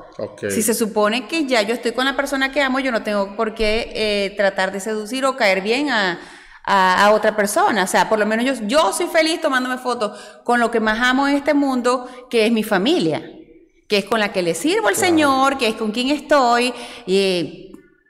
Si 0.49 0.61
se 0.61 0.73
supone 0.73 1.27
que 1.27 1.45
ya 1.45 1.63
yo 1.63 1.73
estoy 1.73 1.91
con 1.91 2.05
la 2.05 2.15
persona 2.15 2.51
que 2.51 2.61
amo, 2.61 2.79
yo 2.79 2.91
no 2.91 3.03
tengo 3.03 3.35
por 3.35 3.55
qué 3.55 3.91
eh, 3.93 4.33
tratar 4.37 4.71
de 4.71 4.79
seducir 4.79 5.25
o 5.25 5.35
caer 5.35 5.61
bien 5.61 5.89
a, 5.89 6.19
a, 6.63 7.11
otra 7.13 7.35
persona. 7.35 7.83
O 7.83 7.87
sea, 7.87 8.07
por 8.07 8.19
lo 8.19 8.25
menos 8.27 8.45
yo, 8.45 8.67
yo 8.67 8.93
soy 8.93 9.07
feliz 9.07 9.41
tomándome 9.41 9.77
fotos 9.77 10.19
con 10.43 10.59
lo 10.59 10.69
que 10.69 10.79
más 10.79 10.99
amo 11.01 11.27
en 11.27 11.35
este 11.35 11.55
mundo, 11.55 12.07
que 12.29 12.45
es 12.45 12.51
mi 12.51 12.63
familia, 12.63 13.23
que 13.87 13.97
es 13.97 14.05
con 14.05 14.19
la 14.19 14.31
que 14.31 14.43
le 14.43 14.53
sirvo 14.53 14.87
al 14.87 14.95
Señor, 14.95 15.57
que 15.57 15.69
es 15.69 15.75
con 15.75 15.91
quien 15.91 16.09
estoy. 16.09 16.73
Y 17.07 17.66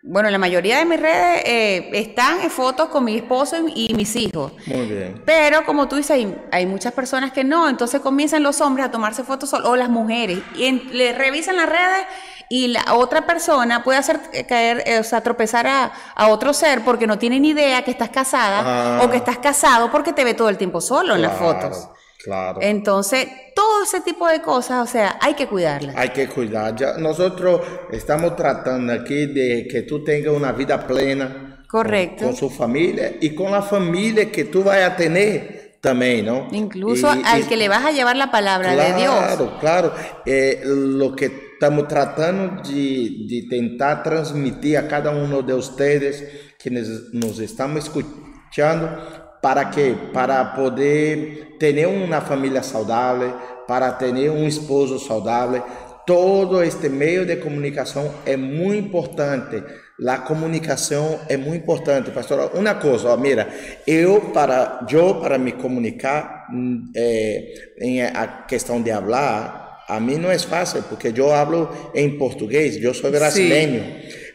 bueno, 0.09 0.29
la 0.29 0.37
mayoría 0.37 0.77
de 0.77 0.85
mis 0.85 0.99
redes 1.01 1.43
eh, 1.45 1.89
están 1.91 2.39
en 2.39 2.49
fotos 2.49 2.87
con 2.87 3.03
mi 3.03 3.17
esposo 3.17 3.57
y, 3.67 3.93
mis 3.93 4.15
hijos. 4.15 4.53
Muy 4.65 4.85
bien. 4.85 5.21
Pero 5.25 5.65
como 5.65 5.89
tú 5.89 5.97
dices, 5.97 6.25
hay, 6.49 6.65
muchas 6.65 6.93
personas 6.93 7.33
que 7.33 7.43
no, 7.43 7.67
entonces 7.67 7.99
comienzan 7.99 8.41
los 8.41 8.61
hombres 8.61 8.87
a 8.87 8.91
tomarse 8.91 9.25
fotos 9.25 9.53
o 9.53 9.75
las 9.75 9.89
mujeres 9.89 10.39
y 10.55 10.71
le 10.71 11.11
revisan 11.11 11.57
las 11.57 11.67
redes 11.67 12.07
y 12.47 12.69
la 12.69 12.93
otra 12.93 13.25
persona 13.25 13.83
puede 13.83 13.99
hacer 13.99 14.21
caer, 14.47 14.81
eh, 14.85 14.99
o 14.99 15.03
sea, 15.03 15.21
tropezar 15.21 15.67
a, 15.67 15.91
a 16.15 16.27
otro 16.29 16.53
ser 16.53 16.85
porque 16.85 17.05
no 17.05 17.19
tiene 17.19 17.41
ni 17.41 17.49
idea 17.49 17.83
que 17.83 17.91
estás 17.91 18.09
casada 18.09 19.03
o 19.03 19.09
que 19.09 19.17
estás 19.17 19.39
casado 19.39 19.91
porque 19.91 20.13
te 20.13 20.23
ve 20.23 20.33
todo 20.33 20.47
el 20.47 20.57
tiempo 20.57 20.79
solo 20.79 21.15
en 21.15 21.21
las 21.21 21.37
fotos. 21.37 21.89
Claro. 22.27 22.59
Entonces, 22.61 23.25
todo 23.55 23.83
ese 23.83 24.01
tipo 24.01 24.27
de 24.27 24.41
cosas, 24.41 24.83
o 24.87 24.91
sea, 24.91 25.17
hay 25.21 25.33
que 25.33 25.47
cuidarlas. 25.47 25.95
Hay 25.95 26.09
que 26.09 26.27
cuidar. 26.27 26.75
Ya, 26.75 26.97
nosotros 26.97 27.61
estamos 27.89 28.35
tratando 28.35 28.91
aquí 28.91 29.27
de 29.27 29.65
que 29.71 29.83
tú 29.83 30.03
tengas 30.03 30.33
una 30.33 30.51
vida 30.51 30.85
plena 30.85 31.63
Correcto. 31.69 32.17
con, 32.17 32.27
con 32.27 32.35
su 32.35 32.49
familia 32.49 33.13
y 33.21 33.33
con 33.33 33.49
la 33.51 33.61
familia 33.61 34.29
que 34.29 34.43
tú 34.43 34.61
vayas 34.61 34.91
a 34.91 34.95
tener 34.97 35.77
también, 35.79 36.25
¿no? 36.25 36.49
Incluso 36.51 37.07
Y- 37.15 37.21
al 37.23 37.41
y- 37.41 37.43
que 37.45 37.55
le 37.55 37.69
vas 37.69 37.85
a 37.85 37.91
llevar 37.91 38.17
la 38.17 38.29
palabra 38.29 38.75
de 38.75 38.93
Dios. 38.99 39.15
Claro, 39.15 39.57
claro. 39.61 39.93
Eh, 40.25 40.61
lo 40.65 41.15
que 41.15 41.31
estamos 41.53 41.87
tratando 41.87 42.61
de, 42.61 43.09
de 43.25 43.45
tentar 43.49 44.03
transmitir 44.03 44.77
a 44.79 44.87
cada 44.89 45.11
uno 45.11 45.41
de 45.43 45.53
ustedes 45.53 46.25
quienes 46.61 47.13
nos 47.13 47.39
estamos 47.39 47.85
escuchando, 47.85 49.16
¿para 49.41 49.69
qué? 49.69 49.95
Para 50.13 50.53
poder 50.55 51.57
tener 51.59 51.87
una 51.87 52.21
familia 52.21 52.63
saludable, 52.63 53.33
para 53.67 53.97
tener 53.97 54.29
un 54.29 54.43
esposo 54.45 54.99
saludable. 54.99 55.61
Todo 56.05 56.63
este 56.63 56.89
medio 56.89 57.25
de 57.25 57.39
comunicación 57.39 58.09
es 58.25 58.37
muy 58.37 58.77
importante. 58.77 59.63
La 59.97 60.23
comunicación 60.23 61.17
es 61.27 61.39
muy 61.39 61.57
importante, 61.57 62.11
pastora. 62.11 62.51
Una 62.53 62.79
cosa, 62.79 63.13
ó, 63.13 63.17
mira, 63.17 63.49
eu 63.85 64.31
para 64.31 64.85
yo 64.87 65.19
para 65.19 65.39
me 65.39 65.53
comunicar 65.53 66.45
mm, 66.49 66.91
eh, 66.93 67.73
em 67.79 68.01
a 68.03 68.45
questão 68.47 68.81
de 68.81 68.91
hablar, 68.91 69.67
a 69.87 69.99
mí 69.99 70.17
no 70.17 70.31
es 70.31 70.45
fácil 70.45 70.83
porque 70.87 71.11
yo 71.11 71.33
hablo 71.33 71.71
en 71.95 72.17
portugués, 72.17 72.77
yo 72.77 72.93
soy 72.93 73.09
brasileño, 73.11 73.81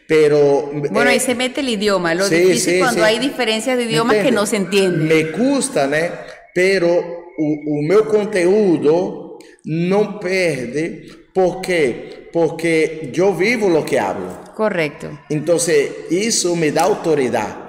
pero 0.07 0.71
Bueno, 0.91 1.09
eh, 1.09 1.13
ahí 1.13 1.19
se 1.19 1.35
mete 1.35 1.61
el 1.61 1.69
idioma. 1.69 2.13
Lo 2.13 2.27
sí, 2.27 2.35
difícil 2.35 2.73
sí, 2.73 2.79
cuando 2.79 3.01
sí. 3.01 3.05
hay 3.05 3.19
diferencias 3.19 3.77
de 3.77 3.83
idiomas 3.83 4.17
que 4.17 4.31
no 4.31 4.45
se 4.45 4.57
entienden. 4.57 5.07
Me 5.07 5.31
custa, 5.31 5.87
né? 5.87 6.11
Pero 6.53 7.23
o, 7.37 7.79
o 7.79 7.83
meu 7.83 8.05
conteúdo 8.05 9.39
não 9.65 10.19
perde, 10.19 11.09
por 11.33 11.61
quê? 11.61 12.29
Porque 12.31 13.11
eu 13.15 13.33
vivo 13.33 13.67
o 13.77 13.83
que 13.83 13.97
hablo. 13.97 14.39
Correcto. 14.55 15.17
Então, 15.29 15.57
isso 16.09 16.55
me 16.55 16.71
dá 16.71 16.83
autoridade. 16.83 17.63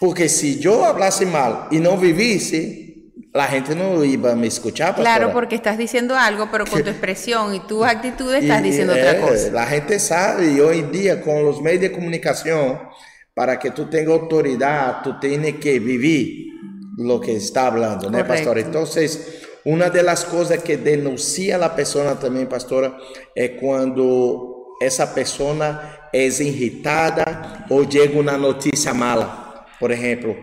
Porque 0.00 0.28
se 0.28 0.62
eu 0.64 0.84
hablasse 0.84 1.24
mal 1.24 1.68
e 1.70 1.78
não 1.78 1.96
vivisse, 1.96 2.81
a 3.34 3.46
gente 3.46 3.74
não 3.74 4.04
ia 4.04 4.18
me 4.36 4.46
escuchar. 4.46 4.88
pastora. 4.94 5.16
Claro, 5.16 5.32
porque 5.32 5.54
estás 5.54 5.78
diciendo 5.78 6.14
algo, 6.14 6.48
pero 6.50 6.66
con 6.66 6.82
tu 6.82 6.90
expresión 6.96 7.54
y 7.54 7.60
tus 7.60 7.84
actitudes 7.84 8.42
estás 8.42 8.60
Y, 8.60 8.64
diciendo 8.64 8.94
eh, 8.94 9.00
otra 9.00 9.20
cosa. 9.20 9.50
La 9.52 9.66
gente 9.66 9.98
sabe, 9.98 10.52
y 10.52 10.60
hoy 10.60 10.80
en 10.80 10.92
día 10.92 11.20
con 11.22 11.44
los 11.44 11.62
medios 11.62 11.82
de 11.82 11.92
comunicación, 11.92 12.80
para 13.34 13.58
que 13.58 13.70
tú 13.70 13.88
tengas 13.88 14.20
autoridad, 14.20 15.02
tú 15.02 15.18
tienes 15.18 15.54
que 15.56 15.78
vivir 15.78 16.52
lo 16.98 17.18
que 17.20 17.36
está 17.36 17.68
hablando, 17.68 18.10
¿no, 18.10 18.18
Correcto. 18.18 18.28
pastora? 18.28 18.60
Entonces, 18.60 19.42
una 19.64 19.88
de 19.88 20.02
las 20.02 20.24
cosas 20.24 20.62
que 20.62 20.76
denuncia 20.76 21.56
a 21.56 21.58
la 21.58 21.74
persona 21.74 22.18
también, 22.18 22.48
pastora, 22.48 22.98
es 23.34 23.52
cuando 23.58 24.76
esa 24.80 25.14
persona 25.14 26.08
es 26.12 26.40
irritada 26.40 27.64
o 27.70 27.82
llega 27.84 28.18
una 28.18 28.36
noticia 28.36 28.92
mala. 28.92 29.64
Por 29.80 29.90
ejemplo, 29.92 30.36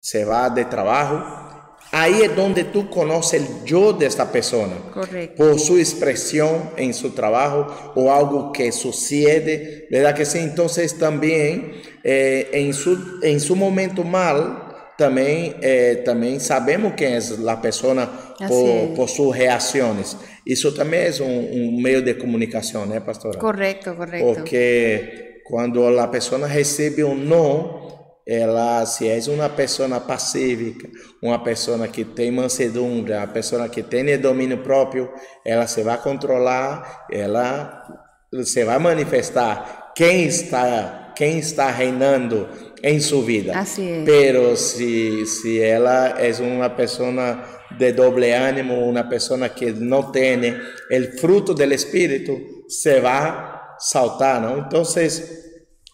se 0.00 0.24
va 0.24 0.48
de 0.48 0.64
trabajo. 0.64 1.45
Ahí 1.92 2.20
es 2.22 2.34
donde 2.34 2.64
tú 2.64 2.90
conoces 2.90 3.40
el 3.40 3.64
yo 3.64 3.92
de 3.92 4.06
esta 4.06 4.30
persona 4.30 4.74
Correcto. 4.92 5.36
por 5.36 5.58
su 5.58 5.78
expresión 5.78 6.70
en 6.76 6.92
su 6.92 7.10
trabajo 7.10 7.92
o 7.94 8.12
algo 8.12 8.52
que 8.52 8.72
sucede, 8.72 9.86
¿verdad 9.90 10.14
que 10.14 10.24
sí? 10.24 10.38
Entonces 10.38 10.98
también 10.98 11.72
eh, 12.02 12.50
en, 12.52 12.74
su, 12.74 13.20
en 13.22 13.40
su 13.40 13.56
momento 13.56 14.04
mal, 14.04 14.62
también, 14.98 15.56
eh, 15.60 16.02
también 16.04 16.40
sabemos 16.40 16.94
quién 16.96 17.14
es 17.14 17.38
la 17.38 17.60
persona 17.60 18.10
por, 18.48 18.94
por 18.94 19.08
sus 19.08 19.36
reacciones. 19.36 20.16
Eso 20.44 20.72
también 20.72 21.04
es 21.04 21.20
un, 21.20 21.28
un 21.28 21.82
medio 21.82 22.02
de 22.02 22.16
comunicación, 22.16 22.92
¿eh, 22.92 23.00
pastora? 23.00 23.38
Correcto, 23.38 23.94
correcto. 23.96 24.34
Porque 24.34 25.42
cuando 25.44 25.90
la 25.90 26.10
persona 26.10 26.46
recibe 26.46 27.04
un 27.04 27.28
no, 27.28 27.85
ela, 28.26 28.84
se 28.86 29.06
é 29.08 29.20
uma 29.28 29.48
pessoa 29.48 30.00
pacífica, 30.00 30.88
uma 31.22 31.38
pessoa 31.38 31.86
que 31.86 32.04
tem 32.04 32.32
mansedumbre, 32.32 33.12
uma 33.12 33.26
pessoa 33.28 33.68
que 33.68 33.82
tem 33.82 34.18
domínio 34.18 34.58
próprio, 34.58 35.08
ela 35.44 35.66
se 35.66 35.82
vai 35.82 35.96
controlar, 35.98 37.06
ela 37.10 37.84
se 38.44 38.64
vai 38.64 38.78
manifestar 38.78 39.92
quem 39.94 40.26
está, 40.26 41.12
quem 41.14 41.38
está 41.38 41.70
reinando 41.70 42.48
em 42.82 43.00
sua 43.00 43.22
vida. 43.22 43.56
Así 43.56 43.82
es. 43.82 44.04
Pero 44.04 44.56
se 44.56 45.24
se 45.26 45.60
ela 45.60 46.20
é 46.20 46.32
uma 46.42 46.68
pessoa 46.70 47.12
de 47.78 47.92
doble 47.92 48.32
ánimo, 48.32 48.74
uma 48.88 49.04
pessoa 49.04 49.48
que 49.48 49.70
não 49.72 50.10
tem 50.10 50.52
o 50.52 51.18
fruto 51.20 51.54
do 51.54 51.62
Espírito, 51.62 52.38
se 52.68 53.00
vai 53.00 53.56
saltar, 53.78 54.40
não? 54.40 54.60
Então, 54.60 54.84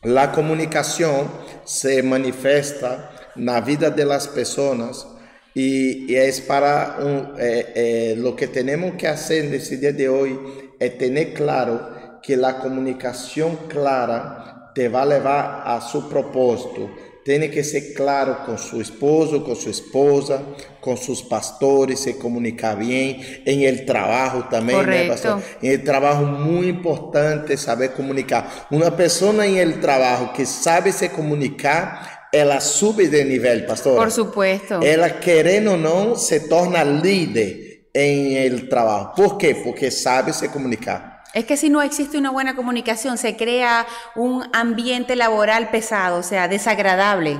La 0.03 0.33
comunicación 0.33 1.31
se 1.65 2.03
manifiesta 2.03 3.13
en 3.37 3.47
la 3.47 3.61
vida 3.61 3.89
de 3.89 4.05
las 4.05 4.27
personas 4.27 5.07
y, 5.55 6.13
es 6.13 6.41
para 6.41 6.97
eh, 7.39 7.73
eh, 7.77 8.15
lo 8.19 8.35
que 8.35 8.49
tenemos 8.49 8.95
que 8.97 9.07
hacer 9.07 9.45
en 9.45 9.55
este 9.55 9.77
día 9.77 9.93
de 9.93 10.09
hoy 10.09 10.37
es 10.81 10.99
tener 10.99 11.33
claro 11.35 12.19
que 12.21 12.37
la 12.37 12.59
comunicación 12.59 13.57
clara 13.69 14.73
te 14.75 14.89
va 14.89 15.03
a 15.03 15.07
llevar 15.07 15.63
a 15.67 15.81
su 15.81 16.09
propósito. 16.09 16.91
Tiene 17.25 17.51
que 17.51 17.63
ser 17.63 17.95
claro 17.95 18.45
con 18.45 18.59
su 18.59 18.81
esposo, 18.81 19.45
con 19.45 19.55
su 19.55 19.71
esposa, 19.71 20.43
con 20.81 20.97
sus 20.97 21.23
pastores, 21.23 22.01
se 22.01 22.19
comunicar 22.19 22.77
bien, 22.77 23.21
en 23.45 23.63
el 23.63 23.85
trabajo 23.85 24.49
también, 24.51 24.79
¿no, 24.85 25.09
pastor? 25.09 25.41
En 25.63 25.71
el 25.71 25.85
trabajo 25.85 26.25
muy 26.25 26.67
importante 26.67 27.57
saber 27.57 27.93
comunicar. 27.93 28.67
Una 28.71 28.97
persona 28.97 29.47
en 29.47 29.59
el 29.59 29.81
trabajo 29.81 30.33
que 30.33 30.45
sabe 30.45 30.91
se 30.91 31.11
comunicar, 31.11 32.29
ela 32.33 32.61
sube 32.61 33.09
de 33.09 33.25
nivel, 33.25 33.67
pastor. 33.67 33.97
Por 33.97 34.11
supuesto. 34.11 34.81
Ela 34.83 35.11
querendo 35.21 35.73
ou 35.73 35.77
não 35.77 36.17
se 36.17 36.41
torna 36.49 36.83
líder 36.83 37.89
en 37.95 38.37
el 38.37 38.69
trabajo. 38.69 39.13
¿Por 39.15 39.39
qué? 39.39 39.55
Porque 39.55 39.91
sabe 39.91 40.33
se 40.33 40.49
comunicar. 40.49 41.12
Es 41.35 41.45
que 41.47 41.57
si 41.57 41.71
no 41.71 41.81
existe 41.83 42.19
una 42.19 42.31
buena 42.31 42.55
comunicación, 42.55 43.17
se 43.19 43.37
crea 43.37 43.87
un 44.15 44.45
ambiente 44.53 45.17
laboral 45.17 45.71
pesado, 45.71 46.19
o 46.19 46.23
sea, 46.23 46.47
desagradable. 46.49 47.39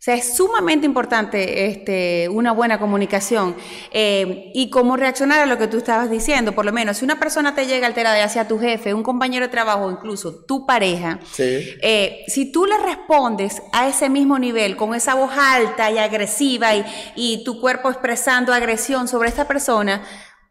O 0.00 0.02
sea, 0.02 0.14
es 0.14 0.34
sumamente 0.34 0.86
importante 0.86 1.66
este, 1.66 2.26
una 2.30 2.52
buena 2.52 2.78
comunicación 2.78 3.54
eh, 3.92 4.50
y 4.54 4.70
cómo 4.70 4.96
reaccionar 4.96 5.40
a 5.40 5.44
lo 5.44 5.58
que 5.58 5.66
tú 5.66 5.76
estabas 5.76 6.08
diciendo. 6.10 6.52
Por 6.52 6.64
lo 6.64 6.72
menos, 6.72 6.96
si 6.96 7.04
una 7.04 7.18
persona 7.20 7.54
te 7.54 7.66
llega 7.66 7.86
alterada, 7.86 8.16
ya 8.16 8.30
sea 8.30 8.48
tu 8.48 8.58
jefe, 8.58 8.94
un 8.94 9.02
compañero 9.02 9.44
de 9.44 9.50
trabajo 9.50 9.90
incluso 9.90 10.42
tu 10.46 10.64
pareja, 10.64 11.18
Sí. 11.30 11.74
eh, 11.82 12.24
si 12.28 12.50
tú 12.50 12.64
le 12.64 12.78
respondes 12.78 13.60
a 13.74 13.88
ese 13.88 14.08
mismo 14.08 14.38
nivel, 14.38 14.74
con 14.74 14.94
esa 14.94 15.14
voz 15.14 15.32
alta 15.36 15.90
y 15.90 15.98
agresiva 15.98 16.74
y, 16.74 16.82
y 17.14 17.44
tu 17.44 17.60
cuerpo 17.60 17.90
expresando 17.90 18.54
agresión 18.54 19.06
sobre 19.06 19.28
esta 19.28 19.46
persona, 19.46 20.02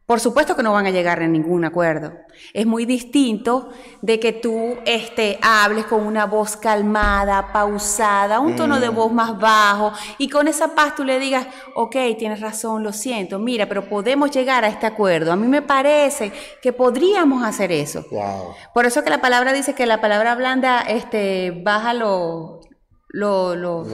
por 0.10 0.20
supuesto 0.20 0.56
que 0.56 0.64
no 0.64 0.74
van 0.74 0.88
a 0.88 0.90
llegar 0.90 1.22
a 1.22 1.28
ningún 1.28 1.66
acuerdo. 1.66 2.12
Es 2.56 2.66
muy 2.66 2.88
distinto 2.88 3.70
de 4.02 4.20
que 4.20 4.34
tú 4.34 4.80
este, 4.88 5.38
hables 5.40 5.86
con 5.86 6.02
una 6.02 6.26
voz 6.26 6.58
calmada, 6.58 7.54
pausada, 7.54 8.40
un 8.40 8.56
tono 8.56 8.80
de 8.80 8.90
voz 8.90 9.14
más 9.14 9.38
bajo 9.38 9.94
y 10.18 10.28
con 10.28 10.48
esa 10.48 10.74
paz 10.74 10.96
tú 10.96 11.04
le 11.04 11.20
digas, 11.20 11.46
ok, 11.76 11.96
tienes 12.18 12.42
razón, 12.42 12.82
lo 12.82 12.92
siento, 12.92 13.38
mira, 13.38 13.68
pero 13.68 13.88
podemos 13.88 14.32
llegar 14.32 14.66
a 14.66 14.70
este 14.70 14.88
acuerdo. 14.88 15.32
A 15.32 15.36
mí 15.36 15.46
me 15.46 15.62
parece 15.62 16.32
que 16.60 16.74
podríamos 16.74 17.44
hacer 17.44 17.72
eso. 17.72 18.04
Wow. 18.10 18.56
Por 18.74 18.88
eso 18.88 19.04
que 19.04 19.12
la 19.12 19.22
palabra 19.22 19.54
dice 19.54 19.76
que 19.76 19.86
la 19.86 20.02
palabra 20.02 20.34
blanda 20.34 20.82
este, 20.82 21.52
baja 21.64 21.94
lo... 21.94 22.62
lo, 23.10 23.56
lo 23.56 23.86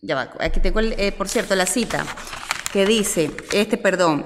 ya 0.00 0.14
va, 0.14 0.30
aquí 0.40 0.60
tengo, 0.60 0.80
el, 0.80 0.94
eh, 0.96 1.12
por 1.12 1.28
cierto, 1.28 1.54
la 1.54 1.66
cita 1.66 2.06
que 2.72 2.86
dice, 2.86 3.30
este, 3.52 3.76
perdón, 3.76 4.24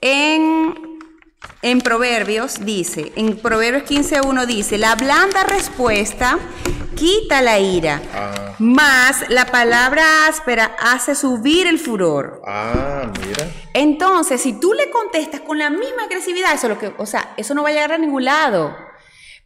en, 0.00 0.98
en 1.62 1.80
Proverbios 1.80 2.64
dice, 2.64 3.12
en 3.16 3.36
Proverbios 3.36 3.84
15.1 3.84 4.46
dice, 4.46 4.78
la 4.78 4.94
blanda 4.94 5.44
respuesta 5.44 6.38
quita 6.96 7.42
la 7.42 7.58
ira, 7.60 8.02
Ah. 8.12 8.54
más 8.58 9.24
la 9.28 9.46
palabra 9.46 10.26
áspera 10.26 10.76
hace 10.80 11.14
subir 11.14 11.66
el 11.68 11.78
furor. 11.78 12.42
Ah, 12.46 13.10
mira. 13.24 13.46
Entonces, 13.72 14.40
si 14.40 14.58
tú 14.58 14.72
le 14.74 14.90
contestas 14.90 15.40
con 15.42 15.58
la 15.58 15.70
misma 15.70 16.04
agresividad, 16.06 16.52
eso 16.54 16.66
es 16.66 16.70
lo 16.74 16.78
que, 16.78 16.92
o 16.98 17.06
sea, 17.06 17.34
eso 17.36 17.54
no 17.54 17.62
va 17.62 17.68
a 17.68 17.72
llegar 17.72 17.92
a 17.92 17.98
ningún 17.98 18.24
lado. 18.24 18.76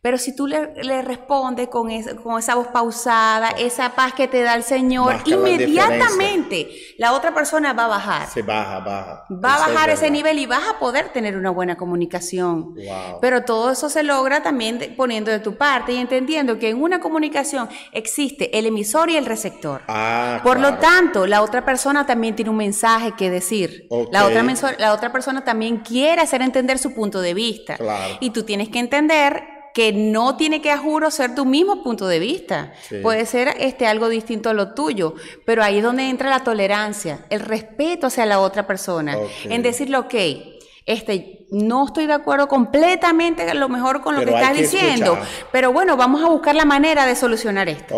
Pero 0.03 0.19
si 0.19 0.35
tú 0.35 0.49
le, 0.49 0.75
le 0.83 1.01
respondes 1.03 1.69
con, 1.69 1.89
con 2.25 2.37
esa 2.37 2.57
voz 2.57 2.67
pausada, 2.67 3.51
esa 3.51 3.91
paz 3.91 4.15
que 4.15 4.27
te 4.27 4.43
da 4.43 4.57
el 4.57 4.65
Señor, 4.65 5.15
inmediatamente 5.25 6.69
la, 6.99 7.13
otra 7.13 7.33
persona 7.33 7.73
va 7.73 7.85
a 7.85 7.89
bajar. 7.89 8.29
Se 8.29 8.43
baja, 8.43 8.81
baja. 8.81 9.27
Va 9.31 9.55
a 9.55 9.59
bajar 9.69 9.91
ese 9.91 10.11
nivel 10.11 10.41
y 10.41 10.47
vas 10.47 10.69
a 10.69 10.81
poder 10.81 11.11
tener 11.11 11.37
una 11.37 11.51
buena 11.51 11.77
comunicación. 11.77 12.75
Pero 13.21 13.45
todo 13.45 13.71
eso 13.71 13.89
se 13.89 14.03
logra 14.03 14.43
también 14.43 14.95
poniendo 14.97 15.31
de 15.31 15.39
tu 15.39 15.57
parte 15.57 15.93
y 15.93 15.99
entendiendo 15.99 16.59
que 16.59 16.71
en 16.71 16.83
una 16.83 16.99
comunicación 16.99 17.69
existe 17.93 18.59
el 18.59 18.67
emisor 18.67 19.09
y 19.09 19.17
el 19.17 19.25
receptor. 19.25 19.83
Ah, 19.87 20.41
Por 20.43 20.59
lo 20.59 20.79
tanto, 20.79 21.29
la 21.29 21.43
otra 21.43 21.65
persona 21.65 22.07
también 22.07 22.35
tiene 22.35 22.51
un 22.51 22.57
mensaje 22.57 23.13
que 23.13 23.31
decir. 23.31 23.87
La, 24.11 24.27
otra 24.27 24.43
la 24.79 24.95
otra 24.95 25.13
persona 25.13 25.45
también 25.45 25.77
quiere 25.77 26.23
hacer 26.23 26.43
entender 26.43 26.81
su 26.81 26.93
punto 26.93 27.21
de 27.21 27.35
vista. 27.35 27.79
Y 28.19 28.31
tú 28.31 28.43
tienes 28.43 28.69
que 28.69 28.81
entender 28.81 29.62
que 29.75 29.93
no 29.93 30.37
tiene 30.37 30.61
que 30.61 30.71
a 30.71 30.79
juro 30.79 31.11
ser 31.11 31.35
tu 31.35 31.45
mismo 31.45 31.83
punto 31.83 32.07
de 32.07 32.19
vista. 32.19 32.73
Puede 33.03 33.27
ser 33.27 33.55
este, 33.59 33.87
algo 33.87 34.09
distinto 34.09 34.51
a 34.51 34.55
lo 34.55 34.75
tuyo, 34.75 35.15
pero 35.45 35.63
ahí 35.63 35.79
es 35.79 35.83
donde 35.83 36.09
entra 36.09 36.31
la 36.31 36.45
tolerancia, 36.45 37.25
el 37.31 37.41
respeto 37.41 38.09
hacia 38.09 38.27
la 38.27 38.41
otra 38.41 38.67
persona, 38.67 39.17
en 39.45 39.63
decirle, 39.63 39.97
ok, 39.97 40.15
este, 40.85 41.47
no 41.51 41.87
estoy 41.87 42.07
de 42.07 42.15
acuerdo 42.15 42.49
completamente 42.49 43.43
a 43.43 43.55
lo 43.55 43.69
mejor 43.69 44.01
con 44.03 44.17
lo 44.17 44.25
que 44.25 44.35
estás 44.35 44.57
diciendo, 44.57 45.19
pero 45.53 45.73
bueno, 45.73 45.97
vamos 45.97 46.23
a 46.23 46.29
buscar 46.29 46.55
la 46.55 46.65
manera 46.65 47.07
de 47.07 47.15
solucionar 47.15 47.69
esto. 47.69 47.95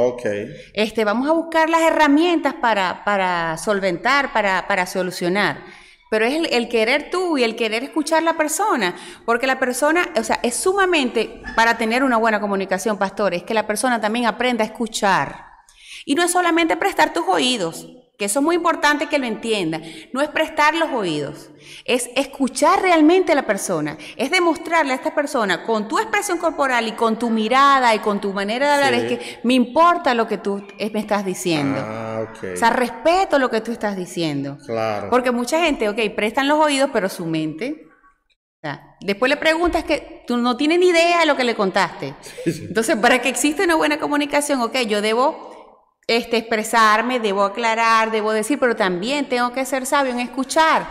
Este, 0.75 1.05
vamos 1.05 1.29
a 1.29 1.33
buscar 1.33 1.71
las 1.71 1.83
herramientas 1.83 2.55
para, 2.55 3.05
para 3.05 3.57
solventar, 3.57 4.33
para, 4.33 4.67
para 4.69 4.87
solucionar 4.87 5.84
pero 6.11 6.25
es 6.25 6.49
el, 6.51 6.69
querer 6.69 7.11
tú 7.11 7.39
y 7.39 7.45
el 7.45 7.57
querer 7.57 7.85
escuchar 7.85 8.23
la 8.23 8.37
persona, 8.37 8.95
porque 9.25 9.47
la 9.47 9.59
persona, 9.59 10.09
o 10.17 10.23
sea, 10.23 10.39
es 10.43 10.55
sumamente, 10.55 11.43
para 11.57 11.77
tener 11.77 12.05
una 12.05 12.17
buena 12.17 12.41
comunicación, 12.41 12.99
pastor, 12.99 13.35
es 13.35 13.43
que 13.43 13.55
la 13.55 13.67
persona 13.67 14.01
también 14.01 14.27
aprenda 14.27 14.63
a 14.63 14.67
escuchar. 14.67 15.47
Y 16.05 16.15
no 16.15 16.23
es 16.23 16.31
solamente 16.31 16.77
prestar 16.77 17.13
tus 17.13 17.25
oídos, 17.27 17.89
que 18.17 18.27
eso 18.27 18.39
es 18.39 18.45
muy 18.45 18.57
importante 18.57 19.07
que 19.07 19.19
lo 19.19 19.27
entienda. 19.27 19.81
No 20.13 20.21
es 20.21 20.29
prestar 20.29 20.75
los 20.75 20.91
oídos, 20.91 21.51
es 21.85 22.11
escuchar 22.15 22.81
realmente 22.81 23.33
a 23.33 23.35
la 23.35 23.47
persona, 23.47 23.99
es 24.17 24.31
demostrarle 24.31 24.93
a 24.93 24.97
esta 24.97 25.15
persona 25.15 25.65
con 25.65 25.89
tu 25.89 25.99
expresión 25.99 26.39
corporal 26.39 26.87
y 26.87 26.93
con 26.93 27.19
tu 27.19 27.31
mirada 27.31 27.95
y 27.95 27.99
con 27.99 28.21
tu 28.21 28.33
manera 28.33 28.69
de 28.69 28.75
hablar, 28.75 28.95
es 28.95 29.05
que 29.05 29.41
me 29.43 29.55
importa 29.55 30.15
lo 30.15 30.29
que 30.29 30.39
tú 30.39 30.65
me 30.93 31.01
estás 31.01 31.25
diciendo. 31.25 31.81
Ah, 31.81 32.27
O 32.41 32.57
sea, 32.57 32.71
respeto 32.71 33.39
lo 33.39 33.51
que 33.51 33.61
tú 33.61 33.73
estás 33.73 33.97
diciendo. 33.97 34.59
Claro. 34.65 35.11
Porque 35.11 35.33
mucha 35.33 35.61
gente, 35.61 35.89
ok, 35.89 35.99
prestan 36.15 36.47
los 36.49 36.59
oídos, 36.59 36.91
pero 36.93 37.09
su 37.09 37.27
mente... 37.27 37.89
O 38.57 38.67
sea, 38.67 38.97
después 39.01 39.29
le 39.29 39.37
preguntas 39.37 39.85
que 39.85 40.23
tú 40.27 40.39
no 40.39 40.57
tienes 40.57 40.79
ni 40.79 40.87
idea 40.87 41.21
de 41.21 41.27
lo 41.27 41.37
que 41.37 41.45
le 41.45 41.55
contaste. 41.55 42.15
Entonces, 42.47 42.97
para 42.97 43.21
que 43.21 43.29
exista 43.29 43.63
una 43.63 43.75
buena 43.75 43.99
comunicación, 43.99 44.63
ok, 44.63 44.79
yo 44.87 45.03
debo 45.03 45.54
este, 46.07 46.37
expresarme, 46.37 47.21
debo 47.21 47.43
aclarar, 47.43 48.11
debo 48.11 48.33
decir, 48.33 48.59
pero 48.59 48.77
también 48.77 49.29
tengo 49.29 49.53
que 49.53 49.65
ser 49.65 49.87
sabio 49.87 50.13
en 50.13 50.21
escuchar. 50.21 50.87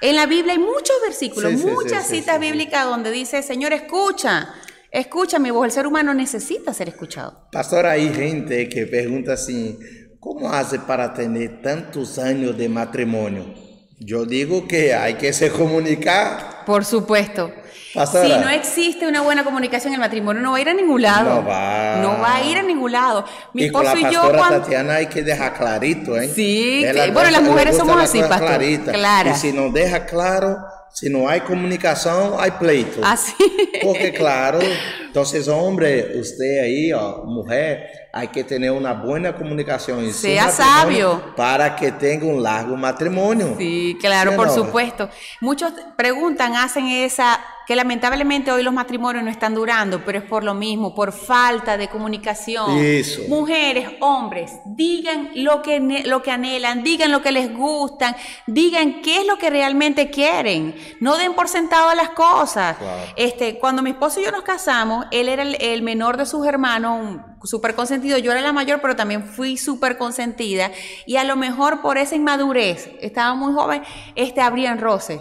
En 0.00 0.16
la 0.16 0.26
Biblia 0.26 0.54
hay 0.54 0.58
muchos 0.58 0.96
versículos, 1.04 1.52
muchas 1.52 2.08
citas 2.08 2.40
bíblicas 2.40 2.84
donde 2.84 3.10
dice, 3.10 3.42
Señor, 3.42 3.72
escucha, 3.72 4.52
escucha 4.90 5.38
mi 5.38 5.50
voz. 5.50 5.66
El 5.66 5.72
ser 5.72 5.86
humano 5.86 6.12
necesita 6.12 6.74
ser 6.74 6.88
escuchado. 6.88 7.48
Pastor, 7.52 7.86
hay 7.86 8.12
gente 8.12 8.68
que 8.68 8.86
pregunta 8.86 9.34
así, 9.34 9.78
¿cómo 10.18 10.52
hace 10.52 10.80
para 10.80 11.14
tener 11.14 11.62
tantos 11.62 12.18
años 12.18 12.58
de 12.58 12.68
matrimonio? 12.68 13.54
Yo 14.00 14.26
digo 14.26 14.66
que 14.66 14.92
hay 14.92 15.14
que 15.14 15.32
se 15.32 15.50
comunicar. 15.50 16.64
Por 16.66 16.84
supuesto. 16.84 17.52
Si 17.92 18.28
no 18.40 18.48
existe 18.48 19.06
una 19.06 19.20
buena 19.20 19.44
comunicación, 19.44 19.92
el 19.92 20.00
matrimonio 20.00 20.42
no 20.42 20.52
va 20.52 20.58
a 20.58 20.60
ir 20.60 20.68
a 20.68 20.74
ningún 20.74 21.02
lado. 21.02 21.42
No 21.42 21.44
va. 21.46 21.96
No 21.96 22.18
va 22.18 22.36
a 22.36 22.42
ir 22.42 22.56
a 22.56 22.62
ningún 22.62 22.92
lado. 22.92 23.24
Mi 23.52 23.62
y 23.62 23.64
esposo 23.66 23.92
con 23.92 24.02
la 24.02 24.10
y 24.10 24.14
yo. 24.14 24.32
Cuando... 24.32 24.60
Tatiana 24.60 24.94
hay 24.94 25.06
que 25.06 25.22
dejar 25.22 25.54
clarito, 25.54 26.16
¿eh? 26.16 26.28
Sí, 26.28 26.84
bueno, 27.12 27.30
las 27.30 27.42
mujeres 27.42 27.76
somos 27.76 28.00
así, 28.02 28.20
pastor. 28.20 28.62
Claro. 28.92 29.30
Y 29.30 29.34
si 29.34 29.52
no 29.52 29.70
deja 29.70 30.06
claro, 30.06 30.58
si 30.92 31.08
no 31.08 31.28
hay 31.28 31.40
comunicación, 31.40 32.34
hay 32.38 32.50
pleito. 32.52 33.00
Así. 33.02 33.34
Porque 33.82 34.12
claro, 34.12 34.58
entonces 35.06 35.48
hombre, 35.48 36.18
usted 36.18 36.62
ahí, 36.62 36.92
mujer, 37.24 38.02
hay 38.12 38.28
que 38.28 38.44
tener 38.44 38.70
una 38.70 38.92
buena 38.92 39.34
comunicación. 39.34 40.12
Sea 40.12 40.50
sabio. 40.50 41.34
Para 41.34 41.74
que 41.74 41.92
tenga 41.92 42.26
un 42.26 42.42
largo 42.42 42.76
matrimonio. 42.76 43.54
Sí, 43.58 43.96
claro, 44.00 44.36
por 44.36 44.50
supuesto. 44.50 45.08
Muchos 45.40 45.72
preguntan, 45.96 46.54
hacen 46.56 46.88
esa 46.88 47.40
que 47.66 47.76
lamentablemente 47.76 48.50
hoy 48.50 48.62
los 48.62 48.74
matrimonios 48.74 49.24
no 49.24 49.30
están 49.30 49.54
durando, 49.54 50.04
pero 50.04 50.18
es 50.18 50.24
por 50.24 50.42
lo 50.44 50.52
mismo, 50.52 50.94
por 50.94 51.12
falta 51.12 51.76
de 51.76 51.88
comunicación. 51.88 52.76
Eso. 52.78 53.22
Mujeres, 53.28 53.88
hombres, 54.00 54.52
digan 54.66 55.30
lo 55.36 55.62
que, 55.62 55.80
lo 56.04 56.22
que 56.22 56.30
anhelan, 56.30 56.82
digan 56.82 57.12
lo 57.12 57.22
que 57.22 57.32
les 57.32 57.54
gustan, 57.54 58.16
digan 58.46 59.00
qué 59.00 59.20
es 59.20 59.26
lo 59.26 59.38
que 59.38 59.50
realmente 59.50 60.10
quieren. 60.10 60.74
No 61.00 61.16
den 61.16 61.34
por 61.34 61.48
sentado 61.48 61.94
las 61.94 62.10
cosas. 62.10 62.76
Este, 63.16 63.58
cuando 63.58 63.82
mi 63.82 63.90
esposo 63.90 64.20
y 64.20 64.24
yo 64.24 64.30
nos 64.30 64.42
casamos, 64.42 65.06
él 65.10 65.28
era 65.28 65.42
el, 65.42 65.82
menor 65.82 66.16
de 66.16 66.26
sus 66.26 66.46
hermanos, 66.46 67.18
súper 67.44 67.74
consentido. 67.74 68.18
Yo 68.18 68.32
era 68.32 68.40
la 68.40 68.52
mayor, 68.52 68.80
pero 68.80 68.96
también 68.96 69.24
fui 69.24 69.56
súper 69.56 69.98
consentida. 69.98 70.70
Y 71.06 71.16
a 71.16 71.24
lo 71.24 71.36
mejor 71.36 71.82
por 71.82 71.98
esa 71.98 72.14
inmadurez, 72.14 72.90
estaba 73.00 73.34
muy 73.34 73.52
joven, 73.52 73.82
este, 74.14 74.40
abrían 74.40 74.78
roces. 74.78 75.20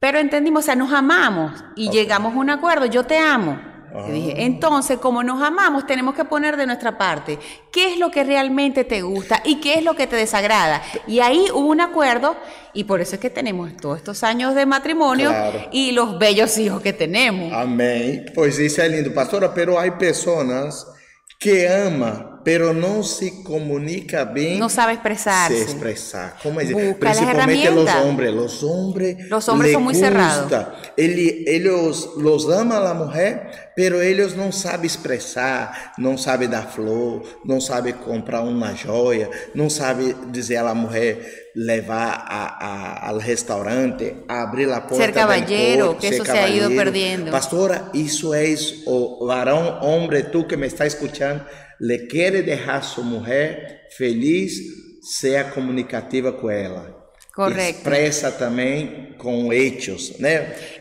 Pero 0.00 0.18
entendimos, 0.18 0.64
o 0.64 0.66
sea, 0.66 0.76
nos 0.76 0.92
amamos 0.92 1.64
y 1.74 1.90
llegamos 1.90 2.34
a 2.34 2.38
un 2.38 2.50
acuerdo, 2.50 2.86
yo 2.86 3.04
te 3.04 3.18
amo. 3.18 3.77
Dije, 4.12 4.44
entonces, 4.44 4.98
como 4.98 5.22
nos 5.22 5.42
amamos, 5.42 5.86
tenemos 5.86 6.14
que 6.14 6.24
poner 6.24 6.56
de 6.56 6.66
nuestra 6.66 6.98
parte 6.98 7.38
qué 7.72 7.92
es 7.92 7.98
lo 7.98 8.10
que 8.10 8.22
realmente 8.24 8.84
te 8.84 9.02
gusta 9.02 9.42
y 9.44 9.60
qué 9.60 9.74
es 9.74 9.84
lo 9.84 9.94
que 9.94 10.06
te 10.06 10.16
desagrada. 10.16 10.82
Y 11.06 11.20
ahí 11.20 11.46
hubo 11.52 11.68
un 11.68 11.80
acuerdo 11.80 12.36
y 12.72 12.84
por 12.84 13.00
eso 13.00 13.14
es 13.14 13.20
que 13.20 13.30
tenemos 13.30 13.76
todos 13.76 13.98
estos 13.98 14.22
años 14.22 14.54
de 14.54 14.66
matrimonio 14.66 15.32
y 15.72 15.92
los 15.92 16.18
bellos 16.18 16.58
hijos 16.58 16.82
que 16.82 16.92
tenemos. 16.92 17.52
Amén. 17.52 18.26
Pues 18.34 18.58
dice 18.58 18.84
es 18.84 18.92
lindo, 18.92 19.12
pastora, 19.14 19.52
pero 19.54 19.78
hay 19.78 19.92
personas 19.92 20.86
que 21.38 21.68
ama, 21.68 22.37
pero 22.48 22.72
no 22.72 23.02
se 23.02 23.42
comunica 23.42 24.24
bien. 24.24 24.58
No 24.58 24.70
sabe 24.70 24.94
expresarse. 24.94 25.54
Se 25.54 25.64
expresar. 25.64 26.34
¿Cómo 26.42 26.58
es? 26.62 26.72
Principalmente 26.94 27.70
los 27.70 27.90
hombres. 27.96 28.32
Los 28.32 28.62
hombres. 28.62 29.28
Los 29.28 29.48
hombres 29.50 29.72
son 29.74 29.82
muy 29.82 29.94
cerrados. 29.94 30.50
ellos 30.96 32.12
los 32.16 32.50
ama 32.50 32.78
a 32.78 32.80
la 32.80 32.94
mujer, 32.94 33.50
pero 33.76 34.00
ellos 34.00 34.34
no 34.34 34.50
saben 34.50 34.86
expresar, 34.86 35.72
no 35.98 36.16
saben 36.16 36.52
dar 36.52 36.72
flor, 36.72 37.22
no 37.44 37.60
saben 37.60 37.96
comprar 37.96 38.44
una 38.44 38.74
joya, 38.74 39.28
no 39.52 39.68
saben 39.68 40.32
decir 40.32 40.56
a 40.56 40.62
la 40.62 40.72
mujer 40.72 41.50
levar 41.54 42.24
a, 42.28 43.08
al 43.08 43.20
restaurante, 43.20 44.24
abrir 44.26 44.68
la 44.68 44.86
puerta. 44.86 45.04
Ser 45.04 45.14
caballero, 45.14 45.98
que 45.98 46.08
eso 46.08 46.24
se 46.24 46.38
ha 46.38 46.48
ido 46.48 46.70
perdiendo. 46.70 47.30
Pastora, 47.30 47.90
eso 47.92 48.34
es 48.34 48.84
o 48.86 49.26
varón, 49.26 49.76
hombre, 49.82 50.22
tú 50.22 50.46
que 50.46 50.56
me 50.56 50.66
está 50.66 50.86
escuchando, 50.86 51.44
le 51.78 52.06
quiere 52.06 52.42
dejar 52.42 52.84
su 52.84 53.02
mujer 53.02 53.88
feliz, 53.96 55.00
sea 55.02 55.50
comunicativa 55.50 56.36
con 56.36 56.52
ella. 56.52 56.94
Correcto. 57.32 57.62
Expresa 57.62 58.36
también 58.36 59.14
con 59.16 59.52
hechos. 59.52 60.14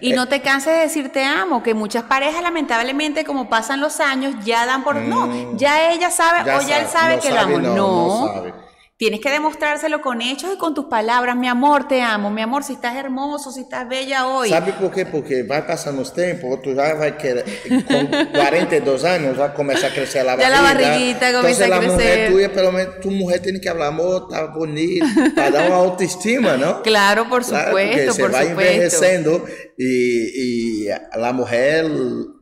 Y 0.01 0.13
no 0.13 0.27
te 0.27 0.41
canses 0.41 0.73
de 0.73 0.79
decir 0.79 1.09
te 1.09 1.23
amo, 1.23 1.61
que 1.61 1.75
muchas 1.75 2.05
parejas 2.05 2.41
lamentablemente 2.41 3.23
como 3.23 3.47
pasan 3.47 3.79
los 3.79 3.99
años 3.99 4.33
ya 4.43 4.65
dan 4.65 4.83
por... 4.83 4.95
no, 4.95 5.27
mm. 5.27 5.57
ya 5.57 5.91
ella 5.91 6.09
sabe 6.09 6.51
o 6.51 6.61
ya 6.67 6.79
él 6.79 6.87
sabe 6.87 7.19
que 7.19 7.29
lo 7.29 7.39
amo. 7.39 7.59
No, 7.59 7.75
no 7.75 8.66
Tienes 8.97 9.19
que 9.19 9.29
demostrárselo 9.29 10.01
con 10.01 10.23
hechos 10.23 10.49
y 10.55 10.57
con 10.57 10.73
tus 10.73 10.85
palabras. 10.85 11.35
Mi 11.35 11.47
amor, 11.47 11.87
te 11.87 12.01
amo. 12.01 12.31
Mi 12.31 12.41
amor, 12.41 12.63
si 12.63 12.73
estás 12.73 12.95
hermoso, 12.95 13.51
si 13.51 13.59
estás 13.61 13.87
bella 13.87 14.25
hoy. 14.25 14.49
¿Sabe 14.49 14.73
por 14.73 14.91
qué? 14.91 15.05
Porque 15.05 15.43
va 15.43 15.67
pasando 15.67 16.01
los 16.01 16.11
tiempos, 16.11 16.63
tú 16.63 16.73
ya 16.73 16.95
vas 16.95 17.11
querer, 17.11 17.45
con 17.87 18.07
42 18.07 19.03
años, 19.03 19.39
va 19.39 19.45
a 19.45 19.53
comenzar 19.53 19.91
a 19.91 19.93
crecer 19.93 20.25
la 20.25 20.35
barriga. 20.35 20.49
Ya 20.49 20.55
la 20.55 20.61
barriguita 20.63 21.31
comienza 21.31 21.65
a 21.65 21.79
crecer. 21.79 21.91
Mujer 21.91 22.31
tuya, 22.31 22.51
pero 22.51 22.99
tu 22.99 23.11
mujer 23.11 23.39
tiene 23.39 23.61
que 23.61 23.69
hablar, 23.69 23.89
amor, 23.89 24.29
está 24.31 24.45
bonita, 24.47 25.05
para 25.35 25.51
dar 25.51 25.67
una 25.67 25.75
autoestima, 25.75 26.57
¿no? 26.57 26.81
Claro, 26.87 27.29
por 27.29 27.43
supuesto, 27.43 27.75
claro, 27.75 28.13
se 28.13 28.27
va 28.29 28.43
envejeciendo 28.43 29.45
y, 29.77 30.85
y, 30.85 30.87
la 31.15 31.33
mujer 31.33 31.85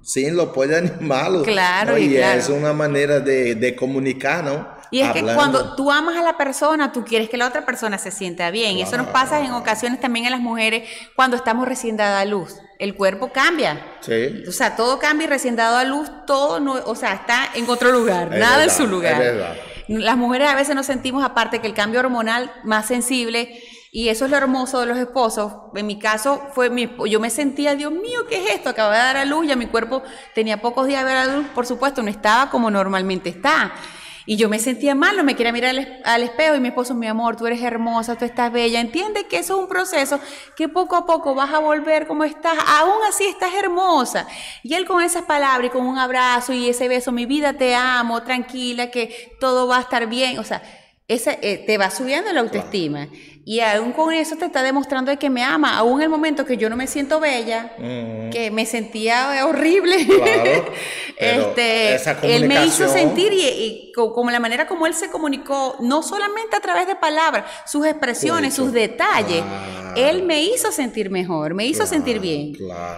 sí 0.03 0.29
lo 0.29 0.53
puede 0.53 0.77
animarlo. 0.77 1.43
Claro, 1.43 1.97
y, 1.97 2.15
claro. 2.15 2.39
es 2.39 2.47
una 2.47 2.71
manera 2.71 3.19
de, 3.19 3.55
de 3.55 3.75
comunicar, 3.75 4.43
¿no? 4.45 4.74
Y 4.91 5.01
es 5.01 5.11
que 5.11 5.23
cuando 5.23 5.75
tú 5.75 5.91
amas 5.91 6.15
a 6.15 6.21
la 6.21 6.37
persona, 6.37 6.91
tú 6.91 7.03
quieres 7.03 7.29
que 7.29 7.37
la 7.37 7.47
otra 7.47 7.65
persona 7.65 7.97
se 7.97 8.11
sienta 8.11 8.51
bien. 8.51 8.77
Eso 8.77 8.97
nos 8.97 9.07
pasa 9.07 9.39
en 9.41 9.51
ocasiones 9.51 9.99
también 9.99 10.25
a 10.27 10.29
las 10.29 10.39
mujeres 10.39 10.87
cuando 11.15 11.35
estamos 11.35 11.67
recién 11.67 11.97
dada 11.97 12.19
a 12.19 12.25
luz. 12.25 12.55
El 12.79 12.95
cuerpo 12.95 13.31
cambia. 13.31 13.97
Sí. 14.01 14.43
O 14.47 14.51
sea, 14.51 14.75
todo 14.75 14.99
cambia 14.99 15.25
y 15.25 15.29
recién 15.29 15.55
dado 15.55 15.77
a 15.77 15.83
luz, 15.83 16.09
todo, 16.27 16.59
no, 16.59 16.73
o 16.73 16.95
sea, 16.95 17.13
está 17.13 17.49
en 17.55 17.69
otro 17.69 17.91
lugar, 17.91 18.29
nada 18.31 18.65
en 18.65 18.69
su 18.69 18.85
lugar. 18.85 19.13
Es 19.13 19.19
verdad. 19.19 19.55
Las 19.87 20.17
mujeres 20.17 20.49
a 20.49 20.55
veces 20.55 20.75
nos 20.75 20.85
sentimos, 20.85 21.23
aparte 21.23 21.59
que 21.59 21.67
el 21.67 21.73
cambio 21.73 21.99
hormonal 21.99 22.51
más 22.63 22.87
sensible, 22.87 23.61
Y 23.97 24.09
eso 24.09 24.25
es 24.25 24.31
lo 24.31 24.35
hermoso 24.35 24.81
de 24.81 24.87
los 24.87 24.97
esposos. 24.97 25.53
En 25.73 25.87
mi 25.87 25.97
caso, 25.97 26.49
fue 26.53 26.69
mi, 26.69 26.93
yo 27.07 27.21
me 27.21 27.29
sentía, 27.29 27.75
Dios 27.75 27.93
mío, 27.93 28.25
¿qué 28.27 28.43
es 28.43 28.55
esto? 28.55 28.67
Acaba 28.67 28.91
de 28.91 28.99
dar 28.99 29.15
a 29.15 29.23
luz, 29.23 29.47
ya 29.47 29.55
mi 29.55 29.67
cuerpo 29.67 30.03
tenía 30.33 30.59
pocos 30.59 30.85
días 30.85 30.99
de 30.99 31.05
ver 31.05 31.15
a 31.15 31.25
luz, 31.27 31.45
por 31.55 31.65
supuesto, 31.65 32.03
no 32.03 32.09
estaba 32.09 32.49
como 32.49 32.69
normalmente 32.69 33.29
está. 33.29 33.71
Y 34.27 34.37
yo 34.37 34.49
me 34.49 34.57
sentía 34.57 34.95
mal, 34.95 35.15
no 35.15 35.23
me 35.23 35.35
quería 35.35 35.51
mirar 35.51 35.75
al, 36.03 36.23
espejo 36.23 36.55
y 36.55 36.59
mi 36.59 36.69
esposo, 36.69 36.95
mi 36.95 37.07
amor, 37.07 37.35
tú 37.35 37.45
eres 37.45 37.61
hermosa, 37.61 38.15
tú 38.15 38.25
estás 38.25 38.51
bella. 38.51 38.79
Entiende 38.79 39.27
que 39.27 39.37
eso 39.37 39.55
es 39.55 39.59
un 39.61 39.67
proceso 39.67 40.19
que 40.55 40.67
poco 40.67 40.95
a 40.95 41.05
poco 41.05 41.35
vas 41.35 41.53
a 41.53 41.59
volver 41.59 42.07
como 42.07 42.23
estás, 42.23 42.57
aún 42.67 42.97
así 43.07 43.25
estás 43.25 43.53
hermosa. 43.53 44.27
Y 44.63 44.73
él 44.73 44.85
con 44.85 45.03
esas 45.03 45.23
palabras 45.23 45.67
y 45.67 45.69
con 45.69 45.85
un 45.85 45.99
abrazo 45.99 46.53
y 46.53 46.69
ese 46.69 46.87
beso, 46.87 47.11
mi 47.11 47.25
vida 47.27 47.53
te 47.53 47.75
amo, 47.75 48.23
tranquila, 48.23 48.89
que 48.89 49.37
todo 49.39 49.67
va 49.67 49.77
a 49.77 49.81
estar 49.81 50.07
bien. 50.07 50.39
O 50.39 50.43
sea, 50.43 50.63
ese, 51.07 51.37
eh, 51.43 51.63
te 51.65 51.77
va 51.77 51.91
subiendo 51.91 52.33
la 52.33 52.39
autoestima. 52.39 53.07
Y 53.47 53.59
aún 53.59 53.91
con 53.91 54.11
eso 54.11 54.35
te 54.37 54.45
está 54.45 54.63
demostrando 54.63 55.15
que 55.19 55.29
me 55.29 55.43
ama, 55.43 55.77
aún 55.77 55.99
en 55.99 56.05
el 56.05 56.09
momento 56.09 56.45
que 56.45 56.57
yo 56.57 56.67
no 56.67 56.75
me 56.75 56.87
siento 56.87 57.19
bella, 57.19 57.73
que 58.31 58.49
me 58.51 58.65
sentía 58.65 59.45
horrible. 59.45 59.97
este, 61.17 61.95
él 62.23 62.47
me 62.47 62.65
hizo 62.65 62.89
sentir 62.89 63.31
y, 63.33 63.91
como 63.93 64.31
la 64.31 64.39
manera 64.39 64.65
como 64.65 64.87
él 64.87 64.95
se 64.95 65.11
comunicó, 65.11 65.77
no 65.79 66.01
solamente 66.01 66.55
a 66.55 66.59
través 66.59 66.87
de 66.87 66.95
palabras, 66.95 67.45
sus 67.67 67.85
expresiones, 67.85 68.55
sus 68.55 68.73
detalles, 68.73 69.43
él 69.95 70.23
me 70.23 70.41
hizo 70.41 70.71
sentir 70.71 71.11
mejor, 71.11 71.53
me 71.53 71.67
hizo 71.67 71.85
sentir 71.85 72.19
bien. 72.19 72.53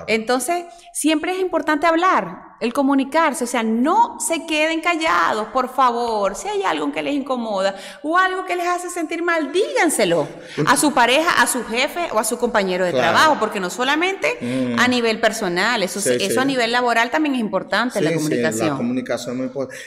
Entonces, 0.08 0.64
siempre 0.94 1.34
es 1.34 1.40
importante 1.42 1.88
hablar, 1.88 2.47
el 2.60 2.74
comunicarse, 2.74 3.44
o 3.44 3.48
sea, 3.48 3.64
no 3.64 4.20
se 4.20 4.46
queden 4.46 4.82
callados, 4.82 5.48
por 5.50 5.74
favor. 5.74 6.36
Si 6.36 6.48
hay 6.48 6.64
algo 6.64 6.92
que 6.92 7.04
les 7.04 7.14
incomoda 7.14 7.76
o 8.04 8.18
algo 8.18 8.46
que 8.46 8.56
les 8.56 8.68
hace 8.68 8.90
sentir 8.90 9.22
mal, 9.22 9.52
díganselo 9.52 10.28
a 10.66 10.78
su 10.78 10.94
pareja, 10.94 11.42
a 11.42 11.48
su 11.48 11.64
jefe 11.66 12.08
o 12.12 12.20
a 12.20 12.24
su 12.24 12.38
compañero 12.38 12.86
de 12.86 12.92
trabajo, 12.92 13.38
porque 13.40 13.60
no 13.60 13.70
solamente 13.70 14.38
mm. 14.42 14.80
a 14.80 14.88
nivel 14.88 15.20
personal, 15.20 15.84
eso, 15.84 16.00
eso 16.10 16.42
a 16.42 16.46
nivel 16.46 16.72
laboral 16.72 17.12
también 17.12 17.36
es 17.36 17.42
importante, 17.42 18.02
la 18.02 18.14
comunicación. 18.14 18.70
la 18.70 18.78
comunicación 18.78 19.32
es 19.32 19.38
muy 19.38 19.46
importante. 19.48 19.78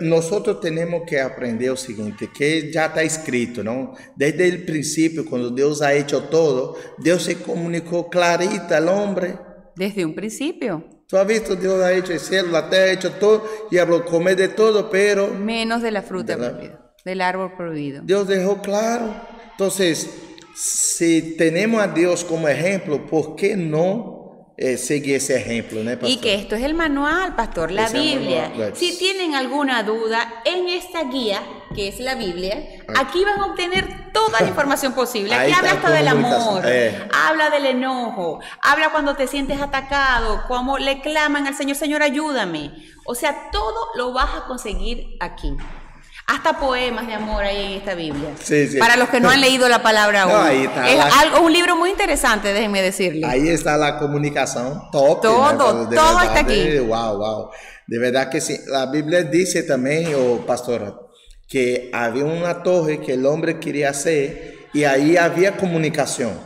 nosotros 0.00 0.60
tenemos 0.60 1.02
que 1.06 1.20
aprender 1.20 1.70
lo 1.70 1.76
siguiente, 1.76 2.30
que 2.32 2.70
ya 2.72 2.86
está 2.86 3.02
escrito, 3.02 3.62
¿no? 3.62 3.94
Desde 4.16 4.48
el 4.48 4.64
principio, 4.64 5.24
cuando 5.24 5.50
Dios 5.50 5.82
ha 5.82 5.92
hecho 5.92 6.24
todo, 6.24 6.76
Dios 6.98 7.22
se 7.22 7.42
comunicó 7.42 8.08
clarita 8.08 8.76
al 8.76 8.88
hombre. 8.88 9.36
Desde 9.76 10.04
un 10.04 10.14
principio. 10.14 10.99
Tú 11.10 11.16
has 11.16 11.26
visto, 11.26 11.56
Dios 11.56 11.82
ha 11.82 11.92
hecho 11.92 12.12
el 12.12 12.20
cielo, 12.20 12.52
la 12.52 12.70
tierra, 12.70 12.84
ha 12.84 12.92
hecho 12.92 13.10
todo 13.14 13.44
y 13.68 13.78
habló, 13.78 14.04
comer 14.04 14.36
de 14.36 14.46
todo, 14.46 14.88
pero... 14.88 15.26
Menos 15.26 15.82
de 15.82 15.90
la 15.90 16.02
fruta 16.02 16.36
prohibida, 16.36 16.92
del 17.04 17.20
árbol 17.20 17.52
prohibido. 17.56 18.02
Dios 18.04 18.28
dejó 18.28 18.62
claro. 18.62 19.12
Entonces, 19.50 20.08
si 20.54 21.36
tenemos 21.36 21.82
a 21.82 21.88
Dios 21.88 22.22
como 22.22 22.46
ejemplo, 22.48 23.06
¿por 23.06 23.34
qué 23.34 23.56
no 23.56 24.19
eh, 24.60 24.76
seguir 24.76 25.16
ese 25.16 25.36
ejemplo? 25.36 25.82
¿no, 25.82 26.06
y 26.06 26.18
que 26.18 26.34
esto 26.34 26.54
es 26.54 26.62
el 26.62 26.74
manual, 26.74 27.34
pastor, 27.34 27.70
la 27.70 27.88
Biblia. 27.88 28.52
Si 28.74 28.98
tienen 28.98 29.34
alguna 29.34 29.82
duda, 29.82 30.42
en 30.44 30.68
esta 30.68 31.04
guía, 31.04 31.40
que 31.74 31.88
es 31.88 31.98
la 31.98 32.14
Biblia, 32.14 32.62
aquí 32.94 33.24
van 33.24 33.40
a 33.40 33.46
obtener 33.46 34.12
toda 34.12 34.40
la 34.42 34.46
información 34.48 34.92
posible. 34.92 35.34
Aquí 35.34 35.50
habla 35.50 35.72
hasta 35.72 35.90
del 35.90 36.08
amor, 36.08 36.62
eh. 36.66 37.08
habla 37.10 37.48
del 37.48 37.64
enojo, 37.64 38.40
habla 38.60 38.90
cuando 38.90 39.16
te 39.16 39.26
sientes 39.26 39.60
atacado, 39.62 40.42
cómo 40.46 40.76
le 40.76 41.00
claman 41.00 41.46
al 41.46 41.54
Señor, 41.54 41.76
Señor, 41.76 42.02
ayúdame. 42.02 42.72
O 43.06 43.14
sea, 43.14 43.50
todo 43.50 43.88
lo 43.96 44.12
vas 44.12 44.28
a 44.36 44.44
conseguir 44.46 45.16
aquí 45.20 45.56
hasta 46.30 46.58
poemas 46.60 47.08
de 47.08 47.14
amor 47.14 47.42
hay 47.42 47.72
en 47.72 47.72
esta 47.78 47.94
Biblia. 47.94 48.30
Sí, 48.40 48.68
sí. 48.68 48.78
Para 48.78 48.96
los 48.96 49.08
que 49.08 49.18
no 49.18 49.30
han 49.30 49.40
leído 49.40 49.68
la 49.68 49.82
palabra 49.82 50.22
aún. 50.22 50.46
ahí 50.46 50.64
está 50.64 50.88
es 50.88 51.00
algo, 51.20 51.40
un 51.40 51.52
libro 51.52 51.74
muy 51.74 51.90
interesante, 51.90 52.52
déjenme 52.52 52.82
decirle. 52.82 53.26
Ahí 53.26 53.48
está 53.48 53.76
la 53.76 53.98
comunicación 53.98 54.90
top. 54.92 55.22
Todo, 55.22 55.88
todo 55.88 56.20
está 56.20 56.40
aquí. 56.40 56.78
Wow, 56.78 57.18
wow. 57.18 57.50
De 57.86 57.98
verdad 57.98 58.30
que 58.30 58.40
sí. 58.40 58.56
La 58.68 58.86
Biblia 58.86 59.24
dice 59.24 59.64
también, 59.64 60.12
oh, 60.14 60.46
pastora, 60.46 60.94
que 61.48 61.90
había 61.92 62.24
una 62.24 62.62
torre 62.62 63.00
que 63.00 63.14
el 63.14 63.26
hombre 63.26 63.58
quería 63.58 63.90
hacer 63.90 64.68
y 64.72 64.84
ahí 64.84 65.16
había 65.16 65.56
comunicación. 65.56 66.38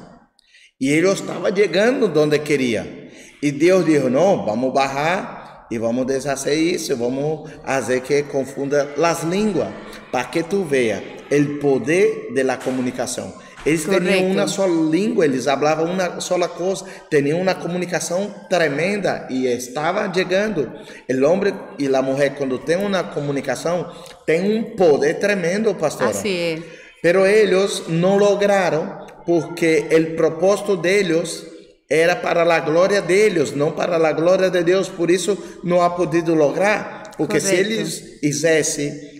Y 0.78 0.94
él 0.94 1.06
estaba 1.06 1.50
llegando 1.50 2.08
donde 2.08 2.42
quería. 2.42 3.10
Y 3.42 3.50
Dios 3.50 3.84
dijo, 3.84 4.08
no, 4.08 4.46
vamos 4.46 4.70
a 4.70 4.74
bajar 4.74 5.43
y 5.70 5.78
vamos 5.78 6.06
a 6.06 6.12
deshacer 6.14 6.56
eso, 6.56 6.96
vamos 6.96 7.50
a 7.64 7.78
hacer 7.78 8.02
que 8.02 8.24
confunda 8.24 8.88
las 8.96 9.24
lenguas, 9.24 9.70
para 10.10 10.30
que 10.30 10.42
tú 10.42 10.66
veas 10.68 11.02
el 11.30 11.58
poder 11.58 12.28
de 12.32 12.44
la 12.44 12.58
comunicación. 12.58 13.32
Ellos 13.64 13.86
tenían 13.86 14.30
una 14.30 14.46
sola 14.46 14.90
lengua, 14.90 15.24
ellos 15.24 15.48
hablaban 15.48 15.88
una 15.88 16.20
sola 16.20 16.48
cosa, 16.48 16.84
tenían 17.08 17.40
una 17.40 17.58
comunicación 17.58 18.32
tremenda 18.50 19.26
y 19.30 19.46
estaban 19.46 20.12
llegando. 20.12 20.70
El 21.08 21.24
hombre 21.24 21.54
y 21.78 21.88
la 21.88 22.02
mujer, 22.02 22.34
cuando 22.36 22.60
tienen 22.60 22.84
una 22.84 23.10
comunicación, 23.10 23.86
tienen 24.26 24.52
un 24.58 24.76
poder 24.76 25.18
tremendo, 25.18 25.76
pastor. 25.78 26.08
Así 26.08 26.38
es. 26.38 26.60
Pero 27.00 27.24
ellos 27.24 27.84
no 27.88 28.18
lograron 28.18 28.98
porque 29.26 29.88
el 29.90 30.14
propósito 30.14 30.76
de 30.76 31.00
ellos 31.00 31.46
era 31.94 32.16
para 32.16 32.42
a 32.42 32.60
glória 32.60 33.00
deles, 33.00 33.52
não 33.52 33.72
para 33.72 33.96
a 33.96 34.12
glória 34.12 34.50
de 34.50 34.62
Deus, 34.62 34.88
por 34.88 35.10
isso 35.10 35.36
não 35.62 35.82
ha 35.82 35.90
podido 35.90 36.34
lograr, 36.34 37.12
porque 37.16 37.38
Correcto. 37.38 37.48
se 37.48 37.54
eles 37.54 38.18
fizessem 38.20 39.14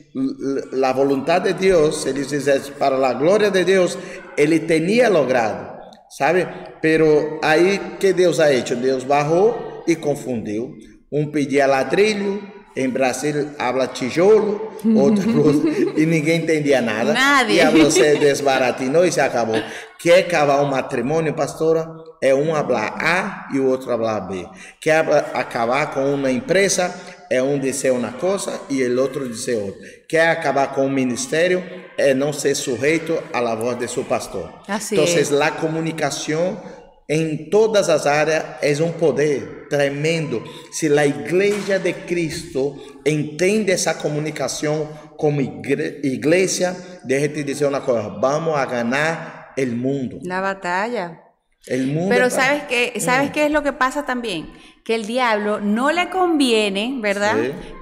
a 0.83 0.93
vontade 0.93 1.53
de 1.53 1.69
Deus, 1.69 2.03
se 2.03 2.09
eles 2.09 2.29
fizessem 2.29 2.73
para 2.75 2.97
a 2.97 3.13
glória 3.13 3.51
de 3.51 3.65
Deus, 3.65 3.99
ele 4.37 4.61
teria 4.61 5.09
logrado, 5.09 5.77
sabe? 6.09 6.47
Pero 6.81 7.41
aí 7.43 7.81
que 7.99 8.13
Deus 8.13 8.39
ha 8.41 8.53
hecho? 8.53 8.77
Deus 8.77 9.05
barrou 9.05 9.85
e 9.87 9.97
confundiu. 9.97 10.77
Um 11.13 11.31
pedia 11.31 11.67
ladrilho, 11.67 12.43
em 12.77 12.89
Brasil 12.89 13.51
habla 13.59 13.87
tijolo, 13.87 14.73
outro 14.97 15.25
e 15.97 16.07
ninguém 16.07 16.43
entendia 16.43 16.81
nada. 16.81 17.13
Nadie. 17.13 17.61
E 17.61 17.67
você 17.71 18.17
desbaratinou 18.17 19.05
e 19.05 19.13
se 19.13 19.21
acabou. 19.21 19.61
Quer 19.99 20.21
acabar 20.21 20.61
um 20.61 20.67
matrimônio, 20.67 21.35
pastora? 21.35 21.89
É 22.25 22.35
um 22.35 22.55
falar 22.55 22.97
A 22.99 23.49
e 23.55 23.61
o 23.61 23.67
outro 23.67 23.87
falar 23.87 24.21
B. 24.21 24.49
Quer 24.81 25.07
acabar 25.35 25.93
com 25.93 26.15
uma 26.15 26.31
empresa? 26.31 26.91
É 27.31 27.43
um 27.43 27.59
dizer 27.59 27.93
uma 27.93 28.13
coisa 28.13 28.63
e 28.71 28.83
o 28.83 28.99
outro 28.99 29.29
dizer 29.29 29.57
outra. 29.57 29.87
Quer 30.09 30.31
acabar 30.31 30.75
com 30.75 30.87
um 30.87 30.91
ministério? 30.91 31.63
É 31.99 32.15
não 32.15 32.33
ser 32.33 32.55
sujeito 32.55 33.23
à 33.31 33.55
voz 33.55 33.79
de 33.79 33.87
seu 33.89 34.05
pastor. 34.05 34.51
Assim 34.67 34.95
então, 34.95 35.43
a 35.43 35.51
comunicação 35.51 36.59
em 37.07 37.51
todas 37.51 37.91
as 37.91 38.07
áreas 38.07 38.43
é 38.63 38.83
um 38.83 38.93
poder 38.93 39.67
tremendo. 39.69 40.43
Se 40.73 40.89
a 40.99 41.07
igreja 41.07 41.79
de 41.79 41.93
Cristo 41.93 42.75
entende 43.05 43.71
essa 43.71 43.93
comunicação 43.93 44.89
como 45.19 45.43
igreja, 45.43 46.75
deixa 47.05 47.29
te 47.29 47.43
dizer 47.43 47.67
uma 47.67 47.83
coisa: 47.83 48.09
vamos 48.19 48.57
a 48.57 48.65
ganhar 48.65 49.53
o 49.59 49.67
mundo. 49.67 50.21
La 50.25 50.41
batalla. 50.41 51.24
El 51.66 51.87
mundo. 51.87 52.09
Pero 52.11 52.29
sabes 52.29 52.64
qué, 52.64 52.98
sabes 53.00 53.31
mm. 53.31 53.33
qué 53.33 53.46
es 53.46 53.50
lo 53.50 53.62
que 53.62 53.72
pasa 53.72 54.05
también, 54.05 54.53
que 54.85 54.94
el 54.94 55.07
diablo 55.07 55.61
no 55.61 55.92
le 55.92 56.11
conviene, 56.11 56.96
¿verdad? 56.98 57.37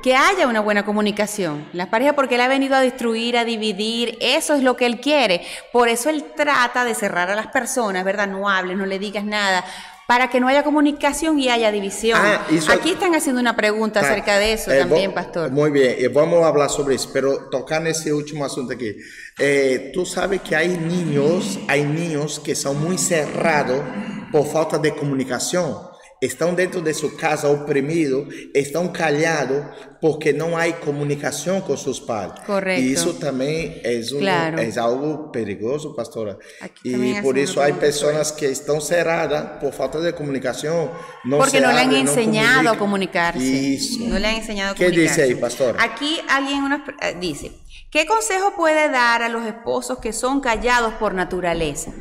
Que 0.04 0.14
haya 0.14 0.46
una 0.46 0.60
buena 0.60 0.84
comunicación. 0.84 1.66
Las 1.72 1.88
parejas 1.88 2.14
porque 2.14 2.36
él 2.36 2.42
ha 2.42 2.48
venido 2.48 2.76
a 2.76 2.80
destruir, 2.80 3.36
a 3.36 3.44
dividir, 3.44 4.16
eso 4.20 4.54
es 4.54 4.62
lo 4.62 4.76
que 4.76 4.86
él 4.86 5.00
quiere. 5.00 5.44
Por 5.72 5.88
eso 5.88 6.10
él 6.10 6.24
trata 6.36 6.84
de 6.84 6.94
cerrar 6.94 7.28
a 7.30 7.34
las 7.34 7.48
personas, 7.48 8.04
¿verdad? 8.04 8.28
No 8.28 8.48
hables, 8.48 8.76
no 8.76 8.86
le 8.86 9.00
digas 9.00 9.24
nada, 9.24 9.64
para 10.06 10.28
que 10.28 10.38
no 10.38 10.46
haya 10.46 10.62
comunicación 10.62 11.40
y 11.40 11.48
haya 11.48 11.72
división. 11.72 12.20
Ah, 12.22 12.46
Aquí 12.70 12.90
están 12.90 13.14
haciendo 13.14 13.40
una 13.40 13.56
pregunta 13.56 14.00
acerca 14.00 14.38
de 14.38 14.52
eso 14.52 14.70
eh, 14.70 14.78
también, 14.78 15.12
pastor. 15.12 15.50
Muy 15.50 15.70
bien, 15.70 15.96
y 15.98 16.06
vamos 16.06 16.44
a 16.44 16.48
hablar 16.48 16.70
sobre 16.70 16.96
eso, 16.96 17.10
pero 17.12 17.48
tocar 17.50 17.86
ese 17.86 18.12
último 18.12 18.44
asunto 18.44 18.74
aquí. 18.74 18.94
Eh, 19.38 19.90
tú 19.94 20.04
sabes 20.04 20.40
que 20.42 20.54
hay 20.54 20.68
niños, 20.68 21.58
hay 21.68 21.84
niños 21.84 22.40
que 22.40 22.54
son 22.54 22.82
muy 22.82 22.98
cerrados 22.98 23.82
por 24.30 24.46
falta 24.46 24.78
de 24.78 24.94
comunicación. 24.94 25.92
estão 26.22 26.54
dentro 26.54 26.80
de 26.80 26.94
sua 26.94 27.10
casa 27.16 27.48
oprimidos, 27.48 28.32
estão 28.54 28.86
callados 28.88 29.64
porque 30.00 30.32
não 30.32 30.56
há 30.56 30.72
comunicação 30.72 31.60
com 31.60 31.76
seus 31.76 31.98
pais. 31.98 32.32
Correto. 32.46 32.80
E 32.80 32.92
isso 32.92 33.14
também 33.14 33.80
é, 33.82 34.00
um, 34.14 34.18
claro. 34.20 34.60
é 34.60 34.78
algo 34.78 35.30
perigoso, 35.30 35.94
pastora. 35.94 36.38
Aqui 36.60 36.94
e 36.94 37.20
por 37.22 37.36
isso 37.36 37.60
há 37.60 37.72
pessoas 37.72 38.30
que 38.30 38.46
estão 38.46 38.80
cerradas 38.80 39.60
por 39.60 39.72
falta 39.72 40.00
de 40.00 40.12
comunicação. 40.12 40.92
Não 41.24 41.38
porque 41.38 41.60
não 41.60 41.72
lhe 41.72 41.78
han 41.78 42.00
ensinado 42.00 42.68
a 42.68 42.76
comunicar-se. 42.76 43.98
Não 43.98 44.16
lhe 44.16 44.26
han 44.26 44.38
ensinado 44.38 44.72
a 44.72 44.74
comunicar-se. 44.74 44.84
¿Qué 44.84 44.90
dice 44.90 45.22
aí, 45.22 45.34
pastor? 45.34 45.76
Aqui 45.78 46.20
alguém 46.28 46.60
eh, 47.00 47.14
diz: 47.14 47.50
¿Qué 47.92 48.06
consejo 48.06 48.54
puede 48.56 48.88
dar 48.88 49.22
a 49.22 49.28
los 49.28 49.44
esposos 49.44 49.98
que 49.98 50.14
son 50.14 50.40
callados 50.40 50.94
por 50.94 51.12
naturaleza? 51.12 51.92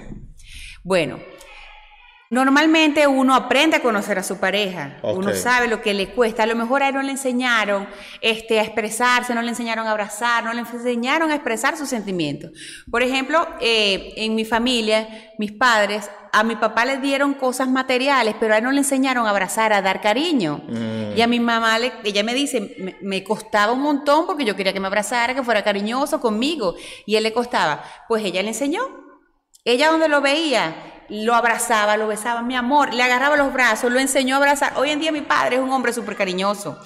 Bueno, 0.85 1.19
Normalmente 2.31 3.05
uno 3.07 3.35
aprende 3.35 3.75
a 3.75 3.81
conocer 3.81 4.17
a 4.17 4.23
su 4.23 4.37
pareja, 4.39 4.97
uno 5.03 5.27
sabe 5.35 5.67
lo 5.67 5.81
que 5.81 5.93
le 5.93 6.13
cuesta. 6.13 6.43
A 6.43 6.45
lo 6.45 6.55
mejor 6.55 6.81
a 6.81 6.87
él 6.87 6.95
no 6.95 7.01
le 7.01 7.11
enseñaron 7.11 7.89
este, 8.21 8.57
a 8.61 8.63
expresarse, 8.63 9.35
no 9.35 9.41
le 9.41 9.49
enseñaron 9.49 9.85
a 9.85 9.91
abrazar, 9.91 10.45
no 10.45 10.53
le 10.53 10.61
enseñaron 10.61 11.29
a 11.29 11.35
expresar 11.35 11.75
sus 11.75 11.89
sentimientos. 11.89 12.51
Por 12.89 13.03
ejemplo, 13.03 13.45
eh, 13.59 14.13
en 14.15 14.33
mi 14.35 14.45
familia, 14.45 15.09
mis 15.37 15.51
padres, 15.51 16.09
a 16.31 16.43
mi 16.45 16.55
papá 16.55 16.85
le 16.85 16.99
dieron 16.99 17.33
cosas 17.33 17.67
materiales, 17.67 18.33
pero 18.39 18.53
a 18.53 18.59
él 18.59 18.63
no 18.63 18.71
le 18.71 18.77
enseñaron 18.77 19.27
a 19.27 19.31
abrazar, 19.31 19.73
a 19.73 19.81
dar 19.81 19.99
cariño. 19.99 20.61
Mm. 20.69 21.17
Y 21.17 21.21
a 21.21 21.27
mi 21.27 21.41
mamá, 21.41 21.77
le- 21.79 21.91
ella 22.05 22.23
me 22.23 22.33
dice, 22.33 22.75
me, 22.79 22.95
me 23.01 23.25
costaba 23.25 23.73
un 23.73 23.81
montón 23.81 24.25
porque 24.25 24.45
yo 24.45 24.55
quería 24.55 24.71
que 24.71 24.79
me 24.79 24.87
abrazara, 24.87 25.35
que 25.35 25.43
fuera 25.43 25.65
cariñoso 25.65 26.21
conmigo. 26.21 26.75
Y 27.05 27.17
él 27.17 27.23
le 27.23 27.33
costaba. 27.33 27.83
Pues 28.07 28.23
ella 28.23 28.41
le 28.41 28.47
enseñó. 28.47 29.10
Ella 29.63 29.91
donde 29.91 30.07
lo 30.07 30.21
veía, 30.21 31.05
lo 31.09 31.35
abrazaba, 31.35 31.95
lo 31.95 32.07
besaba, 32.07 32.41
mi 32.41 32.55
amor, 32.55 32.95
le 32.95 33.03
agarraba 33.03 33.37
los 33.37 33.53
brazos, 33.53 33.91
lo 33.91 33.99
enseñó 33.99 34.35
a 34.35 34.37
abrazar. 34.39 34.73
Hoy 34.75 34.89
en 34.89 34.99
día 34.99 35.11
mi 35.11 35.21
padre 35.21 35.57
es 35.57 35.61
un 35.61 35.71
hombre 35.71 35.93
súper 35.93 36.15
cariñoso. 36.15 36.79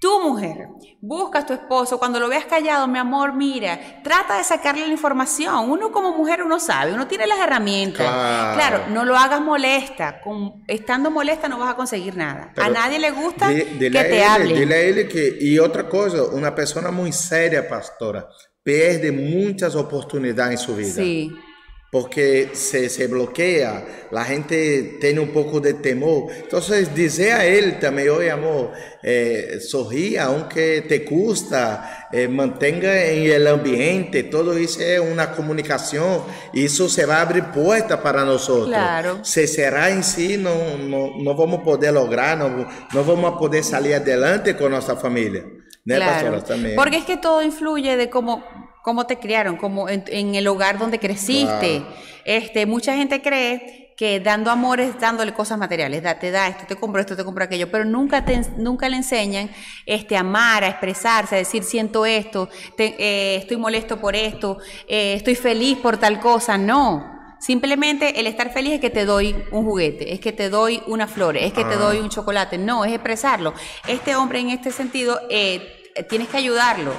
Tú, 0.00 0.22
mujer, 0.22 0.68
buscas 1.02 1.44
a 1.44 1.46
tu 1.46 1.52
esposo, 1.52 1.98
cuando 1.98 2.18
lo 2.18 2.28
veas 2.28 2.46
callado, 2.46 2.86
mi 2.86 2.98
amor, 2.98 3.34
mira, 3.34 4.00
trata 4.02 4.38
de 4.38 4.44
sacarle 4.44 4.86
la 4.86 4.92
información. 4.92 5.70
Uno 5.70 5.92
como 5.92 6.16
mujer, 6.16 6.42
uno 6.42 6.58
sabe, 6.58 6.94
uno 6.94 7.06
tiene 7.06 7.26
las 7.26 7.38
herramientas. 7.38 8.06
Claro. 8.06 8.84
no 8.88 9.04
lo 9.04 9.14
hagas 9.14 9.42
molesta. 9.42 10.22
Con, 10.22 10.64
estando 10.68 11.10
molesta 11.10 11.48
no 11.48 11.58
vas 11.58 11.70
a 11.70 11.76
conseguir 11.76 12.16
nada. 12.16 12.52
a 12.56 12.68
nadie 12.70 12.98
le 12.98 13.10
gusta 13.10 13.52
que 13.52 13.90
te 13.90 14.24
hable. 14.24 14.54
Dile 14.54 14.74
a 14.74 14.78
ele 14.78 15.08
que. 15.08 15.38
E 15.38 15.60
outra 15.60 15.84
coisa, 15.84 16.24
uma 16.28 16.50
pessoa 16.50 16.90
muito 16.90 17.16
séria, 17.16 17.62
pastora, 17.62 18.26
perde 18.64 19.10
muitas 19.10 19.74
oportunidades 19.74 20.60
em 20.60 20.64
sua 20.64 20.76
vida. 20.76 20.92
Sí. 20.92 21.45
Porque 21.90 22.50
se, 22.52 22.88
se 22.88 23.06
bloquea, 23.06 24.08
la 24.10 24.24
gente 24.24 24.98
tiene 25.00 25.20
un 25.20 25.28
poco 25.28 25.60
de 25.60 25.74
temor. 25.74 26.32
Entonces, 26.34 26.94
dice 26.94 27.32
a 27.32 27.46
él 27.46 27.78
también, 27.78 28.10
oye 28.10 28.30
amor, 28.30 28.72
eh, 29.02 29.60
sorría 29.60 30.24
aunque 30.24 30.82
te 30.82 31.00
gusta, 31.00 32.08
eh, 32.12 32.26
mantenga 32.26 33.04
en 33.04 33.30
el 33.30 33.46
ambiente, 33.46 34.24
todo 34.24 34.56
eso 34.56 34.80
es 34.80 35.00
una 35.00 35.32
comunicación, 35.32 36.24
y 36.52 36.64
eso 36.64 36.88
se 36.88 37.06
va 37.06 37.18
a 37.18 37.22
abrir 37.22 37.44
puertas 37.44 38.00
para 38.00 38.24
nosotros. 38.24 38.68
Claro. 38.68 39.24
Se 39.24 39.46
cerrar 39.46 39.90
en 39.90 40.02
sí, 40.02 40.36
no, 40.36 40.76
no, 40.76 41.12
no 41.18 41.34
vamos 41.36 41.60
a 41.60 41.62
poder 41.62 41.94
lograr, 41.94 42.36
no, 42.36 42.48
no 42.92 43.04
vamos 43.04 43.34
a 43.34 43.38
poder 43.38 43.62
salir 43.62 43.94
adelante 43.94 44.56
con 44.56 44.72
nuestra 44.72 44.96
familia. 44.96 45.44
¿No, 45.84 45.98
pastora? 46.00 46.42
También. 46.42 46.74
Porque 46.74 46.96
es 46.96 47.04
que 47.04 47.16
todo 47.16 47.42
influye 47.42 47.96
de 47.96 48.10
cómo, 48.10 48.44
cómo 48.86 49.04
te 49.04 49.18
criaron, 49.18 49.56
como 49.56 49.88
en, 49.88 50.04
en 50.06 50.36
el 50.36 50.46
hogar 50.46 50.78
donde 50.78 51.00
creciste. 51.00 51.78
Claro. 51.80 51.86
Este, 52.24 52.66
mucha 52.66 52.94
gente 52.94 53.20
cree 53.20 53.92
que 53.96 54.20
dando 54.20 54.48
amor 54.52 54.78
es 54.78 54.96
dándole 55.00 55.32
cosas 55.34 55.58
materiales, 55.58 56.04
da, 56.04 56.20
te 56.20 56.30
da 56.30 56.46
esto, 56.46 56.66
te 56.68 56.76
compro 56.76 57.00
esto, 57.00 57.16
te 57.16 57.24
compro 57.24 57.42
aquello, 57.42 57.68
pero 57.68 57.84
nunca, 57.84 58.24
te, 58.24 58.40
nunca 58.58 58.88
le 58.88 58.96
enseñan 58.98 59.50
este, 59.86 60.16
a 60.16 60.20
amar, 60.20 60.62
a 60.62 60.68
expresarse, 60.68 61.34
a 61.34 61.38
decir 61.38 61.64
siento 61.64 62.06
esto, 62.06 62.48
te- 62.76 62.94
eh, 62.96 63.36
estoy 63.36 63.56
molesto 63.56 63.96
por 64.00 64.14
esto, 64.14 64.58
eh, 64.86 65.14
estoy 65.14 65.34
feliz 65.34 65.78
por 65.78 65.96
tal 65.96 66.20
cosa, 66.20 66.56
no. 66.56 67.12
Simplemente 67.40 68.20
el 68.20 68.28
estar 68.28 68.52
feliz 68.52 68.74
es 68.74 68.80
que 68.80 68.90
te 68.90 69.04
doy 69.04 69.34
un 69.50 69.64
juguete, 69.64 70.12
es 70.12 70.20
que 70.20 70.32
te 70.32 70.48
doy 70.48 70.80
una 70.86 71.08
flor, 71.08 71.36
es 71.36 71.52
que 71.52 71.64
te 71.64 71.74
Ah. 71.74 71.78
doy 71.86 71.98
un 71.98 72.08
chocolate. 72.08 72.56
No, 72.56 72.84
es 72.84 72.92
expresarlo. 72.92 73.52
Este 73.88 74.14
hombre 74.14 74.38
en 74.38 74.50
este 74.50 74.70
sentido, 74.70 75.18
eh, 75.28 75.92
tienes 76.08 76.28
que 76.28 76.36
ayudarlo. 76.36 76.92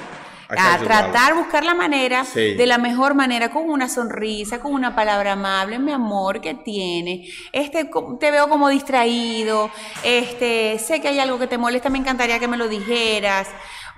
A 0.49 0.77
tratar, 0.77 1.33
buscar 1.35 1.63
la 1.65 1.73
manera, 1.73 2.23
Sí. 2.23 2.53
de 2.55 2.65
la 2.65 2.77
mejor 2.77 3.15
manera, 3.15 3.49
con 3.49 3.69
una 3.69 3.89
sonrisa, 3.89 4.59
con 4.59 4.73
una 4.73 4.95
palabra 4.95 5.33
amable, 5.33 5.79
mi 5.79 5.91
amor, 5.91 6.39
que 6.39 6.53
tiene? 6.53 7.27
Este, 7.51 7.89
te 8.19 8.31
veo 8.31 8.47
como 8.47 8.69
distraído, 8.69 9.69
este, 10.03 10.79
sé 10.79 11.01
que 11.01 11.09
hay 11.09 11.19
algo 11.19 11.37
que 11.39 11.47
te 11.47 11.57
molesta, 11.57 11.89
me 11.89 11.97
encantaría 11.97 12.39
que 12.39 12.47
me 12.47 12.57
lo 12.57 12.67
dijeras. 12.67 13.49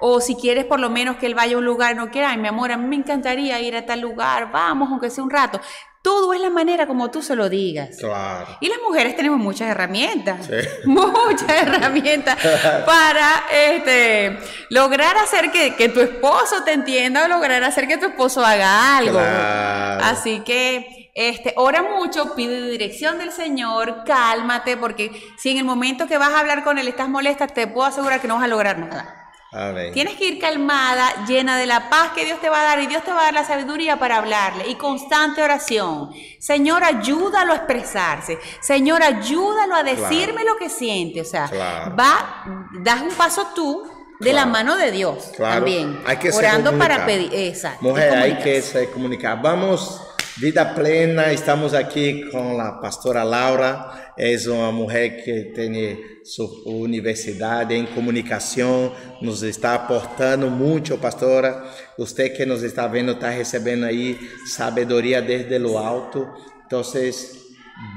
O 0.01 0.21
si 0.21 0.35
quieres 0.35 0.63
por 0.63 0.79
lo 0.79 0.89
menos 0.89 1.17
que 1.17 1.25
él 1.25 1.35
vaya 1.35 1.55
a 1.55 1.59
un 1.59 1.65
lugar, 1.65 1.95
no 1.95 2.09
quiera, 2.09 2.31
ay, 2.31 2.37
mi 2.37 2.47
amor, 2.47 2.71
a 2.71 2.77
mí 2.77 2.87
me 2.87 2.95
encantaría 2.95 3.59
ir 3.59 3.75
a 3.75 3.85
tal 3.85 3.99
lugar, 3.99 4.49
vamos, 4.49 4.89
aunque 4.89 5.09
sea 5.09 5.23
un 5.23 5.29
rato. 5.29 5.59
Todo 6.01 6.33
es 6.33 6.39
la 6.39 6.49
manera 6.49 6.87
como 6.87 7.11
tú 7.11 7.21
se 7.21 7.35
lo 7.35 7.49
digas. 7.49 7.97
Claro. 7.99 8.57
Y 8.61 8.69
las 8.69 8.77
mujeres 8.87 9.15
tenemos 9.17 9.37
muchas 9.37 9.69
herramientas, 9.69 10.45
Sí. 10.45 10.55
muchas 10.85 11.49
herramientas 11.49 12.37
para 12.85 13.43
este, 13.51 14.39
lograr 14.69 15.17
hacer 15.17 15.51
que, 15.51 15.75
que 15.75 15.89
tu 15.89 15.99
esposo 15.99 16.63
te 16.63 16.71
entienda 16.71 17.25
o 17.25 17.27
lograr 17.27 17.63
hacer 17.63 17.87
que 17.87 17.97
tu 17.97 18.05
esposo 18.07 18.45
haga 18.45 18.97
algo. 18.97 19.19
Claro. 19.19 20.03
Así 20.05 20.39
que 20.39 21.11
este, 21.15 21.53
ora 21.57 21.83
mucho, 21.83 22.33
pide 22.33 22.69
dirección 22.69 23.17
del 23.17 23.33
Señor, 23.33 24.03
cálmate, 24.05 24.77
porque 24.77 25.11
si 25.37 25.49
en 25.49 25.57
el 25.57 25.65
momento 25.65 26.07
que 26.07 26.17
vas 26.17 26.29
a 26.29 26.39
hablar 26.39 26.63
con 26.63 26.77
Él 26.77 26.87
estás 26.87 27.09
molesta, 27.09 27.45
te 27.47 27.67
puedo 27.67 27.87
asegurar 27.87 28.21
que 28.21 28.27
no 28.29 28.35
vas 28.35 28.43
a 28.45 28.47
lograr 28.47 28.79
nada. 28.79 29.28
Amén. 29.51 29.91
Tienes 29.93 30.15
que 30.15 30.25
ir 30.25 30.39
calmada, 30.39 31.25
llena 31.27 31.57
de 31.57 31.65
la 31.65 31.89
paz 31.89 32.11
que 32.13 32.23
Dios 32.23 32.39
te 32.39 32.49
va 32.49 32.61
a 32.61 32.63
dar 32.63 32.79
y 32.81 32.87
Dios 32.87 33.03
te 33.03 33.11
va 33.11 33.21
a 33.21 33.23
dar 33.25 33.33
la 33.33 33.43
sabiduría 33.45 33.97
para 33.97 34.17
hablarle 34.17 34.67
y 34.69 34.75
constante 34.75 35.41
oración. 35.41 36.11
Señor, 36.39 36.83
ayúdalo 36.83 37.53
a 37.53 37.55
expresarse. 37.55 38.37
Señor, 38.61 39.01
ayúdalo 39.01 39.73
a 39.75 39.83
decirme 39.83 40.43
lo 40.43 40.55
que 40.57 40.69
siente. 40.69 41.21
O 41.21 41.25
sea, 41.25 41.47
Claro. 41.47 41.95
va, 41.95 42.45
das 42.83 43.01
un 43.01 43.09
paso 43.11 43.47
tú 43.55 43.89
de 44.19 44.33
la 44.33 44.45
mano 44.45 44.75
de 44.75 44.91
Dios 44.91 45.31
también. 45.31 45.99
hay 46.05 46.17
que 46.17 46.29
orando 46.31 46.77
para 46.77 47.05
pedir. 47.05 47.33
Exacto. 47.33 47.83
Mujer, 47.85 48.15
hay 48.17 48.37
que 48.39 48.61
se 48.61 48.91
comunicar. 48.91 49.41
Vamos, 49.41 49.99
vida 50.35 50.75
plena. 50.75 51.31
Estamos 51.31 51.73
aquí 51.73 52.29
con 52.29 52.55
la 52.55 52.79
pastora 52.79 53.23
Laura. 53.25 54.08
Es 54.19 54.45
una 54.47 54.71
mujer 54.71 55.23
que 55.23 55.51
tiene 55.55 55.97
su 56.23 56.45
universidad 56.65 57.71
en 57.71 57.85
comunicación. 57.87 58.91
Nos 59.21 59.41
está 59.43 59.73
aportando 59.75 60.47
mucho, 60.49 60.97
pastora. 60.99 61.63
Usted 61.97 62.35
que 62.35 62.45
nos 62.45 62.61
está 62.63 62.87
viendo 62.87 63.13
está 63.13 63.35
recibiendo 63.35 63.87
ahí 63.87 64.17
sabiduría 64.45 65.21
desde 65.21 65.57
lo 65.57 65.79
alto. 65.79 66.27
Entonces, 66.63 67.35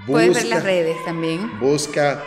Puedes 0.07 0.29
ver 0.35 0.45
las 0.47 0.61
busca, 0.61 0.61
redes 0.61 0.97
también. 1.05 1.59
busca. 1.59 2.23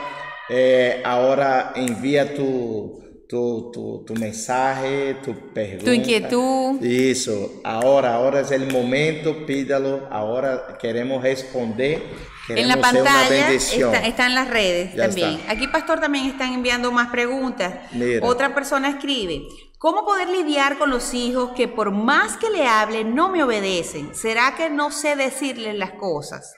eh, 0.50 1.02
ahora 1.06 1.72
envía 1.76 2.36
tu, 2.36 3.02
tu, 3.30 3.72
tu, 3.72 4.04
tu 4.06 4.14
mensaje, 4.16 5.16
tu 5.24 5.34
pregunta. 5.54 5.86
Tu 5.86 5.92
inquietud. 5.94 6.84
Isso, 6.84 7.62
ahora, 7.64 8.16
ahora 8.16 8.42
es 8.42 8.52
el 8.52 8.72
momento, 8.72 9.46
pídalo, 9.46 10.08
ahora 10.12 10.78
queremos 10.80 11.24
responder, 11.24 12.02
En 12.50 12.68
la 12.68 12.78
pantalla 12.78 13.30
bendición. 13.30 13.94
está, 13.96 14.08
están 14.08 14.36
las 14.36 14.48
redes 14.50 14.94
Ya 14.94 15.08
también. 15.08 15.32
está. 15.32 15.52
Aquí, 15.52 15.68
Pastor, 15.68 16.00
también 16.00 16.26
están 16.28 16.54
enviando 16.54 16.92
más 16.92 17.10
preguntas. 17.10 17.74
Mira. 17.92 18.26
Otra 18.26 18.54
persona 18.54 18.90
escribe, 18.90 19.44
¿cómo 19.80 20.06
poder 20.06 20.30
lidiar 20.30 20.78
con 20.78 20.90
los 20.90 21.14
hijos 21.14 21.52
que 21.56 21.68
por 21.68 21.92
más 21.92 22.38
que 22.38 22.50
le 22.50 22.68
hable 22.68 23.04
no 23.04 23.30
me 23.30 23.44
obedecen? 23.44 24.14
¿Será 24.16 24.56
que 24.56 24.70
no 24.70 24.92
sé 24.92 25.16
decirles 25.16 25.76
las 25.76 25.92
cosas? 25.92 26.54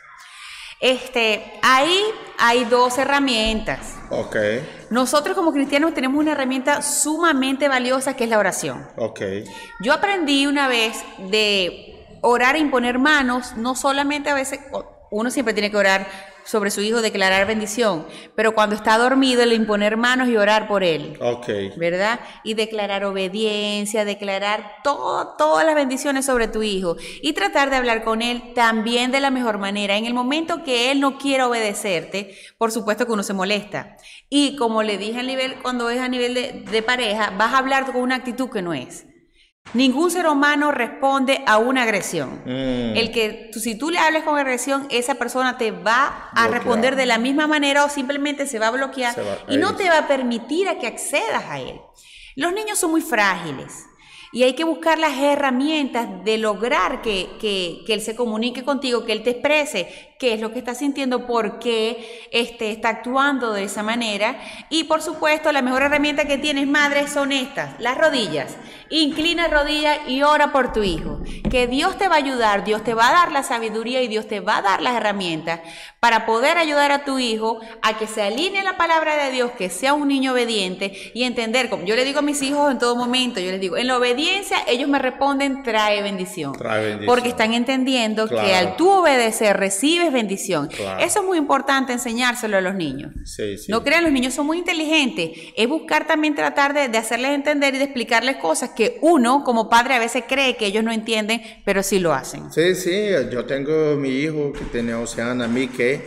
Este, 0.79 1.43
ahí 1.63 1.99
hay 2.37 2.65
dos 2.65 2.97
herramientas. 2.99 3.95
Ok, 4.11 4.35
Nosotros 4.91 5.35
como 5.35 5.51
cristianos 5.51 5.93
tenemos 5.95 6.19
una 6.19 6.33
herramienta 6.33 6.81
sumamente 6.83 7.67
valiosa 7.67 8.15
que 8.15 8.25
es 8.25 8.29
la 8.29 8.37
oración. 8.37 8.87
ok, 8.95 9.21
Yo 9.81 9.93
aprendí 9.93 10.45
una 10.45 10.67
vez 10.67 11.03
de 11.17 12.05
orar 12.21 12.55
e 12.55 12.59
imponer 12.59 12.99
manos, 12.99 13.55
no 13.57 13.75
solamente 13.75 14.29
a 14.29 14.35
veces, 14.35 14.59
uno 15.11 15.31
siempre 15.31 15.53
tiene 15.53 15.71
que 15.71 15.77
orar 15.77 16.07
sobre 16.47 16.71
su 16.71 16.79
hijo, 16.79 17.01
declarar 17.01 17.45
bendición, 17.45 18.07
pero 18.33 18.55
cuando 18.55 18.73
está 18.73 18.97
dormido, 18.97 19.43
el 19.43 19.51
imponer 19.51 19.97
manos 19.97 20.29
y 20.29 20.37
orar 20.37 20.67
por 20.67 20.81
él. 20.81 21.17
ok. 21.19 21.47
¿verdad? 21.75 22.21
Y 22.43 22.53
declarar 22.53 23.03
obediencia, 23.03 24.05
declarar 24.05 24.75
todo, 24.81 25.35
todas 25.37 25.65
las 25.65 25.75
bendiciones 25.75 26.25
sobre 26.25 26.47
tu 26.47 26.63
hijo 26.63 26.95
y 27.21 27.33
tratar 27.33 27.69
de 27.69 27.75
hablar 27.75 28.03
con 28.05 28.21
él 28.21 28.53
también 28.55 29.11
de 29.11 29.19
la 29.19 29.29
mejor 29.29 29.57
manera. 29.57 29.97
En 29.97 30.05
el 30.05 30.13
momento 30.13 30.63
que 30.63 30.89
él 30.91 31.01
no 31.01 31.17
quiera 31.17 31.49
obedecerte, 31.49 32.33
por 32.57 32.71
supuesto 32.71 33.05
que 33.05 33.11
uno 33.11 33.23
se 33.23 33.33
molesta. 33.33 33.97
Y 34.29 34.55
como 34.55 34.83
le 34.83 34.97
dije 34.97 35.19
a 35.19 35.23
nivel, 35.23 35.55
cuando 35.61 35.89
es 35.89 35.99
a 35.99 36.07
nivel 36.07 36.33
de, 36.33 36.63
de 36.71 36.81
pareja, 36.81 37.33
vas 37.37 37.53
a 37.53 37.57
hablar 37.57 37.85
con 37.87 37.97
una 37.97 38.15
actitud 38.15 38.49
que 38.49 38.61
no 38.61 38.73
es. 38.73 39.05
Ningún 39.73 40.09
ser 40.09 40.27
humano 40.27 40.71
responde 40.71 41.43
a 41.45 41.57
una 41.57 41.83
agresión. 41.83 42.41
Mm, 42.45 42.95
El 42.97 43.11
que 43.11 43.49
tú- 43.51 43.59
si 43.59 43.77
tú 43.77 43.89
le 43.91 43.99
hablas 43.99 44.23
con 44.23 44.37
agresión, 44.37 44.87
esa 44.89 45.15
persona 45.15 45.57
te 45.57 45.71
va 45.71 46.29
a 46.31 46.43
Bloquear. 46.47 46.51
responder 46.51 46.95
de 46.95 47.05
la 47.05 47.17
misma 47.17 47.47
manera 47.47 47.83
o 47.85 47.89
simplemente 47.89 48.47
se 48.47 48.59
va 48.59 48.67
a 48.67 48.71
bloquear 48.71 49.15
va- 49.19 49.37
y 49.53 49.57
no 49.57 49.75
te 49.75 49.89
va 49.89 49.99
a 49.99 50.07
permitir 50.07 50.69
a 50.69 50.79
que 50.79 50.87
accedas 50.87 51.43
a 51.49 51.59
él. 51.59 51.79
Los 52.35 52.53
niños 52.53 52.79
son 52.79 52.91
muy 52.91 53.01
frágiles 53.01 53.85
y 54.31 54.43
hay 54.43 54.53
que 54.53 54.63
buscar 54.63 54.97
las 54.99 55.17
herramientas 55.17 56.07
de 56.23 56.37
lograr 56.37 57.01
que, 57.01 57.29
que- 57.39 57.83
que 57.85 57.93
él 57.93 58.01
se 58.01 58.15
comunique 58.15 58.63
contigo, 58.63 59.05
que 59.05 59.11
él 59.11 59.23
te 59.23 59.31
exprese 59.31 60.06
qué 60.19 60.33
es 60.33 60.41
lo 60.41 60.51
que 60.51 60.59
está 60.59 60.75
sintiendo, 60.75 61.25
por 61.27 61.59
qué 61.59 62.27
este, 62.31 62.71
está 62.71 62.89
actuando 62.89 63.53
de 63.53 63.63
esa 63.63 63.83
manera. 63.83 64.39
Y 64.69 64.85
por 64.85 65.01
supuesto, 65.01 65.51
la 65.51 65.61
mejor 65.61 65.83
herramienta 65.83 66.25
que 66.25 66.37
tienes, 66.37 66.67
madre, 66.67 67.07
son 67.07 67.31
estas, 67.31 67.79
las 67.79 67.97
rodillas. 67.97 68.55
Inclina 68.89 69.47
rodillas 69.47 69.99
y 70.07 70.23
ora 70.23 70.51
por 70.51 70.71
tu 70.73 70.83
hijo. 70.83 71.19
que 71.49 71.67
Dios 71.67 71.97
te 71.97 72.07
va 72.07 72.15
a 72.15 72.19
ayudar, 72.19 72.63
Dios 72.63 72.83
te 72.83 72.93
va 72.93 73.09
a 73.09 73.11
dar 73.11 73.31
la 73.31 73.43
sabiduría 73.43 74.01
y 74.01 74.07
Dios 74.07 74.27
te 74.27 74.39
va 74.39 74.57
a 74.57 74.61
dar 74.61 74.81
las 74.81 74.95
herramientas 74.95 75.59
para 75.99 76.25
poder 76.25 76.57
ayudar 76.57 76.91
a 76.91 77.03
tu 77.05 77.19
hijo 77.19 77.59
a 77.81 77.97
que 77.97 78.07
se 78.07 78.21
alinee 78.21 78.63
la 78.63 78.77
palabra 78.77 79.15
de 79.23 79.31
Dios, 79.31 79.51
que 79.57 79.69
sea 79.69 79.93
un 79.93 80.07
niño 80.07 80.33
obediente 80.33 81.11
y 81.13 81.23
entender, 81.23 81.69
como 81.69 81.83
yo 81.85 81.95
le 81.95 82.05
digo 82.05 82.19
a 82.19 82.21
mis 82.21 82.41
hijos 82.41 82.71
en 82.71 82.79
todo 82.79 82.95
momento, 82.95 83.39
yo 83.39 83.51
les 83.51 83.59
digo, 83.59 83.77
en 83.77 83.87
la 83.87 83.97
obediencia 83.97 84.57
ellos 84.67 84.89
me 84.89 84.99
responden, 84.99 85.63
trae 85.63 86.01
bendición. 86.01 86.53
Trae 86.53 86.81
bendición. 86.81 87.05
Porque 87.07 87.29
están 87.29 87.53
entendiendo 87.53 88.27
que 88.27 88.35
Claro. 88.35 88.55
al 88.55 88.75
tú 88.75 88.89
obedecer 88.89 89.57
recibes 89.57 90.06
bendición. 90.11 90.67
Claro. 90.67 91.03
Eso 91.03 91.19
es 91.21 91.25
muy 91.25 91.37
importante 91.37 91.93
enseñárselo 91.93 92.57
a 92.57 92.61
los 92.61 92.75
niños. 92.75 93.13
Sí, 93.25 93.57
sí. 93.57 93.71
No 93.71 93.83
crean, 93.83 94.03
los 94.03 94.11
niños 94.13 94.33
son 94.33 94.45
muy 94.45 94.57
inteligentes. 94.57 95.31
Es 95.55 95.67
buscar 95.67 96.07
también 96.07 96.35
tratar 96.35 96.73
de, 96.73 96.87
de 96.89 96.97
hacerles 96.97 97.31
entender 97.31 97.75
y 97.75 97.77
de 97.77 97.83
explicarles 97.85 98.37
cosas 98.37 98.71
que 98.71 98.97
uno 99.01 99.43
como 99.43 99.69
padre 99.69 99.95
a 99.95 99.99
veces 99.99 100.23
cree 100.27 100.55
que 100.57 100.65
ellos 100.67 100.83
no 100.83 100.91
entienden, 100.91 101.41
pero 101.65 101.83
sí 101.83 101.99
lo 101.99 102.13
hacen. 102.13 102.51
Sí, 102.51 102.75
sí, 102.75 103.09
yo 103.31 103.45
tengo 103.45 103.95
mi 103.95 104.09
hijo 104.09 104.51
que 104.53 104.65
tiene 104.65 104.93
11 104.93 105.21
años, 105.21 105.49
Mickey, 105.49 106.01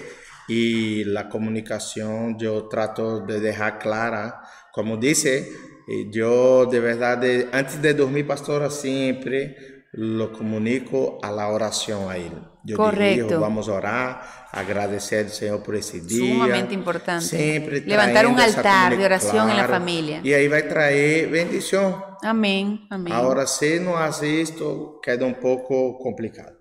y 0.48 1.04
la 1.04 1.28
comunicación 1.28 2.36
yo 2.38 2.66
trato 2.68 3.20
de 3.20 3.40
dejar 3.40 3.78
clara. 3.78 4.40
Como 4.72 4.96
dice, 4.96 5.48
eh, 5.88 6.06
yo 6.10 6.66
de 6.66 6.80
verdad, 6.80 7.18
de- 7.18 7.48
antes 7.52 7.80
de 7.80 7.94
dormir, 7.94 8.26
pastora, 8.26 8.70
siempre 8.70 9.56
lo 9.92 10.32
comunico 10.32 11.18
a 11.22 11.30
la 11.32 11.48
oración 11.48 12.10
a 12.10 12.16
él. 12.16 12.32
Yo 12.62 12.76
Correcto. 12.76 13.26
"Hijo, 13.26 13.40
vamos 13.40 13.68
a 13.68 13.72
orar, 13.72 14.22
agradecer 14.52 15.26
al 15.26 15.30
Señor 15.32 15.62
por 15.62 15.76
ese 15.76 16.00
día. 16.00 16.34
Sumamente 16.34 16.74
importante. 16.74 17.24
Siempre 17.24 17.80
Levantar 17.80 18.26
un 18.26 18.38
altar 18.38 18.96
de 18.96 19.04
oración 19.04 19.50
en 19.50 19.56
la 19.56 19.66
familia. 19.68 20.20
Y 20.22 20.32
ahí 20.34 20.46
va 20.48 20.58
a 20.58 20.68
traer 20.68 21.28
bendición. 21.28 21.96
Amén, 22.22 22.86
amén. 22.90 23.12
Ahora, 23.14 23.46
si 23.46 23.80
no 23.80 23.96
hace 23.96 24.42
esto, 24.42 25.00
queda 25.02 25.24
un 25.24 25.34
poco 25.36 25.98
complicado. 25.98 26.58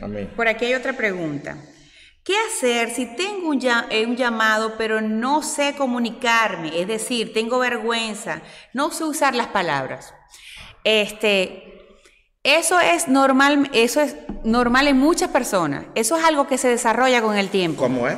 Amén. 0.00 0.30
Por 0.36 0.46
aquí 0.46 0.66
hay 0.66 0.74
otra 0.74 0.92
pregunta. 0.92 1.56
¿Qué 2.22 2.34
hacer 2.48 2.90
si 2.90 3.06
tengo 3.16 3.48
un, 3.48 3.58
ya- 3.60 3.86
eh, 3.90 4.06
un 4.06 4.14
llamado 4.14 4.74
pero 4.78 5.00
no 5.00 5.42
sé 5.42 5.74
comunicarme? 5.76 6.80
Es 6.80 6.86
decir, 6.86 7.32
tengo 7.32 7.58
vergüenza, 7.58 8.42
no 8.74 8.92
sé 8.92 9.04
usar 9.04 9.34
las 9.34 9.48
palabras. 9.48 10.14
Este, 10.84 11.69
eso 12.42 12.80
es 12.80 13.08
normal, 13.08 13.70
eso 13.74 14.00
es 14.00 14.16
normal 14.44 14.88
en 14.88 14.96
muchas 14.96 15.28
personas. 15.28 15.84
Eso 15.94 16.16
es 16.16 16.24
algo 16.24 16.46
que 16.46 16.58
se 16.58 16.68
desarrolla 16.68 17.20
con 17.20 17.36
el 17.36 17.48
tiempo. 17.48 17.82
¿Cómo 17.82 18.08
es? 18.08 18.16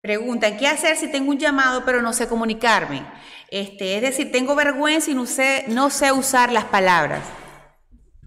Preguntan, 0.00 0.56
¿qué 0.56 0.68
hacer 0.68 0.96
si 0.96 1.10
tengo 1.10 1.30
un 1.30 1.38
llamado 1.38 1.84
pero 1.84 2.02
no 2.02 2.12
sé 2.12 2.28
comunicarme? 2.28 3.04
Este, 3.50 3.96
es 3.96 4.02
decir, 4.02 4.30
tengo 4.30 4.54
vergüenza 4.54 5.10
y 5.10 5.14
no 5.14 5.26
sé, 5.26 5.64
no 5.68 5.90
sé 5.90 6.12
usar 6.12 6.52
las 6.52 6.64
palabras. 6.64 7.22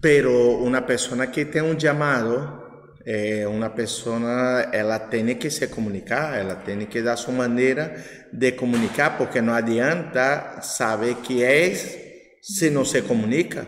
Pero 0.00 0.56
una 0.56 0.84
persona 0.84 1.30
que 1.30 1.44
tiene 1.44 1.70
un 1.70 1.78
llamado, 1.78 2.98
eh, 3.06 3.46
una 3.46 3.72
persona, 3.72 4.62
ela 4.72 5.08
tiene 5.08 5.38
que 5.38 5.50
se 5.50 5.70
comunicar, 5.70 6.40
ela 6.40 6.64
tiene 6.64 6.88
que 6.88 7.02
dar 7.02 7.16
su 7.16 7.30
manera 7.30 7.94
de 8.32 8.56
comunicar, 8.56 9.16
porque 9.16 9.40
no 9.40 9.54
adianta 9.54 10.60
saber 10.60 11.16
qué 11.26 11.66
es 11.66 11.98
si 12.42 12.68
no 12.68 12.84
se 12.84 13.04
comunica. 13.04 13.64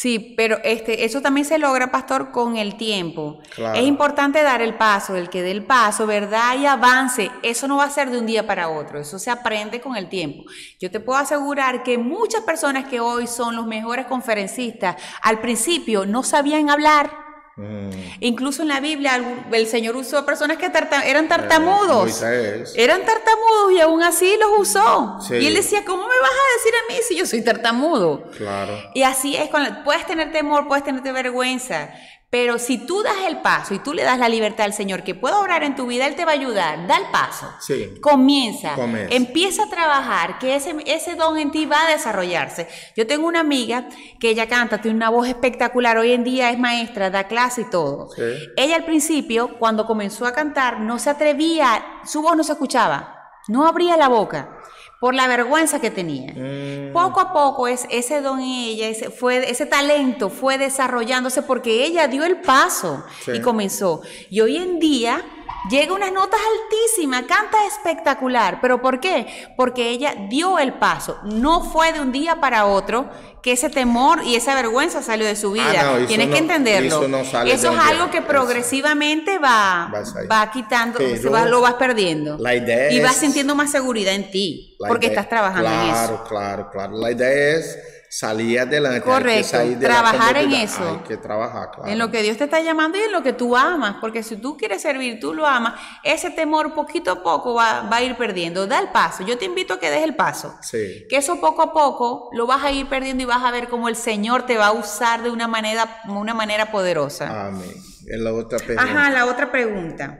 Sí, 0.00 0.32
pero 0.34 0.56
este, 0.64 1.04
eso 1.04 1.20
también 1.20 1.44
se 1.44 1.58
logra, 1.58 1.90
pastor, 1.90 2.30
con 2.30 2.56
el 2.56 2.78
tiempo. 2.78 3.38
Claro. 3.54 3.78
Es 3.78 3.84
importante 3.84 4.42
dar 4.42 4.62
el 4.62 4.72
paso, 4.72 5.14
el 5.14 5.28
que 5.28 5.42
dé 5.42 5.50
el 5.50 5.66
paso, 5.66 6.06
¿verdad? 6.06 6.56
Y 6.58 6.64
avance. 6.64 7.30
Eso 7.42 7.68
no 7.68 7.76
va 7.76 7.84
a 7.84 7.90
ser 7.90 8.08
de 8.08 8.18
un 8.18 8.24
día 8.24 8.46
para 8.46 8.70
otro, 8.70 8.98
eso 8.98 9.18
se 9.18 9.30
aprende 9.30 9.82
con 9.82 9.98
el 9.98 10.08
tiempo. 10.08 10.44
Yo 10.80 10.90
te 10.90 11.00
puedo 11.00 11.18
asegurar 11.18 11.82
que 11.82 11.98
muchas 11.98 12.40
personas 12.44 12.86
que 12.86 12.98
hoy 12.98 13.26
son 13.26 13.54
los 13.56 13.66
mejores 13.66 14.06
conferencistas, 14.06 14.96
al 15.20 15.38
principio 15.42 16.06
no 16.06 16.22
sabían 16.22 16.70
hablar. 16.70 17.29
Mm. 17.60 17.90
Incluso 18.20 18.62
en 18.62 18.68
la 18.68 18.80
Biblia 18.80 19.22
el 19.52 19.66
Señor 19.66 19.94
usó 19.96 20.24
personas 20.24 20.56
que 20.56 20.70
tarta- 20.70 21.04
eran 21.04 21.28
tartamudos. 21.28 21.98
Moisés. 22.02 22.72
Eran 22.74 23.04
tartamudos 23.04 23.72
y 23.76 23.80
aún 23.80 24.02
así 24.02 24.34
los 24.40 24.60
usó. 24.68 25.18
Sí. 25.28 25.34
Y 25.34 25.46
él 25.46 25.54
decía, 25.54 25.84
¿cómo 25.84 26.02
me 26.02 26.08
vas 26.22 26.30
a 26.30 26.56
decir 26.56 26.72
a 26.74 26.92
mí 26.92 26.98
si 27.06 27.16
yo 27.16 27.26
soy 27.26 27.42
tartamudo? 27.44 28.30
Claro. 28.36 28.78
Y 28.94 29.02
así 29.02 29.36
es, 29.36 29.50
con 29.50 29.62
la- 29.62 29.84
puedes 29.84 30.06
tener 30.06 30.32
temor, 30.32 30.68
puedes 30.68 30.84
tener 30.84 31.02
vergüenza, 31.12 31.90
pero 32.30 32.60
si 32.60 32.78
tú 32.78 33.02
das 33.02 33.16
el 33.26 33.40
paso 33.40 33.74
y 33.74 33.80
tú 33.80 33.92
le 33.92 34.04
das 34.04 34.16
la 34.16 34.28
libertad 34.28 34.66
al 34.66 34.72
Señor 34.72 35.02
que 35.02 35.16
pueda 35.16 35.40
obrar 35.40 35.64
en 35.64 35.74
tu 35.74 35.86
vida, 35.86 36.06
Él 36.06 36.14
te 36.14 36.24
va 36.24 36.30
a 36.30 36.34
ayudar. 36.34 36.86
Da 36.86 36.96
el 36.96 37.06
paso. 37.10 37.52
Sí. 37.58 37.94
Comienza, 38.00 38.74
Comienza. 38.76 39.12
empieza 39.14 39.64
a 39.64 39.68
trabajar, 39.68 40.38
que 40.38 40.54
ese, 40.54 40.76
ese 40.86 41.16
don 41.16 41.36
en 41.38 41.50
ti 41.50 41.66
va 41.66 41.86
a 41.86 41.90
desarrollarse. 41.90 42.68
Yo 42.96 43.04
tengo 43.08 43.26
una 43.26 43.40
amiga 43.40 43.88
que 44.20 44.30
ella 44.30 44.48
canta, 44.48 44.80
tiene 44.80 44.96
una 44.96 45.10
voz 45.10 45.26
espectacular, 45.26 45.98
hoy 45.98 46.12
en 46.12 46.22
día 46.22 46.50
es 46.50 46.58
maestra, 46.58 47.10
da 47.10 47.24
clase 47.24 47.62
y 47.62 47.70
todo. 47.70 48.08
Sí. 48.10 48.22
Ella 48.56 48.76
al 48.76 48.84
principio, 48.84 49.58
cuando 49.58 49.84
comenzó 49.84 50.24
a 50.24 50.32
cantar, 50.32 50.78
no 50.78 51.00
se 51.00 51.10
atrevía, 51.10 51.84
su 52.04 52.22
voz 52.22 52.36
no 52.36 52.44
se 52.44 52.52
escuchaba, 52.52 53.16
no 53.48 53.66
abría 53.66 53.96
la 53.96 54.06
boca 54.08 54.59
por 55.00 55.14
la 55.14 55.26
vergüenza 55.26 55.80
que 55.80 55.90
tenía. 55.90 56.32
Mm. 56.34 56.92
Poco 56.92 57.20
a 57.20 57.32
poco 57.32 57.66
es, 57.66 57.86
ese 57.90 58.20
don 58.20 58.38
en 58.40 58.44
ella, 58.44 58.88
ese, 58.88 59.10
fue, 59.10 59.50
ese 59.50 59.64
talento 59.64 60.28
fue 60.28 60.58
desarrollándose 60.58 61.42
porque 61.42 61.84
ella 61.86 62.06
dio 62.06 62.22
el 62.24 62.42
paso 62.42 63.02
Sí. 63.24 63.32
y 63.36 63.40
comenzó. 63.40 64.02
Y 64.28 64.42
hoy 64.42 64.58
en 64.58 64.78
día 64.78 65.24
llega 65.68 65.92
unas 65.92 66.12
notas 66.12 66.40
altísimas, 66.62 67.22
canta 67.22 67.58
espectacular. 67.66 68.58
¿Pero 68.60 68.80
por 68.80 69.00
qué? 69.00 69.26
Porque 69.56 69.90
ella 69.90 70.14
dio 70.28 70.58
el 70.58 70.74
paso. 70.74 71.18
No 71.24 71.62
fue 71.62 71.92
de 71.92 72.00
un 72.00 72.12
día 72.12 72.40
para 72.40 72.66
otro 72.66 73.10
que 73.42 73.52
ese 73.52 73.70
temor 73.70 74.22
y 74.24 74.36
esa 74.36 74.54
vergüenza 74.54 75.02
salió 75.02 75.26
de 75.26 75.34
su 75.36 75.52
vida. 75.52 75.72
Ah, 75.78 75.82
no, 75.84 75.96
eso 75.96 76.06
Tienes 76.06 76.28
no- 76.28 76.32
que 76.34 76.38
entenderlo. 76.38 76.88
eso 76.98 77.08
no 77.08 77.24
sale 77.24 77.52
Eso 77.52 77.72
es 77.72 77.78
algo 77.78 78.04
día. 78.04 78.10
que 78.12 78.22
progresivamente 78.22 79.38
va, 79.38 79.90
Va 80.30 80.50
quitando, 80.50 80.98
se 80.98 81.16
Pero 81.16 81.30
va- 81.32 81.46
lo 81.46 81.60
vas 81.60 81.74
perdiendo. 81.74 82.36
la 82.38 82.54
idea 82.54 82.90
y 82.92 83.00
vas 83.00 83.12
es- 83.14 83.18
sintiendo 83.20 83.54
más 83.54 83.70
seguridad 83.70 84.14
en 84.14 84.30
ti, 84.30 84.76
porque 84.78 85.06
idea- 85.06 85.20
estás 85.20 85.28
trabajando 85.30 85.68
en 85.70 85.80
eso. 85.80 85.90
Claro, 85.92 86.24
claro, 86.28 86.70
claro. 86.70 86.96
La 86.98 87.10
idea 87.10 87.56
es 87.56 87.78
salir 88.10 88.58
adelante. 88.58 88.96
hay 88.96 89.02
que 89.02 89.08
Correcto, 89.08 89.58
de 89.58 89.76
la 89.76 89.78
trabajar 89.78 90.36
en 90.36 90.52
eso. 90.52 90.98
Hay 90.98 91.06
que 91.06 91.16
trabajar, 91.16 91.70
claro. 91.70 91.90
En 91.90 91.98
lo 91.98 92.10
que 92.10 92.22
Dios 92.22 92.36
te 92.36 92.44
está 92.44 92.60
llamando 92.60 92.98
y 92.98 93.02
en 93.02 93.12
lo 93.12 93.22
que 93.22 93.32
tú 93.32 93.56
amas, 93.56 93.96
porque 94.00 94.24
si 94.24 94.36
tú 94.36 94.56
quieres 94.56 94.82
servir, 94.82 95.20
tú 95.20 95.32
lo 95.32 95.46
amas, 95.46 95.80
ese 96.02 96.30
temor 96.30 96.74
poquito 96.74 97.12
a 97.12 97.22
poco 97.22 97.54
va, 97.54 97.82
va 97.82 97.98
a 97.98 98.02
ir 98.02 98.16
perdiendo. 98.16 98.66
Da 98.66 98.80
el 98.80 98.88
paso. 98.88 99.24
Yo 99.24 99.38
te 99.38 99.44
invito 99.44 99.74
a 99.74 99.80
que 99.80 99.90
des 99.90 100.02
el 100.02 100.16
paso. 100.16 100.58
Sí. 100.60 101.06
Que 101.08 101.18
eso 101.18 101.40
poco 101.40 101.62
a 101.62 101.72
poco 101.72 102.30
lo 102.32 102.46
vas 102.48 102.64
a 102.64 102.72
ir 102.72 102.88
perdiendo 102.88 103.22
y 103.22 103.26
vas 103.26 103.44
a 103.44 103.52
ver 103.52 103.68
cómo 103.68 103.88
el 103.88 103.96
Señor 103.96 104.44
te 104.44 104.56
va 104.56 104.66
a 104.66 104.72
usar 104.72 105.22
de 105.22 105.30
una 105.30 105.46
manera, 105.46 106.02
una 106.08 106.34
manera 106.34 106.72
poderosa. 106.72 107.46
Amén. 107.46 107.70
Es 108.08 108.18
la 108.18 108.32
otra 108.32 108.58
pregunta. 108.58 108.82
Ajá, 108.82 109.10
la 109.10 109.26
otra 109.26 109.52
pregunta. 109.52 110.18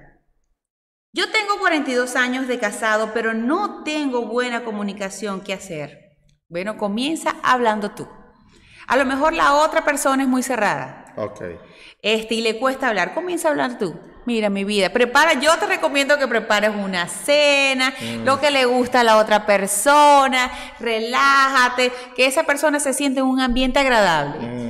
Yo 1.12 1.28
tengo 1.32 1.58
42 1.58 2.14
años 2.14 2.46
de 2.46 2.60
casado, 2.60 3.10
pero 3.12 3.34
no 3.34 3.82
tengo 3.82 4.26
buena 4.26 4.62
comunicación. 4.62 5.40
¿Qué 5.40 5.52
hacer? 5.52 5.99
Bueno, 6.50 6.76
comienza 6.76 7.36
hablando 7.44 7.92
tú. 7.92 8.08
A 8.88 8.96
lo 8.96 9.06
mejor 9.06 9.32
la 9.32 9.54
otra 9.54 9.84
persona 9.84 10.24
es 10.24 10.28
muy 10.28 10.42
cerrada 10.42 11.14
Ok. 11.16 11.42
este, 12.02 12.34
y 12.34 12.40
le 12.40 12.58
cuesta 12.58 12.88
hablar. 12.88 13.14
Comienza 13.14 13.46
a 13.46 13.50
hablar 13.52 13.78
tú. 13.78 13.94
Mira, 14.26 14.50
mi 14.50 14.64
vida, 14.64 14.90
prepara, 14.90 15.34
yo 15.34 15.56
te 15.58 15.66
recomiendo 15.66 16.18
que 16.18 16.26
prepares 16.28 16.70
una 16.70 17.06
cena, 17.08 17.94
lo 18.24 18.38
que 18.40 18.50
le 18.50 18.64
gusta 18.66 19.00
a 19.00 19.04
la 19.04 19.16
otra 19.16 19.46
persona, 19.46 20.50
relájate, 20.78 21.90
que 22.14 22.26
esa 22.26 22.42
persona 22.42 22.80
se 22.80 22.92
siente 22.92 23.20
en 23.20 23.26
un 23.26 23.40
ambiente 23.40 23.78
agradable. 23.78 24.46
Mm. 24.46 24.69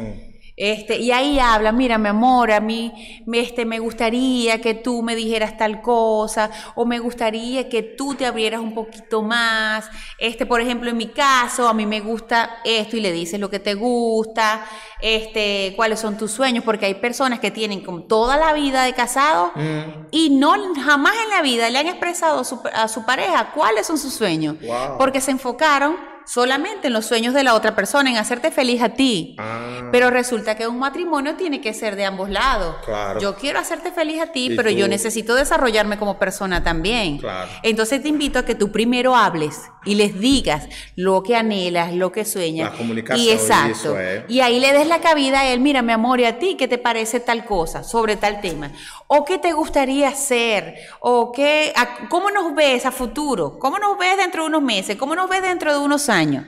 Este, 0.63 0.99
y 0.99 1.11
ahí 1.11 1.39
habla, 1.39 1.73
mira, 1.73 1.97
mi 1.97 2.11
amor, 2.11 2.53
a 2.53 2.61
mí 2.61 2.93
me- 3.25 3.41
este, 3.41 3.65
me 3.65 3.79
gustaría 3.79 4.61
que 4.61 4.75
tú 4.75 5.01
me 5.03 5.17
dijeras 5.17 5.57
tal 5.57 5.81
cosa, 5.81 6.51
o 6.75 6.85
me 6.85 6.99
gustaría 6.99 7.71
que 7.71 7.83
tú 7.83 8.15
te 8.15 8.27
abrieras 8.27 8.61
un 8.61 8.75
poquito 8.75 9.23
más. 9.23 9.89
Este, 10.19 10.45
por 10.45 10.61
ejemplo, 10.61 10.91
en 10.91 10.99
mi 10.99 11.07
caso, 11.07 11.67
a 11.67 11.73
mí 11.73 11.87
me 11.87 12.01
gusta 12.01 12.59
esto, 12.65 12.99
y 12.99 13.01
le 13.01 13.11
dices 13.11 13.41
lo 13.41 13.49
que 13.49 13.59
te 13.59 13.73
gusta, 13.73 14.67
este, 15.01 15.73
cuáles 15.77 15.99
son 15.99 16.19
tus 16.19 16.31
sueños, 16.31 16.63
porque 16.63 16.85
hay 16.85 16.95
personas 16.95 17.41
que 17.41 17.51
tienen 17.51 17.81
como 17.83 18.03
toda 18.03 18.37
la 18.37 18.53
vida 18.53 18.83
de 18.85 18.93
casado 18.93 19.53
Mm. 19.55 20.09
y 20.11 20.29
no 20.29 20.53
jamás 20.85 21.15
en 21.25 21.31
la 21.31 21.41
vida 21.41 21.71
le 21.71 21.79
han 21.79 21.87
expresado 21.87 22.41
a 22.41 22.45
su, 22.45 22.61
a 22.75 22.87
su 22.87 23.07
pareja 23.07 23.53
cuáles 23.55 23.87
son 23.87 23.97
sus 23.97 24.13
sueños, 24.13 24.57
Wow. 24.61 24.99
porque 24.99 25.23
se 25.23 25.31
enfocaron 25.31 25.97
solamente 26.27 26.87
en 26.89 26.93
los 26.93 27.07
sueños 27.07 27.35
de 27.35 27.43
la 27.45 27.55
otra 27.55 27.75
persona, 27.75 28.11
en 28.11 28.17
hacerte 28.17 28.51
feliz 28.51 28.83
a 28.83 28.91
ti. 28.91 29.37
Ah. 29.39 29.89
Pero 29.93 30.11
resulta 30.11 30.57
que 30.57 30.67
un 30.69 30.79
matrimonio 30.79 31.35
tiene 31.37 31.61
que 31.61 31.75
ser 31.75 31.97
de 31.97 32.05
ambos 32.05 32.31
lados. 32.31 32.77
Claro. 32.85 33.21
Yo 33.21 33.37
quiero 33.37 33.59
hacerte 33.59 33.91
feliz 33.93 34.21
a 34.21 34.27
ti, 34.33 34.53
pero 34.57 34.71
yo 34.71 34.87
necesito 34.89 35.35
desarrollarme 35.35 35.99
como 35.99 36.19
persona 36.19 36.63
también. 36.63 37.19
Claro. 37.19 37.51
Entonces 37.63 38.03
te 38.03 38.09
invito 38.09 38.39
a 38.39 38.45
que 38.45 38.55
tú 38.55 38.71
primero 38.71 39.17
hables 39.17 39.61
y 39.85 39.95
les 39.95 40.19
digas 40.21 40.69
lo 40.95 41.23
que 41.23 41.37
anhelas, 41.37 41.95
lo 41.95 42.13
que 42.13 42.25
sueñas. 42.25 42.73
La 42.73 42.79
comunicación, 42.79 43.27
Y 43.27 43.31
exacto. 43.31 43.99
es. 43.99 44.25
Y 44.29 44.41
ahí 44.41 44.61
le 44.61 44.73
des 44.73 44.87
la 44.87 45.01
cabida 45.01 45.41
a 45.41 45.47
él, 45.49 45.61
mira, 45.61 45.83
mi 45.83 45.93
amor, 45.93 46.21
¿y 46.21 46.25
a 46.27 46.39
ti 46.39 46.57
qué 46.57 46.69
te 46.69 46.79
parece 46.79 47.19
tal 47.21 47.45
cosa 47.45 47.83
sobre 47.83 48.17
tal 48.17 48.41
tema? 48.41 48.71
¿O 49.07 49.25
qué 49.25 49.39
te 49.39 49.53
gustaría 49.53 50.09
hacer? 50.09 50.75
¿O 51.01 51.33
qué, 51.33 51.73
a- 51.75 52.09
cómo 52.09 52.31
nos 52.31 52.55
ves 52.55 52.85
a 52.87 52.93
futuro? 52.93 53.59
¿Cómo 53.59 53.79
nos 53.79 53.99
ves 53.99 54.17
dentro 54.19 54.43
de 54.43 54.49
unos 54.49 54.63
meses? 54.63 54.97
¿Cómo 54.97 55.15
nos 55.17 55.29
ves 55.29 55.43
dentro 55.43 55.73
de 55.73 55.79
unos 55.79 56.10
años? 56.11 56.45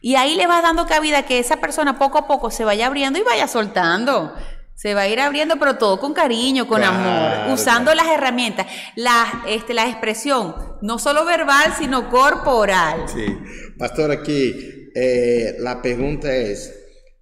Y 0.00 0.16
ahí 0.16 0.36
le 0.36 0.46
vas 0.46 0.62
dando 0.62 0.86
cabida 0.86 1.24
que 1.24 1.38
esa 1.38 1.58
persona 1.58 1.98
poco 1.98 2.18
a 2.18 2.26
poco 2.26 2.50
se 2.50 2.64
vaya 2.64 2.86
abriendo 2.86 3.18
y 3.18 3.22
vaya 3.22 3.46
soltando. 3.48 4.34
Se 4.74 4.94
va 4.94 5.02
a 5.02 5.08
ir 5.08 5.20
abriendo, 5.20 5.56
pero 5.58 5.76
todo 5.76 6.00
con 6.00 6.12
cariño, 6.12 6.66
con 6.66 6.82
amor, 6.82 7.52
usando 7.52 7.94
las 7.94 8.08
herramientas, 8.08 8.66
la, 8.96 9.44
este, 9.46 9.74
la 9.74 9.88
expresión, 9.88 10.54
no 10.82 10.98
solo 10.98 11.24
verbal, 11.24 11.72
sino 11.78 12.10
corporal. 12.10 13.04
Sí, 13.08 13.26
pastor, 13.78 14.10
aquí 14.10 14.90
eh, 14.94 15.56
la 15.60 15.80
pregunta 15.80 16.34
es, 16.34 16.74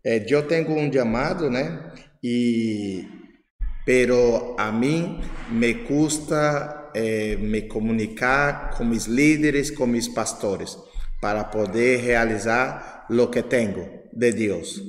eh, 0.02 0.24
yo 0.26 0.44
tengo 0.44 0.74
un 0.74 0.90
llamado, 0.90 1.50
¿no? 1.50 1.92
Y, 2.22 3.06
pero 3.84 4.54
a 4.58 4.72
mí 4.72 5.20
me 5.50 5.74
gusta 5.74 6.90
eh, 6.94 7.38
me 7.40 7.68
comunicar 7.68 8.70
con 8.76 8.88
mis 8.88 9.06
líderes, 9.06 9.70
con 9.70 9.90
mis 9.90 10.08
pastores, 10.08 10.78
para 11.20 11.50
poder 11.50 12.04
realizar 12.04 13.04
lo 13.08 13.30
que 13.30 13.42
tengo 13.42 13.86
de 14.12 14.32
Dios. 14.32 14.82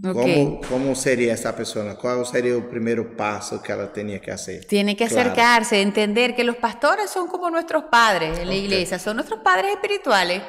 ¿Cómo, 0.00 0.94
sería 0.94 1.34
esa 1.34 1.56
persona? 1.56 1.96
¿Cuál 1.96 2.24
sería 2.24 2.54
el 2.54 2.64
primer 2.66 3.16
paso 3.16 3.60
que 3.60 3.72
ella 3.72 3.92
tenía 3.92 4.20
que 4.20 4.30
hacer? 4.30 4.64
Tiene 4.66 4.96
que 4.96 5.04
acercarse, 5.04 5.80
entender 5.80 6.36
que 6.36 6.44
los 6.44 6.56
pastores 6.56 7.10
son 7.10 7.26
como 7.26 7.50
nuestros 7.50 7.84
padres 7.84 8.38
en 8.38 8.46
la 8.46 8.54
iglesia, 8.54 8.98
son 8.98 9.16
nuestros 9.16 9.40
padres 9.40 9.72
espirituales. 9.72 10.42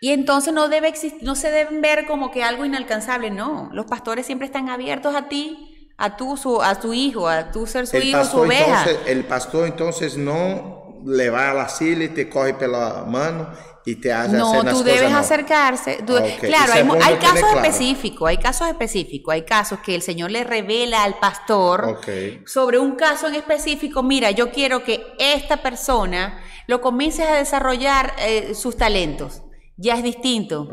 Y 0.00 0.10
entonces 0.10 0.52
no, 0.52 0.68
debe 0.68 0.92
no 1.22 1.36
se 1.36 1.50
deben 1.50 1.80
ver 1.80 2.06
como 2.06 2.30
que 2.30 2.42
algo 2.42 2.64
inalcanzable, 2.64 3.30
no. 3.30 3.68
Los 3.72 3.86
pastores 3.86 4.26
siempre 4.26 4.46
están 4.46 4.68
abiertos 4.68 5.14
a 5.14 5.28
ti, 5.28 5.92
a 5.96 6.16
tu, 6.16 6.36
su, 6.36 6.60
a 6.62 6.76
tu 6.76 6.92
hijo, 6.92 7.28
a 7.28 7.50
tu 7.52 7.66
ser 7.66 7.86
su 7.86 7.96
hijo, 7.98 8.24
su 8.24 8.38
oveja. 8.38 8.84
el 9.06 9.24
pastor 9.24 9.66
entonces 9.66 10.16
no 10.16 11.02
le 11.04 11.30
va 11.30 11.50
a 11.50 11.54
la 11.54 11.68
silla 11.68 12.04
y 12.04 12.08
te 12.08 12.28
coge 12.28 12.54
por 12.54 12.68
la 12.68 13.04
mano 13.06 13.48
y 13.88 13.96
te 13.96 14.12
hace 14.12 14.36
no, 14.36 14.64
tú 14.64 14.82
debes 14.82 15.12
acercarse. 15.12 15.98
Claro, 16.40 16.72
hay, 17.02 17.14
casos 17.16 17.48
específicos, 17.54 18.28
hay 18.28 18.36
casos 18.36 18.68
específicos, 18.68 19.32
hay 19.32 19.42
casos 19.42 19.78
que 19.80 19.94
el 19.94 20.02
Señor 20.02 20.30
le 20.30 20.44
revela 20.44 21.04
al 21.04 21.18
pastor 21.18 21.98
sobre 22.44 22.78
un 22.78 22.96
caso 22.96 23.28
en 23.28 23.36
específico. 23.36 24.02
Mira, 24.02 24.30
yo 24.30 24.50
quiero 24.50 24.84
que 24.84 25.06
esta 25.18 25.62
persona 25.62 26.38
lo 26.66 26.82
comience 26.82 27.24
a 27.24 27.34
desarrollar 27.34 28.14
eh, 28.18 28.54
sus 28.54 28.76
talentos 28.76 29.42
ya 29.80 29.94
es 29.94 30.02
distinto. 30.02 30.68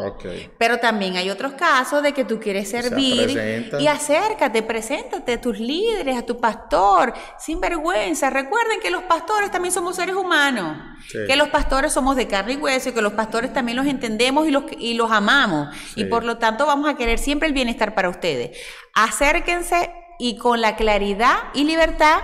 Pero 0.58 0.80
también 0.80 1.16
hay 1.16 1.30
otros 1.30 1.54
casos 1.54 2.02
de 2.02 2.12
que 2.12 2.26
tú 2.26 2.40
quieres 2.40 2.70
servir 2.70 3.40
y 3.80 3.88
acércate, 3.88 4.64
preséntate 4.64 5.34
a 5.34 5.42
tus 5.42 5.60
líderes, 5.60 6.18
a 6.18 6.26
tu 6.26 6.40
pastor, 6.40 7.14
sin 7.38 7.62
vergüenza. 7.62 8.32
Recuerden 8.32 8.80
que 8.82 8.90
los 8.90 9.04
pastores 9.04 9.52
también 9.52 9.72
somos 9.72 9.96
seres 9.96 10.16
humanos, 10.16 10.78
que 11.28 11.36
los 11.36 11.50
pastores 11.50 11.94
somos 11.94 12.16
de 12.16 12.28
carne 12.28 12.54
y 12.54 12.58
hueso 12.58 12.90
y 12.90 12.94
que 12.94 13.02
los 13.04 13.14
pastores 13.14 13.54
también 13.54 13.78
los 13.78 13.86
entendemos 13.86 14.48
y 14.48 14.52
los, 14.52 14.64
y 14.80 14.96
los 14.96 15.12
amamos. 15.12 15.68
Y 15.96 16.06
por 16.06 16.24
lo 16.24 16.40
tanto 16.40 16.66
vamos 16.66 16.90
a 16.90 16.96
querer 16.96 17.20
siempre 17.20 17.48
el 17.48 17.54
bienestar 17.54 17.94
para 17.94 18.10
ustedes. 18.10 18.58
Acérquense 18.96 19.92
y 20.18 20.38
con 20.38 20.62
la 20.62 20.76
claridad 20.76 21.36
y 21.54 21.66
libertad 21.66 22.22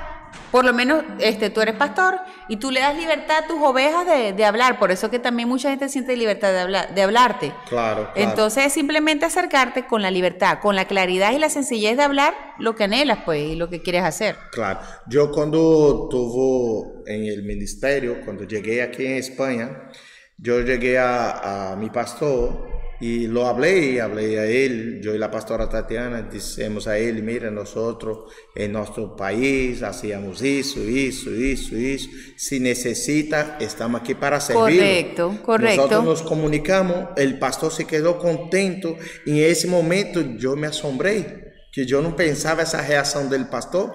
por 0.52 0.66
lo 0.66 0.74
menos 0.74 1.04
este, 1.20 1.50
tú 1.50 1.62
eres 1.62 1.76
pastor 1.76 2.20
y 2.48 2.58
tú 2.58 2.72
le 2.72 2.82
das 2.82 2.96
libertad 2.96 3.44
a 3.44 3.48
tus 3.48 3.58
ovejas 3.62 4.06
de, 4.06 4.46
hablar. 4.46 4.80
Por 4.80 4.92
eso 4.92 5.10
que 5.10 5.20
también 5.20 5.48
mucha 5.48 5.70
gente 5.70 5.88
siente 5.88 6.16
libertad 6.18 6.52
de, 6.52 6.60
hablar, 6.60 6.94
de 6.94 7.02
hablarte. 7.02 7.54
Claro, 7.68 8.12
Entonces 8.16 8.68
es 8.68 8.74
simplemente 8.74 9.26
acercarte 9.26 9.86
con 9.88 10.02
la 10.02 10.12
libertad, 10.12 10.60
con 10.60 10.76
la 10.76 10.86
claridad 10.86 11.32
y 11.32 11.40
la 11.40 11.50
sencillez 11.50 11.96
de 11.96 12.04
hablar 12.04 12.34
lo 12.60 12.76
que 12.76 12.84
anhelas, 12.84 13.20
pues, 13.26 13.42
y 13.42 13.56
lo 13.56 13.70
que 13.70 13.82
quieres 13.82 14.04
hacer. 14.04 14.36
Claro. 14.52 14.82
Yo 15.08 15.32
cuando 15.32 16.08
tuve 16.10 17.04
en 17.14 17.26
el 17.26 17.44
ministerio, 17.44 18.22
cuando 18.26 18.44
llegué 18.44 18.82
aquí 18.82 19.06
en 19.06 19.14
España, 19.14 19.90
yo 20.38 20.60
llegué 20.62 21.00
a, 21.00 21.72
a 21.72 21.76
mi 21.76 21.90
pastor 21.90 22.81
y 23.02 23.26
lo 23.26 23.48
hablé, 23.48 24.00
hablé 24.00 24.40
a 24.40 24.46
él, 24.46 25.02
yo 25.02 25.16
y 25.16 25.18
la 25.18 25.32
pastora 25.32 25.68
Tatiana, 25.68 26.22
decimos 26.22 26.88
a 26.88 27.00
él, 27.00 27.24
mira, 27.24 27.50
nosotros 27.50 28.32
en 28.54 28.74
nuestro 28.74 29.16
país 29.16 29.82
hacíamos 29.82 30.44
eso, 30.44 30.80
eso, 30.82 31.32
eso, 31.32 31.76
eso. 31.76 32.10
Si 32.38 32.60
necesita, 32.60 33.58
estamos 33.60 34.02
aquí 34.02 34.14
para 34.14 34.40
servir. 34.40 34.80
Correcto, 34.80 35.40
correcto. 35.44 35.76
Nosotros 35.78 36.04
nos 36.06 36.22
comunicamos, 36.22 37.10
el 37.18 37.40
pastor 37.40 37.72
se 37.72 37.86
quedó 37.86 38.20
contento 38.20 38.96
y 39.26 39.42
en 39.42 39.52
ese 39.52 39.68
momento 39.68 40.22
yo 40.38 40.56
me 40.56 40.68
asombré, 40.68 41.54
que 41.72 41.88
yo 41.88 42.04
no 42.04 42.16
pensaba 42.16 42.62
esa 42.62 42.86
reacción 42.86 43.32
del 43.32 43.48
pastor. 43.48 43.94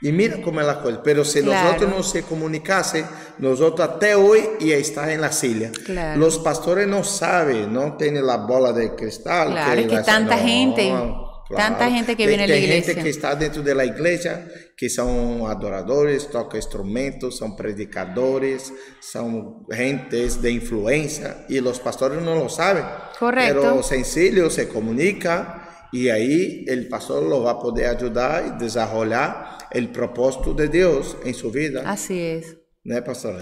Y 0.00 0.12
mira 0.12 0.40
cómo 0.42 0.60
es 0.60 0.66
la 0.66 0.80
cosa. 0.80 1.02
Pero 1.02 1.24
si 1.24 1.42
nosotros 1.42 1.90
no 1.90 2.02
se 2.02 2.22
comunicase, 2.22 3.04
nosotros 3.38 3.88
hasta 3.88 4.16
hoy 4.16 4.42
ya 4.60 4.76
está 4.76 5.12
en 5.12 5.20
la 5.20 5.32
silla. 5.32 5.72
Los 6.16 6.38
pastores 6.38 6.86
no 6.86 7.02
saben, 7.02 7.72
no 7.72 7.96
tienen 7.96 8.26
la 8.26 8.36
bola 8.36 8.72
de 8.72 8.94
cristal. 8.94 9.50
Claro, 9.50 9.82
que, 9.82 9.88
que 9.88 9.98
tanta 9.98 10.38
gente. 10.38 10.92
Tanta 11.56 11.90
gente 11.90 12.14
que 12.14 12.26
viene 12.26 12.44
a 12.44 12.46
la 12.46 12.56
iglesia. 12.56 12.92
gente 12.92 13.02
que 13.02 13.08
está 13.08 13.34
dentro 13.34 13.62
de 13.62 13.74
la 13.74 13.84
iglesia, 13.84 14.46
que 14.76 14.90
son 14.90 15.46
adoradores, 15.46 16.28
tocan 16.28 16.58
instrumentos, 16.58 17.38
son 17.38 17.56
predicadores, 17.56 18.72
son 19.00 19.66
gentes 19.70 20.42
de 20.42 20.50
influencia 20.50 21.46
y 21.48 21.60
los 21.60 21.80
pastores 21.80 22.20
no 22.20 22.34
lo 22.34 22.50
saben. 22.50 22.84
Correcto. 23.18 23.60
Pero 23.62 23.82
sencillo, 23.82 24.50
se 24.50 24.68
comunica 24.68 25.86
y 25.90 26.10
ahí 26.10 26.66
el 26.68 26.86
pastor 26.88 27.22
lo 27.22 27.42
va 27.42 27.52
a 27.52 27.58
poder 27.58 27.86
ayudar 27.96 28.44
y 28.46 28.62
desarrollar 28.62 29.57
el 29.70 29.90
propósito 29.90 30.54
de 30.54 30.68
Dios 30.68 31.16
en 31.24 31.34
su 31.34 31.50
vida. 31.50 31.82
Así 31.86 32.20
es. 32.20 32.58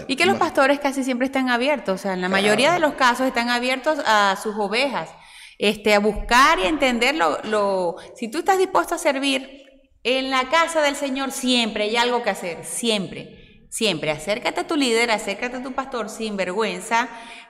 Y 0.07 0.15
que 0.17 0.25
los 0.25 0.37
pastores 0.37 0.79
casi 0.79 1.03
siempre 1.03 1.27
están 1.27 1.49
abiertos, 1.49 1.95
o 1.95 1.97
sea, 1.97 2.13
en 2.13 2.21
la 2.21 2.27
mayoría 2.27 2.73
de 2.73 2.79
los 2.79 2.95
casos 2.95 3.27
están 3.27 3.49
abiertos 3.49 3.99
a 4.05 4.37
sus 4.41 4.55
ovejas, 4.57 5.09
este, 5.57 5.93
a 5.93 5.99
buscar 5.99 6.59
y 6.59 6.63
entender 6.63 7.15
lo, 7.15 7.95
si 8.15 8.29
tú 8.29 8.39
estás 8.39 8.57
dispuesto 8.57 8.95
a 8.95 8.97
servir 8.97 9.63
en 10.03 10.29
la 10.29 10.49
casa 10.49 10.81
del 10.81 10.95
Señor, 10.95 11.31
siempre 11.31 11.85
hay 11.85 11.95
algo 11.95 12.23
que 12.23 12.29
hacer, 12.29 12.65
siempre, 12.65 13.46
siempre. 13.77 14.09
Acércate 14.09 14.61
a 14.61 14.67
tu 14.67 14.75
líder, 14.75 15.11
acércate 15.11 15.57
a 15.57 15.63
tu 15.63 15.71
pastor 15.73 16.09
sin 16.09 16.35
vergüenza, 16.35 17.09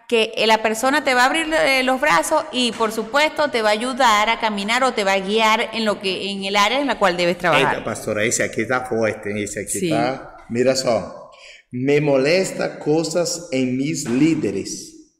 que 0.09 0.33
la 0.45 0.61
persona 0.61 1.03
te 1.03 1.13
va 1.13 1.23
a 1.23 1.25
abrir 1.25 1.47
eh, 1.53 1.83
los 1.83 1.99
brazos 2.01 2.43
y 2.51 2.71
por 2.73 2.91
supuesto 2.91 3.49
te 3.49 3.61
va 3.61 3.69
a 3.69 3.73
ayudar 3.73 4.29
a 4.29 4.39
caminar 4.39 4.83
o 4.83 4.93
te 4.93 5.03
va 5.03 5.13
a 5.13 5.19
guiar 5.19 5.69
en 5.73 5.85
lo 5.85 5.99
que 5.99 6.29
en 6.31 6.43
el 6.43 6.55
área 6.55 6.79
en 6.79 6.87
la 6.87 6.99
cual 6.99 7.15
debes 7.15 7.37
trabajar. 7.37 7.75
Eita, 7.75 7.83
pastora, 7.83 8.23
ese 8.23 8.43
aquí 8.43 8.61
está 8.61 8.85
fuerte, 8.85 9.31
ese 9.41 9.61
aquí 9.61 9.85
está. 9.85 10.37
Mira 10.49 10.75
só. 10.75 11.31
Me 11.71 11.99
molesta 11.99 12.79
cosas 12.79 13.49
en 13.51 13.77
mis 13.77 14.09
líderes, 14.09 15.13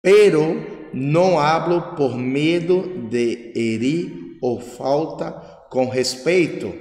pero 0.00 0.88
no 0.92 1.40
hablo 1.40 1.94
por 1.94 2.16
miedo 2.16 2.84
de 3.10 3.52
herir 3.54 4.38
o 4.40 4.58
falta 4.60 5.66
con 5.70 5.90
respeito. 5.90 6.72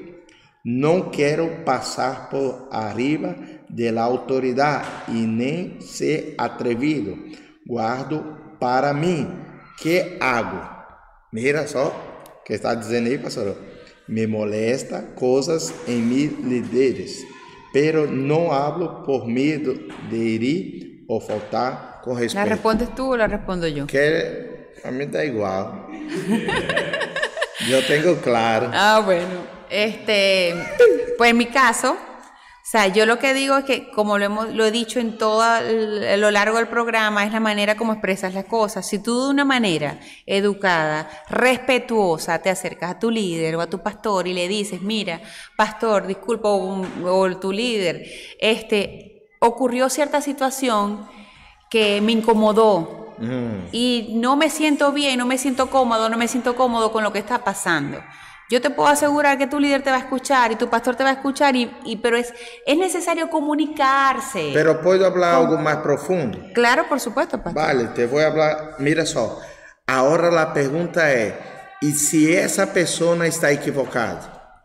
Não 0.64 1.10
quero 1.10 1.64
passar 1.64 2.30
por 2.30 2.68
arriba 2.70 3.36
da 3.70 4.02
autoridade 4.02 4.88
e 5.10 5.26
nem 5.26 5.80
ser 5.82 6.34
atrevido 6.38 7.18
guardo 7.68 8.38
para 8.60 8.94
mim. 8.94 9.28
Que 9.78 10.18
hago? 10.20 10.60
Mira 11.32 11.68
só 11.68 11.94
que 12.44 12.54
está 12.54 12.74
dizendo 12.74 13.08
aí, 13.10 13.18
pastor. 13.18 13.56
Me 14.08 14.26
molesta 14.26 15.04
coisas 15.16 15.72
em 15.88 16.02
meus 16.02 16.40
líderes, 16.44 17.24
pero 17.72 18.08
não 18.08 18.52
hablo 18.52 19.04
por 19.06 19.28
medo 19.28 19.76
de 20.10 20.36
herir 20.36 21.06
ou 21.08 21.22
faltar 21.22 22.02
com 22.04 22.14
respeito. 22.14 22.44
¿La 22.44 22.56
respondes 22.56 22.90
tú 22.96 23.14
o 23.14 23.18
la 23.18 23.28
respondo 23.28 23.68
yo? 23.68 23.86
Que 23.86 24.72
a 24.84 24.92
mí 24.92 25.06
da 25.06 25.24
igual. 25.24 25.88
yo 27.70 27.86
tengo 27.86 28.16
claro. 28.18 28.72
Ah, 28.74 29.02
bueno. 29.06 29.60
Este, 29.70 30.56
pues 31.18 31.30
en 31.30 31.38
mi 31.38 31.46
caso, 31.46 31.96
o 32.70 32.72
sea, 32.72 32.86
yo 32.86 33.08
lo 33.08 33.18
que 33.18 33.34
digo 33.34 33.58
es 33.58 33.66
que, 33.66 33.90
como 33.90 34.20
lo, 34.20 34.26
hemos, 34.26 34.54
lo 34.54 34.64
he 34.64 34.70
dicho 34.70 35.00
en 35.00 35.18
todo 35.18 35.44
lo 36.18 36.30
largo 36.30 36.58
del 36.58 36.68
programa, 36.68 37.26
es 37.26 37.32
la 37.32 37.40
manera 37.40 37.76
como 37.76 37.94
expresas 37.94 38.36
las 38.36 38.46
cosas. 38.46 38.88
Si 38.88 39.00
tú 39.00 39.24
de 39.24 39.30
una 39.32 39.44
manera 39.44 40.00
educada, 40.28 41.10
respetuosa, 41.32 42.38
te 42.44 42.52
acercas 42.52 42.92
a 42.92 43.00
tu 43.00 43.10
líder 43.10 43.56
o 43.56 43.62
a 43.62 43.72
tu 43.72 43.82
pastor 43.82 44.28
y 44.28 44.36
le 44.36 44.48
dices, 44.48 44.84
mira, 44.84 45.20
pastor, 45.58 46.06
disculpa, 46.06 46.50
o, 46.50 47.40
tu 47.40 47.52
líder, 47.52 48.06
este, 48.40 49.32
ocurrió 49.40 49.90
cierta 49.90 50.22
situación 50.22 51.08
que 51.72 52.02
me 52.02 52.12
incomodó 52.12 53.16
mm. 53.18 53.70
y 53.72 54.12
no 54.14 54.36
me 54.36 54.52
siento 54.52 54.92
bien, 54.92 55.18
no 55.18 55.26
me 55.26 55.40
siento 55.40 55.72
cómodo, 55.72 56.08
no 56.08 56.18
me 56.18 56.28
siento 56.28 56.56
cómodo 56.56 56.92
con 56.92 57.04
lo 57.04 57.12
que 57.12 57.18
está 57.18 57.44
pasando. 57.44 57.98
Yo 58.50 58.60
te 58.62 58.72
puedo 58.72 58.90
asegurar 58.90 59.38
que 59.38 59.46
tu 59.46 59.60
líder 59.60 59.84
te 59.84 59.92
va 59.92 59.98
a 59.98 60.00
escuchar 60.00 60.52
y 60.52 60.56
tu 60.56 60.70
pastor 60.70 60.96
te 60.96 61.04
va 61.04 61.12
a 61.12 61.14
escuchar, 61.14 61.56
y, 61.56 61.70
pero 62.02 62.18
es, 62.18 62.34
es 62.66 62.78
necesario 62.78 63.30
comunicarse. 63.30 64.50
Pero 64.54 64.82
puedo 64.82 65.06
hablar 65.06 65.36
algo 65.36 65.58
más 65.60 65.78
profundo. 65.78 66.40
Claro, 66.56 66.90
por 66.90 67.00
supuesto, 67.00 67.38
pastor. 67.38 67.54
Vale, 67.54 67.86
te 67.94 68.08
voy 68.08 68.24
a 68.24 68.28
hablar. 68.28 68.76
Mira 68.80 69.06
só, 69.06 69.40
ahora 69.86 70.32
la 70.32 70.52
pregunta 70.52 71.14
es, 71.14 71.36
¿y 71.82 71.92
si 71.92 72.34
esa 72.34 72.74
persona 72.74 73.28
está 73.28 73.52
equivocada? 73.52 74.64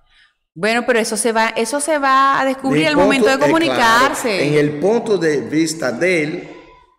Bueno, 0.54 0.84
pero 0.86 0.98
eso 0.98 1.18
se 1.18 1.32
va, 1.32 1.48
eso 1.48 1.78
se 1.78 1.98
va 1.98 2.40
a 2.40 2.44
descubrir 2.46 2.86
al 2.86 2.96
momento 2.96 3.28
de 3.28 3.38
comunicarse. 3.38 4.46
en 4.46 4.54
el 4.54 4.78
punto 4.78 5.18
de 5.18 5.42
vista 5.42 5.92
de 5.92 6.22
él, 6.22 6.48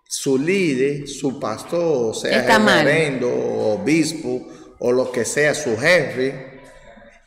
su 0.08 0.38
líder, 0.38 1.08
su 1.08 1.40
pastor, 1.40 2.14
sea 2.14 2.42
Está 2.42 2.60
mal. 2.60 2.86
reverendo, 2.86 3.28
obispo 3.28 4.48
o 4.78 4.92
lo 4.92 5.12
que 5.12 5.26
sea, 5.26 5.56
su 5.56 5.76
jefe, 5.78 6.55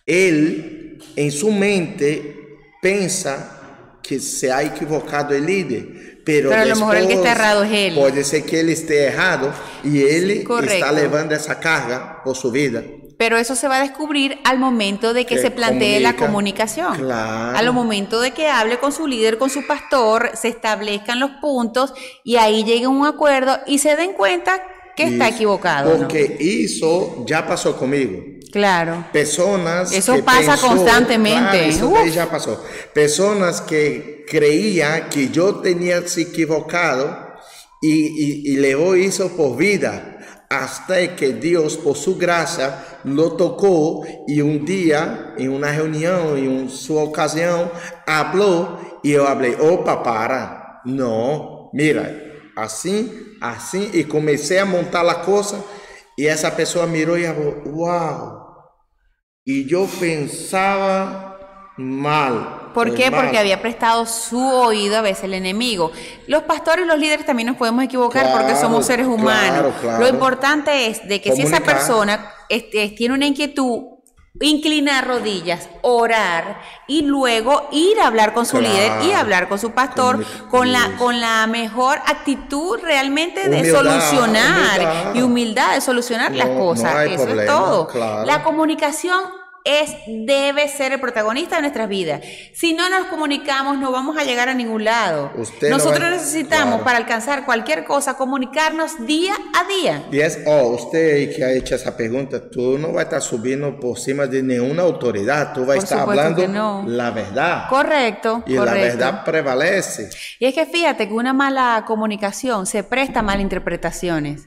él 0.09 0.99
en 1.15 1.31
su 1.31 1.53
mente 1.53 2.35
piensa 2.81 3.55
que 4.03 4.19
se 4.19 4.51
ha 4.51 4.63
equivocado 4.63 5.35
el 5.35 5.47
líder. 5.47 6.23
Pero, 6.25 6.51
Pero 6.51 6.63
a 6.63 6.65
lo 6.65 6.77
mejor 6.77 6.97
el 6.97 7.07
que 7.07 7.15
está 7.15 7.29
después 7.31 7.41
errado 7.41 7.63
es 7.65 7.73
él. 7.73 7.95
Puede 7.95 8.25
ser 8.25 8.45
que 8.45 8.61
él 8.61 8.69
esté 8.71 9.05
errado 9.05 9.53
y 9.85 10.03
él 10.03 10.45
correcto. 10.45 10.75
está 10.75 10.93
llevando 10.93 11.35
esa 11.35 11.59
carga 11.61 12.23
por 12.25 12.37
su 12.37 12.51
vida. 12.51 12.83
Pero 13.19 13.37
eso 13.37 13.57
se 13.57 13.67
va 13.67 13.79
a 13.79 13.81
descubrir 13.81 14.39
al 14.45 14.59
momento 14.59 15.13
de 15.13 15.27
que, 15.27 15.35
Que 15.37 15.41
se 15.43 15.51
plantee 15.51 15.99
la 16.01 16.13
comunica. 16.13 16.27
comunicación. 16.27 16.97
Claro. 16.99 17.59
Al 17.59 17.73
momento 17.73 18.21
de 18.21 18.31
que 18.31 18.49
hable 18.49 18.79
con 18.79 18.93
su 18.93 19.07
líder, 19.07 19.39
con 19.39 19.51
su 19.51 19.67
pastor, 19.67 20.31
se 20.35 20.49
establezcan 20.49 21.19
los 21.19 21.31
puntos 21.41 21.93
y 22.23 22.37
ahí 22.37 22.63
llegue 22.63 22.87
un 22.87 23.07
acuerdo 23.07 23.59
y 23.67 23.79
se 23.79 23.97
den 23.97 24.13
cuenta 24.13 24.63
que 24.99 25.13
está 25.13 25.29
equivocado. 25.29 25.93
¿no? 25.93 25.99
Porque 25.99 26.37
eso 26.41 27.25
ya 27.27 27.47
pasó 27.47 27.77
conmigo. 27.77 28.21
Claro. 28.53 29.07
Personas 29.13 29.93
Eso 29.93 30.15
que 30.17 30.23
pasa 30.23 30.53
pensó- 30.57 30.67
constantemente. 30.69 31.51
Claro, 31.51 31.69
eso 31.69 31.89
Uf. 31.89 32.15
ya 32.15 32.31
pasó. 32.31 32.63
Personas 32.95 33.61
que 33.61 34.25
creían 34.29 35.09
que 35.11 35.29
yo 35.29 35.57
tenía 35.57 36.07
se 36.09 36.23
equivocado 36.23 37.29
y, 37.83 37.91
y, 37.91 38.53
y 38.53 38.57
llevó 38.57 38.95
eso 38.95 39.29
por 39.37 39.57
vida. 39.57 40.15
Hasta 40.51 41.15
que 41.15 41.35
Dios, 41.35 41.77
por 41.77 41.95
su 41.95 42.17
gracia, 42.17 43.01
lo 43.05 43.33
tocó 43.33 44.03
y 44.27 44.41
un 44.41 44.65
día, 44.65 45.35
en 45.37 45.51
una 45.53 45.71
reunión, 45.73 46.39
en 46.39 46.49
un- 46.49 46.71
su 46.71 46.97
ocasión, 46.97 47.71
habló 48.07 49.01
y 49.03 49.13
yo 49.13 49.29
hablé, 49.29 49.57
opa, 49.61 50.03
para, 50.03 50.81
no, 50.87 51.69
mira, 51.75 52.11
assim, 52.57 53.11
assim, 53.41 53.91
e 53.93 54.05
comecei 54.05 54.59
a 54.59 54.67
montar 54.67 55.07
a 55.09 55.17
coisa, 55.17 55.65
e 56.17 56.27
essa 56.27 56.51
pessoa 56.51 56.87
mirou 56.87 57.17
e 57.17 57.27
falou, 57.27 57.63
uau, 57.67 58.49
e 59.47 59.67
eu 59.71 59.89
pensava 59.99 61.39
mal. 61.79 62.71
¿Por 62.75 62.95
qué? 62.95 63.11
Porque 63.11 63.39
había 63.39 63.61
prestado 63.61 64.05
su 64.07 64.39
oído 64.39 64.99
a 64.99 65.01
veces 65.01 65.25
el 65.25 65.35
enemigo. 65.35 65.91
Los 66.27 66.43
pastores 66.43 66.85
y 66.85 66.89
los 66.89 66.99
líderes 66.99 67.25
también 67.25 67.49
nos 67.49 67.57
podemos 67.57 67.85
equivocar 67.85 68.25
Claro, 68.25 68.39
porque 68.39 68.57
somos 68.57 68.87
seres 68.87 69.07
humanos. 69.07 69.51
claro, 69.51 69.75
claro. 69.81 69.99
Lo 70.01 70.09
importante 70.09 70.87
es 70.87 71.07
de 71.09 71.21
que 71.21 71.33
si 71.33 71.43
esa 71.43 71.61
persona 71.61 72.31
este, 72.49 72.91
tiene 72.91 73.15
una 73.15 73.27
inquietud, 73.27 73.98
inclinar 74.41 75.07
rodillas, 75.07 75.69
orar 75.83 76.61
y 76.87 77.03
luego 77.03 77.69
ir 77.73 77.99
a 78.01 78.07
hablar 78.07 78.33
con 78.35 78.47
su 78.47 78.59
Claro. 78.59 78.75
líder 78.75 78.93
y 79.05 79.13
hablar 79.13 79.49
con 79.49 79.59
su 79.59 79.73
pastor 79.73 80.25
con 80.51 80.73
la, 80.73 80.93
con 80.99 81.21
la 81.21 81.47
mejor 81.47 81.99
actitud 82.07 82.79
realmente 82.83 83.49
de 83.49 83.71
solucionar 83.71 84.79
humildad. 84.81 85.15
y 85.15 85.23
humildad 85.23 85.75
de 85.75 85.81
solucionar 85.81 86.33
las 86.35 86.49
No- 86.49 86.59
cosas. 86.59 87.07
Eso 87.07 87.29
es 87.29 87.47
todo. 87.47 87.87
claro. 87.89 88.25
La 88.27 88.43
comunicación 88.43 89.21
es, 89.69 89.95
debe 90.07 90.69
ser 90.69 90.93
el 90.93 91.01
protagonista 91.01 91.57
de 91.57 91.63
nuestras 91.63 91.89
vidas. 91.89 92.21
Si 92.53 92.73
no 92.75 92.89
nos 92.91 93.07
comunicamos, 93.09 93.79
no 93.79 93.93
vamos 93.93 94.17
a 94.17 94.25
llegar 94.25 94.49
a 94.49 94.55
ningún 94.55 94.85
lado. 94.85 95.31
Usted 95.37 95.71
no 95.71 95.77
Nosotros 95.79 96.03
va- 96.05 96.11
necesitamos, 96.11 96.69
claro. 96.75 96.85
para 96.85 96.99
alcanzar 96.99 97.45
cualquier 97.45 97.85
cosa, 97.85 98.15
comunicarnos 98.17 99.07
día 99.07 99.35
a 99.55 99.65
día. 99.69 100.03
E 100.11 100.21
es, 100.21 100.41
oh, 100.47 100.69
usted 100.71 101.35
que 101.35 101.45
ha 101.45 101.53
hecho 101.53 101.75
esa 101.75 101.97
pregunta, 101.97 102.49
tú 102.51 102.79
no 102.79 102.89
vas 102.89 102.99
a 102.99 103.03
estar 103.03 103.23
subiendo 103.23 103.79
por 103.79 103.99
cima 103.99 104.27
de 104.27 104.43
ninguna 104.43 104.83
autoridad, 104.83 105.53
tú 105.53 105.65
vas 105.67 105.77
a 105.77 105.81
estar 105.81 105.99
hablando 106.01 106.47
no. 106.49 106.85
la 106.87 107.11
verdad. 107.11 107.69
Correcto, 107.69 108.43
y 108.47 108.55
la 108.55 108.61
correcto. 108.65 108.81
verdad 108.99 109.25
prevalece. 109.25 110.11
Y 110.39 110.47
es 110.47 110.55
que 110.55 110.67
fíjate 110.67 111.09
que 111.09 111.15
una 111.15 111.33
mala 111.33 111.85
comunicación 111.87 112.67
se 112.67 112.83
presta 112.83 113.21
a 113.21 113.23
malinterpretaciones. 113.23 114.47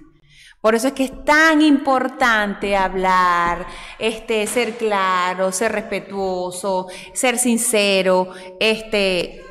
Por 0.61 0.75
eso 0.75 0.87
es 0.87 0.93
que 0.93 1.05
es 1.05 1.25
tan 1.25 1.61
importante 1.63 2.77
hablar, 2.77 3.65
este, 3.97 4.45
ser 4.45 4.77
claro, 4.77 5.51
ser 5.51 5.71
respetuoso, 5.71 6.87
ser 7.13 7.39
sincero, 7.39 8.29
este, 8.59 9.43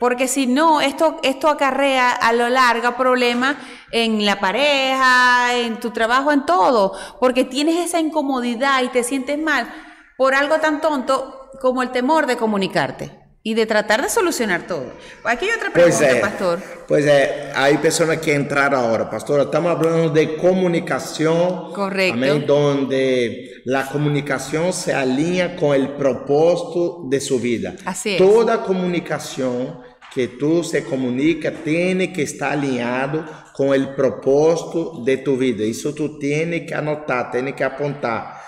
porque 0.00 0.26
si 0.26 0.48
no, 0.48 0.80
esto, 0.80 1.20
esto 1.22 1.48
acarrea 1.48 2.10
a 2.10 2.32
lo 2.32 2.48
largo 2.48 2.96
problemas 2.96 3.54
en 3.92 4.26
la 4.26 4.40
pareja, 4.40 5.54
en 5.54 5.78
tu 5.78 5.92
trabajo, 5.92 6.32
en 6.32 6.44
todo, 6.44 6.92
porque 7.20 7.44
tienes 7.44 7.76
esa 7.76 8.00
incomodidad 8.00 8.82
y 8.82 8.88
te 8.88 9.04
sientes 9.04 9.38
mal 9.38 9.72
por 10.16 10.34
algo 10.34 10.58
tan 10.58 10.80
tonto 10.80 11.50
como 11.60 11.82
el 11.82 11.92
temor 11.92 12.26
de 12.26 12.36
comunicarte 12.36 13.21
y 13.44 13.54
de 13.54 13.66
tratar 13.66 14.02
de 14.02 14.08
solucionar 14.08 14.66
todo. 14.66 14.92
Aquí 15.24 15.46
hay 15.46 15.56
otra 15.56 15.72
pregunta, 15.72 15.96
Pois 15.98 16.00
é, 16.00 16.20
pastor. 16.20 16.62
pois 16.86 17.06
é, 17.06 17.52
aí 17.54 17.76
pessoas 17.78 18.18
que 18.20 18.32
entraram 18.32 18.78
agora, 18.78 19.06
pastora, 19.06 19.42
estamos 19.42 19.72
falando 19.72 20.12
de 20.12 20.26
comunicação, 20.36 21.72
Correcto. 21.74 22.14
amém, 22.14 22.40
donde 22.40 23.62
a 23.74 23.82
comunicação 23.84 24.72
se 24.72 24.92
alinha 24.92 25.56
com 25.58 25.70
o 25.70 25.88
propósito 25.96 27.08
de 27.08 27.20
sua 27.20 27.38
vida. 27.38 27.76
Así 27.84 28.10
es. 28.10 28.18
Toda 28.18 28.58
comunicação 28.58 29.82
que 30.14 30.28
tu 30.28 30.62
se 30.62 30.82
comunica 30.82 31.50
tem 31.50 32.06
que 32.12 32.20
estar 32.22 32.52
alinhado 32.52 33.24
com 33.54 33.70
o 33.70 33.94
propósito 33.94 35.02
de 35.04 35.16
tu 35.16 35.36
vida. 35.36 35.64
Isso 35.64 35.92
tu 35.92 36.18
tem 36.18 36.64
que 36.66 36.74
anotar, 36.74 37.30
tem 37.30 37.50
que 37.52 37.64
apontar. 37.64 38.41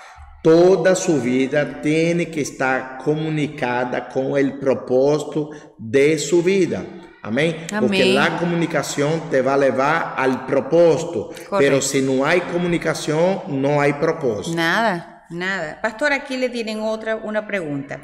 Toda 0.45 0.93
sua 0.93 1.17
vida 1.17 1.65
tem 1.65 2.23
que 2.27 2.39
estar 2.39 2.99
comunicada 2.99 3.99
com 3.99 4.33
o 4.33 4.59
propósito 4.59 5.49
de 5.79 6.19
sua 6.19 6.43
vida. 6.43 6.85
Amém? 7.23 7.65
Porque 7.79 8.03
Amém. 8.03 8.15
a 8.19 8.37
comunicação 8.37 9.21
te 9.31 9.41
vai 9.41 9.57
levar 9.57 10.13
ao 10.15 10.45
propósito. 10.45 11.29
Correcto. 11.29 11.57
Pero 11.57 11.81
se 11.81 11.99
não 11.99 12.23
há 12.23 12.39
comunicação, 12.39 13.41
não 13.47 13.81
há 13.81 13.91
propósito. 13.91 14.55
Nada, 14.55 15.23
nada. 15.31 15.79
Pastor, 15.81 16.13
aquí 16.13 16.37
le 16.37 16.49
tienen 16.49 16.79
otra, 16.79 17.15
una 17.15 17.47
pregunta. 17.47 18.01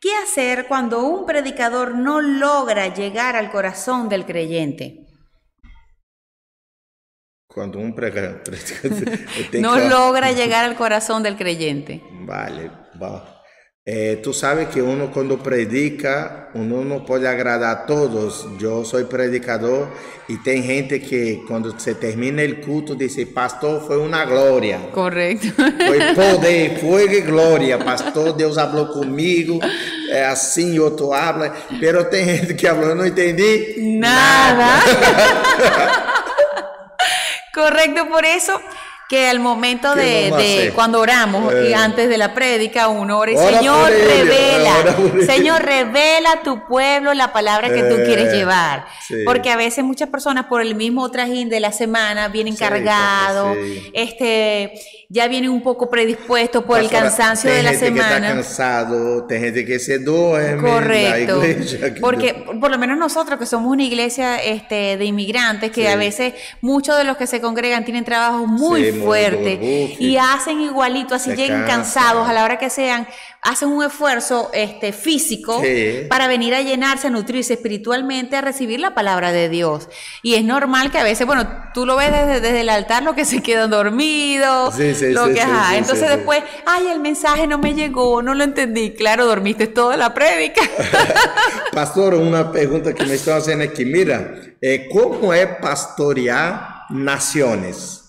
¿Qué 0.00 0.10
hacer 0.20 0.66
cuando 0.66 1.06
un 1.06 1.24
predicador 1.24 1.94
no 1.94 2.20
logra 2.20 2.92
llegar 2.92 3.36
al 3.36 3.52
corazón 3.52 4.08
del 4.08 4.26
creyente? 4.26 5.03
Eu 7.56 9.50
tenho 9.50 9.62
No 9.62 9.76
logra 9.76 10.32
llegar 10.38 10.64
al 10.64 10.74
corazón 10.74 11.22
del 11.22 11.36
creyente. 11.36 12.02
Vale, 12.26 12.70
va. 13.00 13.34
Eh, 13.86 14.20
tú 14.22 14.32
sabes 14.32 14.68
que 14.68 14.80
uno 14.80 15.10
cuando 15.12 15.38
predica, 15.38 16.48
uno 16.54 16.82
no 16.82 17.04
puede 17.04 17.28
agradar 17.28 17.70
a 17.76 17.86
todos. 17.86 18.48
Yo 18.58 18.82
soy 18.82 19.04
predicador 19.04 19.88
y 20.26 20.38
tem 20.38 20.62
gente 20.62 21.02
que 21.02 21.44
cuando 21.46 21.78
se 21.78 21.94
termina 21.94 22.40
el 22.40 22.62
culto 22.62 22.94
dice, 22.94 23.26
pastor, 23.26 23.82
fue 23.86 23.98
una 23.98 24.24
gloria. 24.24 24.90
Correcto. 24.90 25.48
Foi 25.54 25.98
poder, 26.14 26.78
foi 26.78 27.20
glória, 27.20 27.78
pastor. 27.78 28.34
Deus 28.34 28.54
falou 28.54 28.86
comigo, 28.86 29.60
é 30.10 30.24
assim, 30.24 30.78
outro 30.78 31.12
habla. 31.12 31.54
Pero 31.78 32.06
tem 32.06 32.24
gente 32.24 32.54
que 32.54 32.66
falou, 32.66 32.88
eu 32.88 32.94
não 32.94 33.06
entendi 33.06 33.76
Nada. 33.98 34.80
Correcto, 37.54 38.08
por 38.08 38.24
eso 38.24 38.60
que 39.08 39.28
al 39.28 39.38
momento 39.38 39.92
¿Qué 39.94 40.00
de, 40.00 40.30
de 40.30 40.72
cuando 40.74 40.98
oramos 40.98 41.52
y 41.52 41.68
Eh. 41.68 41.74
antes 41.74 42.08
de 42.08 42.16
la 42.16 42.32
prédica, 42.32 42.88
uno 42.88 43.18
ora 43.18 43.32
y 43.32 43.36
Ora 43.36 43.58
Señor, 43.58 43.90
revela. 43.90 44.96
Señor, 45.26 45.62
revela 45.62 46.32
a 46.32 46.42
tu 46.42 46.66
pueblo 46.66 47.12
la 47.12 47.30
palabra 47.32 47.68
que 47.68 47.82
tú 47.82 47.96
Eh, 47.96 48.04
quieres 48.06 48.32
llevar. 48.32 48.86
sí. 49.06 49.16
Porque 49.26 49.50
a 49.50 49.56
veces 49.56 49.84
muchas 49.84 50.08
personas 50.08 50.46
por 50.46 50.62
el 50.62 50.74
mismo 50.74 51.10
trajín 51.10 51.50
de 51.50 51.60
la 51.60 51.70
semana 51.70 52.28
vienen 52.28 52.54
Sí, 52.54 52.60
cargados, 52.60 53.54
sí. 53.62 53.90
este, 53.92 54.72
ya 55.14 55.28
vienen 55.28 55.50
un 55.50 55.62
poco 55.62 55.88
predispuestos 55.88 56.64
por 56.64 56.80
el 56.80 56.90
cansancio 56.90 57.48
de 57.48 57.62
la 57.62 57.70
gente 57.70 57.92
que 57.92 58.00
está 58.00 58.14
semana. 58.14 58.34
cansado, 58.34 59.24
tem 59.28 59.40
gente 59.40 59.64
que 59.64 59.78
se 59.78 60.00
duerme 60.00 60.68
Correcto. 60.68 61.44
igreja. 61.44 61.94
que- 61.94 62.00
Porque 62.00 62.34
por 62.60 62.68
lo 62.68 62.78
menos 62.78 62.98
nosotros 62.98 63.38
que 63.38 63.46
somos 63.46 63.70
una 63.70 63.84
iglesia 63.84 64.42
este, 64.42 64.96
de 64.96 65.04
inmigrantes, 65.04 65.70
que 65.70 65.82
Sí. 65.82 65.86
a 65.86 65.94
veces 65.94 66.34
muchos 66.60 66.98
de 66.98 67.04
los 67.04 67.16
que 67.16 67.28
se 67.28 67.40
congregan 67.40 67.84
tienen 67.84 68.04
trabajos 68.04 68.48
muy 68.48 68.90
Sí, 68.90 68.98
fuertes 68.98 69.60
y 70.00 70.16
hacen 70.16 70.60
igualito, 70.60 71.14
así 71.14 71.30
Se 71.30 71.36
lleguen 71.36 71.60
cansan. 71.62 71.76
cansados 71.84 72.28
a 72.28 72.32
la 72.32 72.42
hora 72.42 72.58
que 72.58 72.68
sean, 72.68 73.06
hacen 73.44 73.68
un 73.68 73.84
esfuerzo 73.84 74.50
este, 74.54 74.92
físico 74.92 75.60
Sí. 75.62 76.06
para 76.08 76.26
venir 76.28 76.54
a 76.54 76.62
llenarse, 76.62 77.06
a 77.08 77.10
nutrirse 77.10 77.52
espiritualmente, 77.54 78.36
a 78.36 78.40
recibir 78.40 78.80
la 78.80 78.94
palabra 78.94 79.32
de 79.32 79.48
Dios. 79.48 79.88
Y 80.22 80.34
es 80.34 80.44
normal 80.44 80.90
que 80.90 80.98
a 80.98 81.04
veces, 81.04 81.26
bueno, 81.26 81.46
tú 81.74 81.84
lo 81.86 81.96
ves 81.96 82.10
desde, 82.10 82.40
desde 82.40 82.60
el 82.62 82.68
altar, 82.70 83.02
lo 83.02 83.14
que 83.14 83.24
se 83.24 83.42
quedan 83.42 83.70
dormidos, 83.70 84.74
Sí, 84.74 84.94
sí, 84.94 85.10
lo 85.12 85.26
sí, 85.28 85.34
que, 85.34 85.40
ajá. 85.42 85.76
Entonces 85.76 86.08
después, 86.08 86.42
ay, 86.66 86.88
el 86.88 87.00
mensaje 87.00 87.46
no 87.46 87.58
me 87.58 87.74
llegó, 87.74 88.22
no 88.22 88.34
lo 88.34 88.44
entendí. 88.44 88.92
Claro, 88.94 89.26
dormiste 89.26 89.66
toda 89.66 89.96
la 89.96 90.14
prédica. 90.14 90.62
Pastor, 91.72 92.14
uma 92.14 92.50
pergunta 92.50 92.92
que 92.94 93.04
me 93.04 93.14
estão 93.14 93.34
fazendo 93.34 93.62
aqui. 93.62 93.84
Mira, 93.84 94.54
eh, 94.62 94.88
como 94.90 95.32
é 95.32 95.46
pastorear 95.46 96.86
nações? 96.90 98.03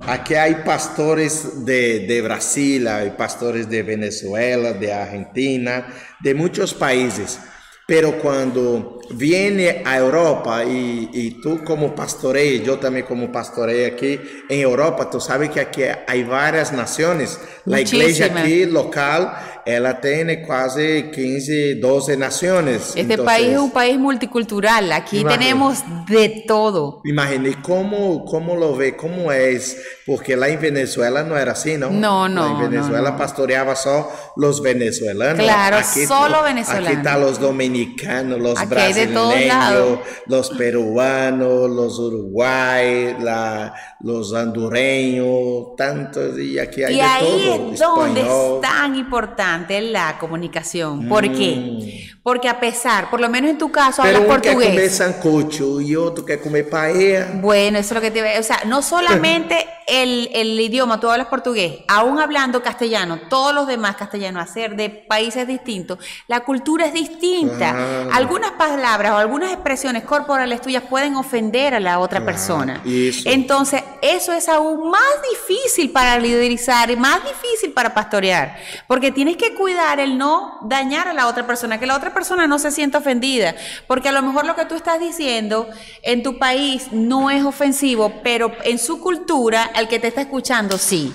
Aqui 0.00 0.34
há 0.36 0.62
pastores 0.62 1.64
de, 1.64 2.06
de 2.06 2.20
Brasil, 2.20 2.86
há 2.88 3.10
pastores 3.16 3.66
de 3.66 3.82
Venezuela, 3.82 4.74
de 4.74 4.92
Argentina, 4.92 5.86
de 6.20 6.34
muitos 6.34 6.74
países. 6.74 7.38
Pero 7.86 8.18
cuando 8.18 8.95
viene 9.10 9.82
a 9.84 9.96
Europa 9.98 10.64
y, 10.64 11.08
y 11.12 11.30
tú 11.42 11.62
como 11.64 11.94
pastorei, 11.94 12.62
yo 12.62 12.78
también 12.78 13.06
como 13.06 13.30
pastorei 13.30 13.84
aquí 13.84 14.20
en 14.48 14.60
Europa, 14.60 15.08
tú 15.10 15.20
sabes 15.20 15.50
que 15.50 15.60
aquí 15.60 15.82
hay 16.06 16.24
varias 16.24 16.72
naciones. 16.72 17.38
La 17.64 17.80
iglesia 17.80 18.26
Muchísimas. 18.28 18.42
aquí 18.42 18.66
local, 18.66 19.32
ela 19.66 20.00
tiene 20.00 20.42
quase 20.46 21.10
15, 21.10 21.74
12 21.76 22.16
naciones. 22.16 22.82
Este 22.90 23.00
Entonces, 23.00 23.24
país 23.24 23.48
es 23.48 23.58
un 23.58 23.70
país 23.72 23.98
multicultural. 23.98 24.92
Aquí 24.92 25.18
Imagínate. 25.20 25.44
tenemos 25.44 25.78
de 26.08 26.44
todo. 26.46 27.00
Imagine 27.04 27.60
como, 27.62 28.24
como 28.24 28.54
lo 28.54 28.76
ve, 28.76 28.96
como 28.96 29.32
es, 29.32 29.76
porque 30.06 30.36
lá 30.36 30.48
em 30.48 30.56
Venezuela 30.56 31.24
não 31.24 31.36
era 31.36 31.52
assim, 31.52 31.76
não? 31.76 31.90
Não, 31.90 32.28
não, 32.28 32.52
Lá 32.54 32.64
em 32.64 32.68
Venezuela 32.70 33.02
não, 33.10 33.10
não. 33.12 33.18
pastoreava 33.18 33.74
só 33.74 34.32
os 34.36 34.60
venezuelanos. 34.60 35.44
Claro, 35.44 35.76
Aqui- 35.78 36.06
solo 36.06 36.42
venezolanos. 36.44 36.88
Aqui 36.88 37.02
tá 37.02 37.18
os 37.18 37.38
dominicanos, 37.38 38.38
os 38.52 38.58
Aquí 38.60 38.74
hay 38.74 38.92
de 38.96 39.06
todos 39.08 39.40
lados. 39.46 39.98
os 40.28 40.50
peruanos, 40.50 41.70
os 41.70 41.98
uruguai, 41.98 43.16
la, 43.20 43.74
os 44.04 44.32
andureños, 44.34 45.76
tantos, 45.76 46.38
y 46.38 46.58
aquí 46.58 46.82
hay 46.84 46.94
Y 46.94 46.96
de 46.96 47.02
ahí 47.02 47.44
todo. 47.46 47.72
es 47.72 47.78
donde 47.80 48.20
es 48.22 48.60
tan 48.62 48.96
importante 48.96 49.80
la 49.80 50.16
comunicación. 50.18 51.08
¿Por 51.08 51.28
Mm. 51.28 51.34
qué? 51.36 52.08
Porque 52.26 52.48
a 52.48 52.58
pesar, 52.58 53.08
por 53.08 53.20
lo 53.20 53.28
menos 53.28 53.52
en 53.52 53.56
tu 53.56 53.70
caso, 53.70 54.02
Pero 54.02 54.16
hablas 54.18 54.34
um 54.36 54.40
quer 54.42 54.54
comer 54.54 54.66
portugués. 54.70 54.96
sancocho 54.96 55.80
y 55.80 55.94
otro 55.94 56.24
quer 56.24 56.40
comer 56.40 56.68
paella. 56.68 57.28
Bueno, 57.34 57.78
eso 57.78 57.90
es 57.90 57.94
lo 57.94 58.00
que 58.00 58.10
te 58.10 58.18
iba 58.18 58.28
a- 58.36 58.40
O 58.40 58.42
sea, 58.42 58.62
no 58.66 58.82
solamente 58.82 59.64
el, 59.86 60.28
el 60.34 60.58
idioma, 60.58 60.98
tú 60.98 61.08
hablas 61.08 61.28
portugués, 61.28 61.84
aún 61.86 62.18
hablando 62.18 62.60
castellano, 62.64 63.20
todos 63.30 63.54
los 63.54 63.68
demás 63.68 63.94
castellanos, 63.94 64.42
hacer 64.42 64.74
de 64.74 64.90
países 64.90 65.46
distintos, 65.46 66.00
la 66.26 66.40
cultura 66.40 66.86
es 66.86 66.94
distinta. 66.94 67.70
Claro. 67.72 68.10
Algunas 68.12 68.50
palabras 68.58 69.12
o 69.12 69.18
algunas 69.18 69.52
expresiones 69.52 70.02
corporales 70.02 70.60
tuyas 70.60 70.82
pueden 70.82 71.14
ofender 71.14 71.74
a 71.74 71.78
la 71.78 72.00
otra 72.00 72.18
Claro, 72.18 72.32
persona. 72.32 72.82
eso. 72.84 73.28
Entonces, 73.30 73.84
eso 74.02 74.32
es 74.32 74.48
aún 74.48 74.90
más 74.90 75.00
difícil 75.30 75.90
para 75.92 76.18
liderizar 76.18 76.90
y 76.90 76.96
más 76.96 77.20
difícil 77.22 77.72
para 77.72 77.94
pastorear, 77.94 78.56
porque 78.88 79.12
tienes 79.12 79.36
que 79.36 79.54
cuidar 79.54 80.00
el 80.00 80.18
no 80.18 80.58
dañar 80.62 81.06
a 81.06 81.12
la 81.12 81.28
otra 81.28 81.46
persona, 81.46 81.78
que 81.78 81.86
la 81.86 81.94
otra 81.96 82.12
persona 82.16 82.46
no 82.46 82.58
se 82.58 82.70
sienta 82.70 82.96
ofendida, 82.96 83.54
porque 83.86 84.08
a 84.08 84.12
lo 84.12 84.22
mejor 84.22 84.46
lo 84.46 84.56
que 84.56 84.64
tú 84.64 84.74
estás 84.74 84.98
diciendo 84.98 85.68
en 86.02 86.22
tu 86.22 86.38
país 86.38 86.88
no 86.90 87.30
es 87.30 87.44
ofensivo, 87.44 88.22
pero 88.24 88.52
en 88.64 88.78
su 88.78 89.00
cultura, 89.00 89.70
el 89.76 89.86
que 89.86 89.98
te 89.98 90.08
está 90.08 90.22
escuchando 90.22 90.78
sí. 90.78 91.12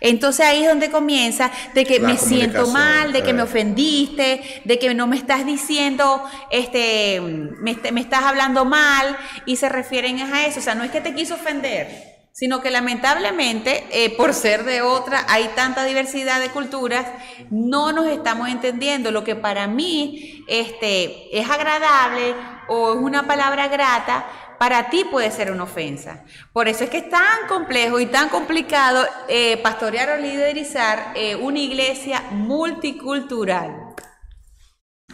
Entonces 0.00 0.46
ahí 0.46 0.62
es 0.62 0.68
donde 0.68 0.92
comienza 0.92 1.50
de 1.74 1.84
que 1.84 1.98
La 1.98 2.08
me 2.08 2.18
siento 2.18 2.68
mal, 2.68 3.12
de 3.12 3.22
que 3.24 3.32
me 3.32 3.42
ofendiste, 3.42 4.62
de 4.64 4.78
que 4.78 4.94
no 4.94 5.08
me 5.08 5.16
estás 5.16 5.44
diciendo, 5.44 6.22
este, 6.52 7.20
me, 7.20 7.76
me 7.90 8.00
estás 8.00 8.22
hablando 8.22 8.64
mal 8.64 9.16
y 9.44 9.56
se 9.56 9.68
refieren 9.68 10.20
a 10.20 10.46
eso. 10.46 10.60
O 10.60 10.62
sea, 10.62 10.76
no 10.76 10.84
es 10.84 10.92
que 10.92 11.00
te 11.00 11.16
quiso 11.16 11.34
ofender, 11.34 12.21
sino 12.32 12.60
que 12.62 12.70
lamentablemente, 12.70 13.84
eh, 13.90 14.10
por 14.16 14.32
ser 14.32 14.64
de 14.64 14.80
otra, 14.80 15.24
hay 15.28 15.50
tanta 15.54 15.84
diversidad 15.84 16.40
de 16.40 16.48
culturas, 16.48 17.06
no 17.50 17.92
nos 17.92 18.06
estamos 18.06 18.48
entendiendo. 18.48 19.10
Lo 19.10 19.22
que 19.22 19.36
para 19.36 19.66
mí 19.66 20.44
este, 20.48 21.38
es 21.38 21.48
agradable 21.48 22.34
o 22.68 22.94
es 22.94 22.98
una 22.98 23.26
palabra 23.26 23.68
grata, 23.68 24.26
para 24.58 24.90
ti 24.90 25.04
puede 25.04 25.30
ser 25.30 25.50
una 25.50 25.64
ofensa. 25.64 26.24
Por 26.52 26.68
eso 26.68 26.84
es 26.84 26.90
que 26.90 26.98
es 26.98 27.10
tan 27.10 27.48
complejo 27.48 28.00
y 28.00 28.06
tan 28.06 28.28
complicado 28.28 29.04
eh, 29.28 29.56
pastorear 29.58 30.10
o 30.10 30.16
liderizar 30.16 31.12
eh, 31.16 31.36
una 31.36 31.58
iglesia 31.58 32.22
multicultural. 32.30 33.92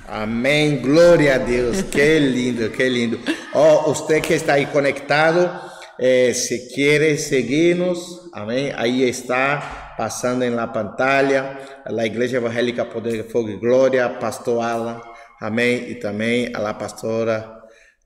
Amém, 0.07 0.81
glória 0.81 1.35
a 1.35 1.39
Deus, 1.39 1.83
que 1.85 2.19
lindo, 2.21 2.71
que 2.73 2.89
lindo. 2.89 3.19
Ó, 3.53 3.93
você 3.93 4.23
que 4.23 4.35
está 4.35 4.55
aí 4.55 4.65
conectado, 4.67 5.68
eh, 5.99 6.33
se 6.35 6.69
quiere 6.69 7.17
seguirnos, 7.19 8.31
amém, 8.33 8.73
aí 8.77 9.03
está 9.09 9.95
passando 9.97 10.45
em 10.45 10.51
la 10.51 10.73
pantalla, 10.73 11.59
a 11.85 12.07
Igreja 12.07 12.37
Evangélica 12.37 12.85
Poder 12.85 13.23
de 13.23 13.29
Fogo 13.29 13.51
e 13.51 13.57
Glória, 13.57 14.09
Pastor 14.09 14.63
Alan, 14.63 15.01
amém, 15.41 15.91
e 15.91 15.95
também 15.97 16.51
a 16.55 16.61
la 16.61 16.75
pastora, 16.75 17.63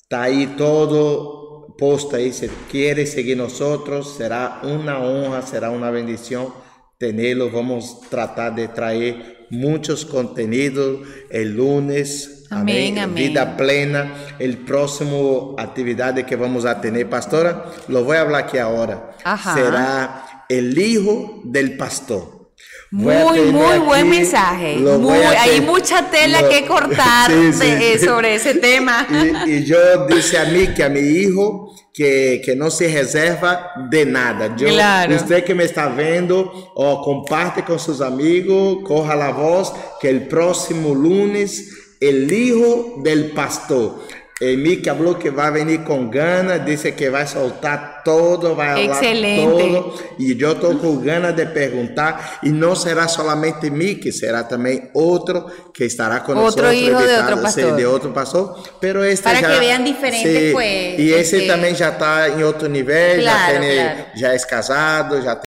tá 0.09 0.23
aí 0.23 0.47
todo 0.57 1.75
posto 1.79 2.17
aí, 2.17 2.33
se 2.33 2.49
quiere 2.71 3.07
seguir 3.07 3.35
nosotros, 3.35 4.17
será 4.17 4.61
uma 4.63 5.01
honra, 5.01 5.43
será 5.43 5.71
uma 5.71 5.91
bendição 5.91 6.53
tenerlo. 6.99 7.51
Vamos 7.51 8.01
tratar 8.09 8.51
de 8.51 8.69
traer 8.69 9.47
muchos 9.51 10.05
contenidos 10.05 11.07
el 11.31 11.57
lunes. 11.57 12.42
Amén, 12.53 12.99
amén. 12.99 13.15
Vida 13.15 13.57
plena. 13.57 14.13
El 14.39 14.59
próximo 14.59 15.55
actividad 15.59 16.15
que 16.15 16.37
vamos 16.37 16.65
a 16.65 16.81
tener, 16.81 17.09
pastora, 17.09 17.67
lo 17.89 18.05
voy 18.05 18.17
a 18.17 18.21
hablar 18.23 18.45
aquí 18.45 18.59
ahora. 18.59 19.11
Ajá. 19.25 19.55
Será 19.55 20.45
el 20.49 20.77
hijo 20.79 21.41
del 21.45 21.77
pastor. 21.77 22.43
Muy, 22.91 23.41
muy 23.53 23.79
buen 23.79 24.01
aquí- 24.03 24.09
mensaje. 24.19 24.77
lo 24.79 24.99
Muy- 24.99 25.17
hay 25.19 25.63
mucha 25.63 26.11
tela 26.11 26.43
lo- 26.43 26.49
que 26.51 26.67
cortar 26.67 27.31
Sí, 27.31 27.53
sí. 27.53 27.59
de- 27.67 27.95
eh, 27.95 27.99
sobre 27.99 28.35
ese 28.35 28.55
tema. 28.69 29.07
Y, 29.47 29.51
y 29.51 29.65
yo 29.65 30.07
dice 30.07 30.37
a 30.39 30.45
mí 30.45 30.69
que 30.69 30.85
a 30.85 30.91
mi 30.91 31.01
hijo 31.01 31.75
que, 31.95 32.43
que 32.45 32.55
no 32.55 32.71
se 32.71 32.89
reserva 32.93 33.71
de 33.91 34.05
nada. 34.07 34.55
Yo, 34.57 34.69
Claro. 34.69 35.15
Usted 35.17 35.43
que 35.45 35.55
me 35.55 35.65
está 35.65 35.89
viendo, 35.89 36.71
o 36.75 37.03
comparte 37.03 37.65
con 37.65 37.79
sus 37.79 38.01
amigos, 38.03 38.79
coja 38.85 39.15
la 39.17 39.31
voz 39.31 39.73
que 40.01 40.09
el 40.11 40.29
próximo 40.29 40.95
lunes 40.95 41.71
el 42.09 42.33
hijo 42.33 42.97
del 43.03 43.31
pastor. 43.33 44.01
Emi 44.41 44.79
que 44.79 44.91
habló 44.91 45.17
que 45.21 45.31
va 45.31 45.47
a 45.47 45.51
venir 45.51 45.85
con 45.85 46.11
ganas, 46.11 46.67
dice 46.67 46.97
que 46.97 47.09
va 47.11 47.21
a 47.21 47.27
soltar 47.29 48.03
todo, 48.05 48.57
va 48.57 48.71
a 48.71 48.73
hablar 48.73 48.87
Excelente. 49.05 49.47
todo. 49.47 49.95
Y 50.19 50.35
yo 50.37 50.53
estoy 50.53 50.79
con 50.79 51.05
ganas 51.05 51.37
de 51.37 51.47
preguntar, 51.47 52.19
y 52.43 52.49
no 52.49 52.75
será 52.75 53.07
solamente 53.07 53.71
mí, 53.71 54.01
que 54.01 54.11
será 54.11 54.49
también 54.49 54.91
otro 54.95 55.47
que 55.73 55.85
estará 55.85 56.25
con 56.25 56.37
Otro 56.39 56.47
nosotros. 56.65 56.75
hijo 56.75 56.99
de 56.99 57.05
invitado, 57.05 57.23
otro 57.23 57.37
sí, 57.37 57.43
pastor. 57.45 57.77
de 57.77 57.87
otro 57.87 58.13
pastor, 58.13 58.55
pero 58.81 59.05
este 59.05 59.23
Para 59.23 59.41
ya- 59.43 59.49
que 59.53 59.59
vean 59.61 59.85
diferentes, 59.85 60.47
sí, 60.47 60.51
pues, 60.53 60.99
Y 60.99 61.15
ese 61.15 61.37
este- 61.37 61.47
también 61.49 61.77
ya 61.77 61.91
está 61.91 62.27
en 62.27 62.43
otro 62.43 62.69
nivel, 62.69 63.21
Claro, 63.21 63.53
ya, 63.55 63.61
tiene- 63.61 63.75
claro. 63.77 64.05
ya 64.17 64.35
es 64.35 64.45
casado, 64.45 65.23
ya 65.23 65.41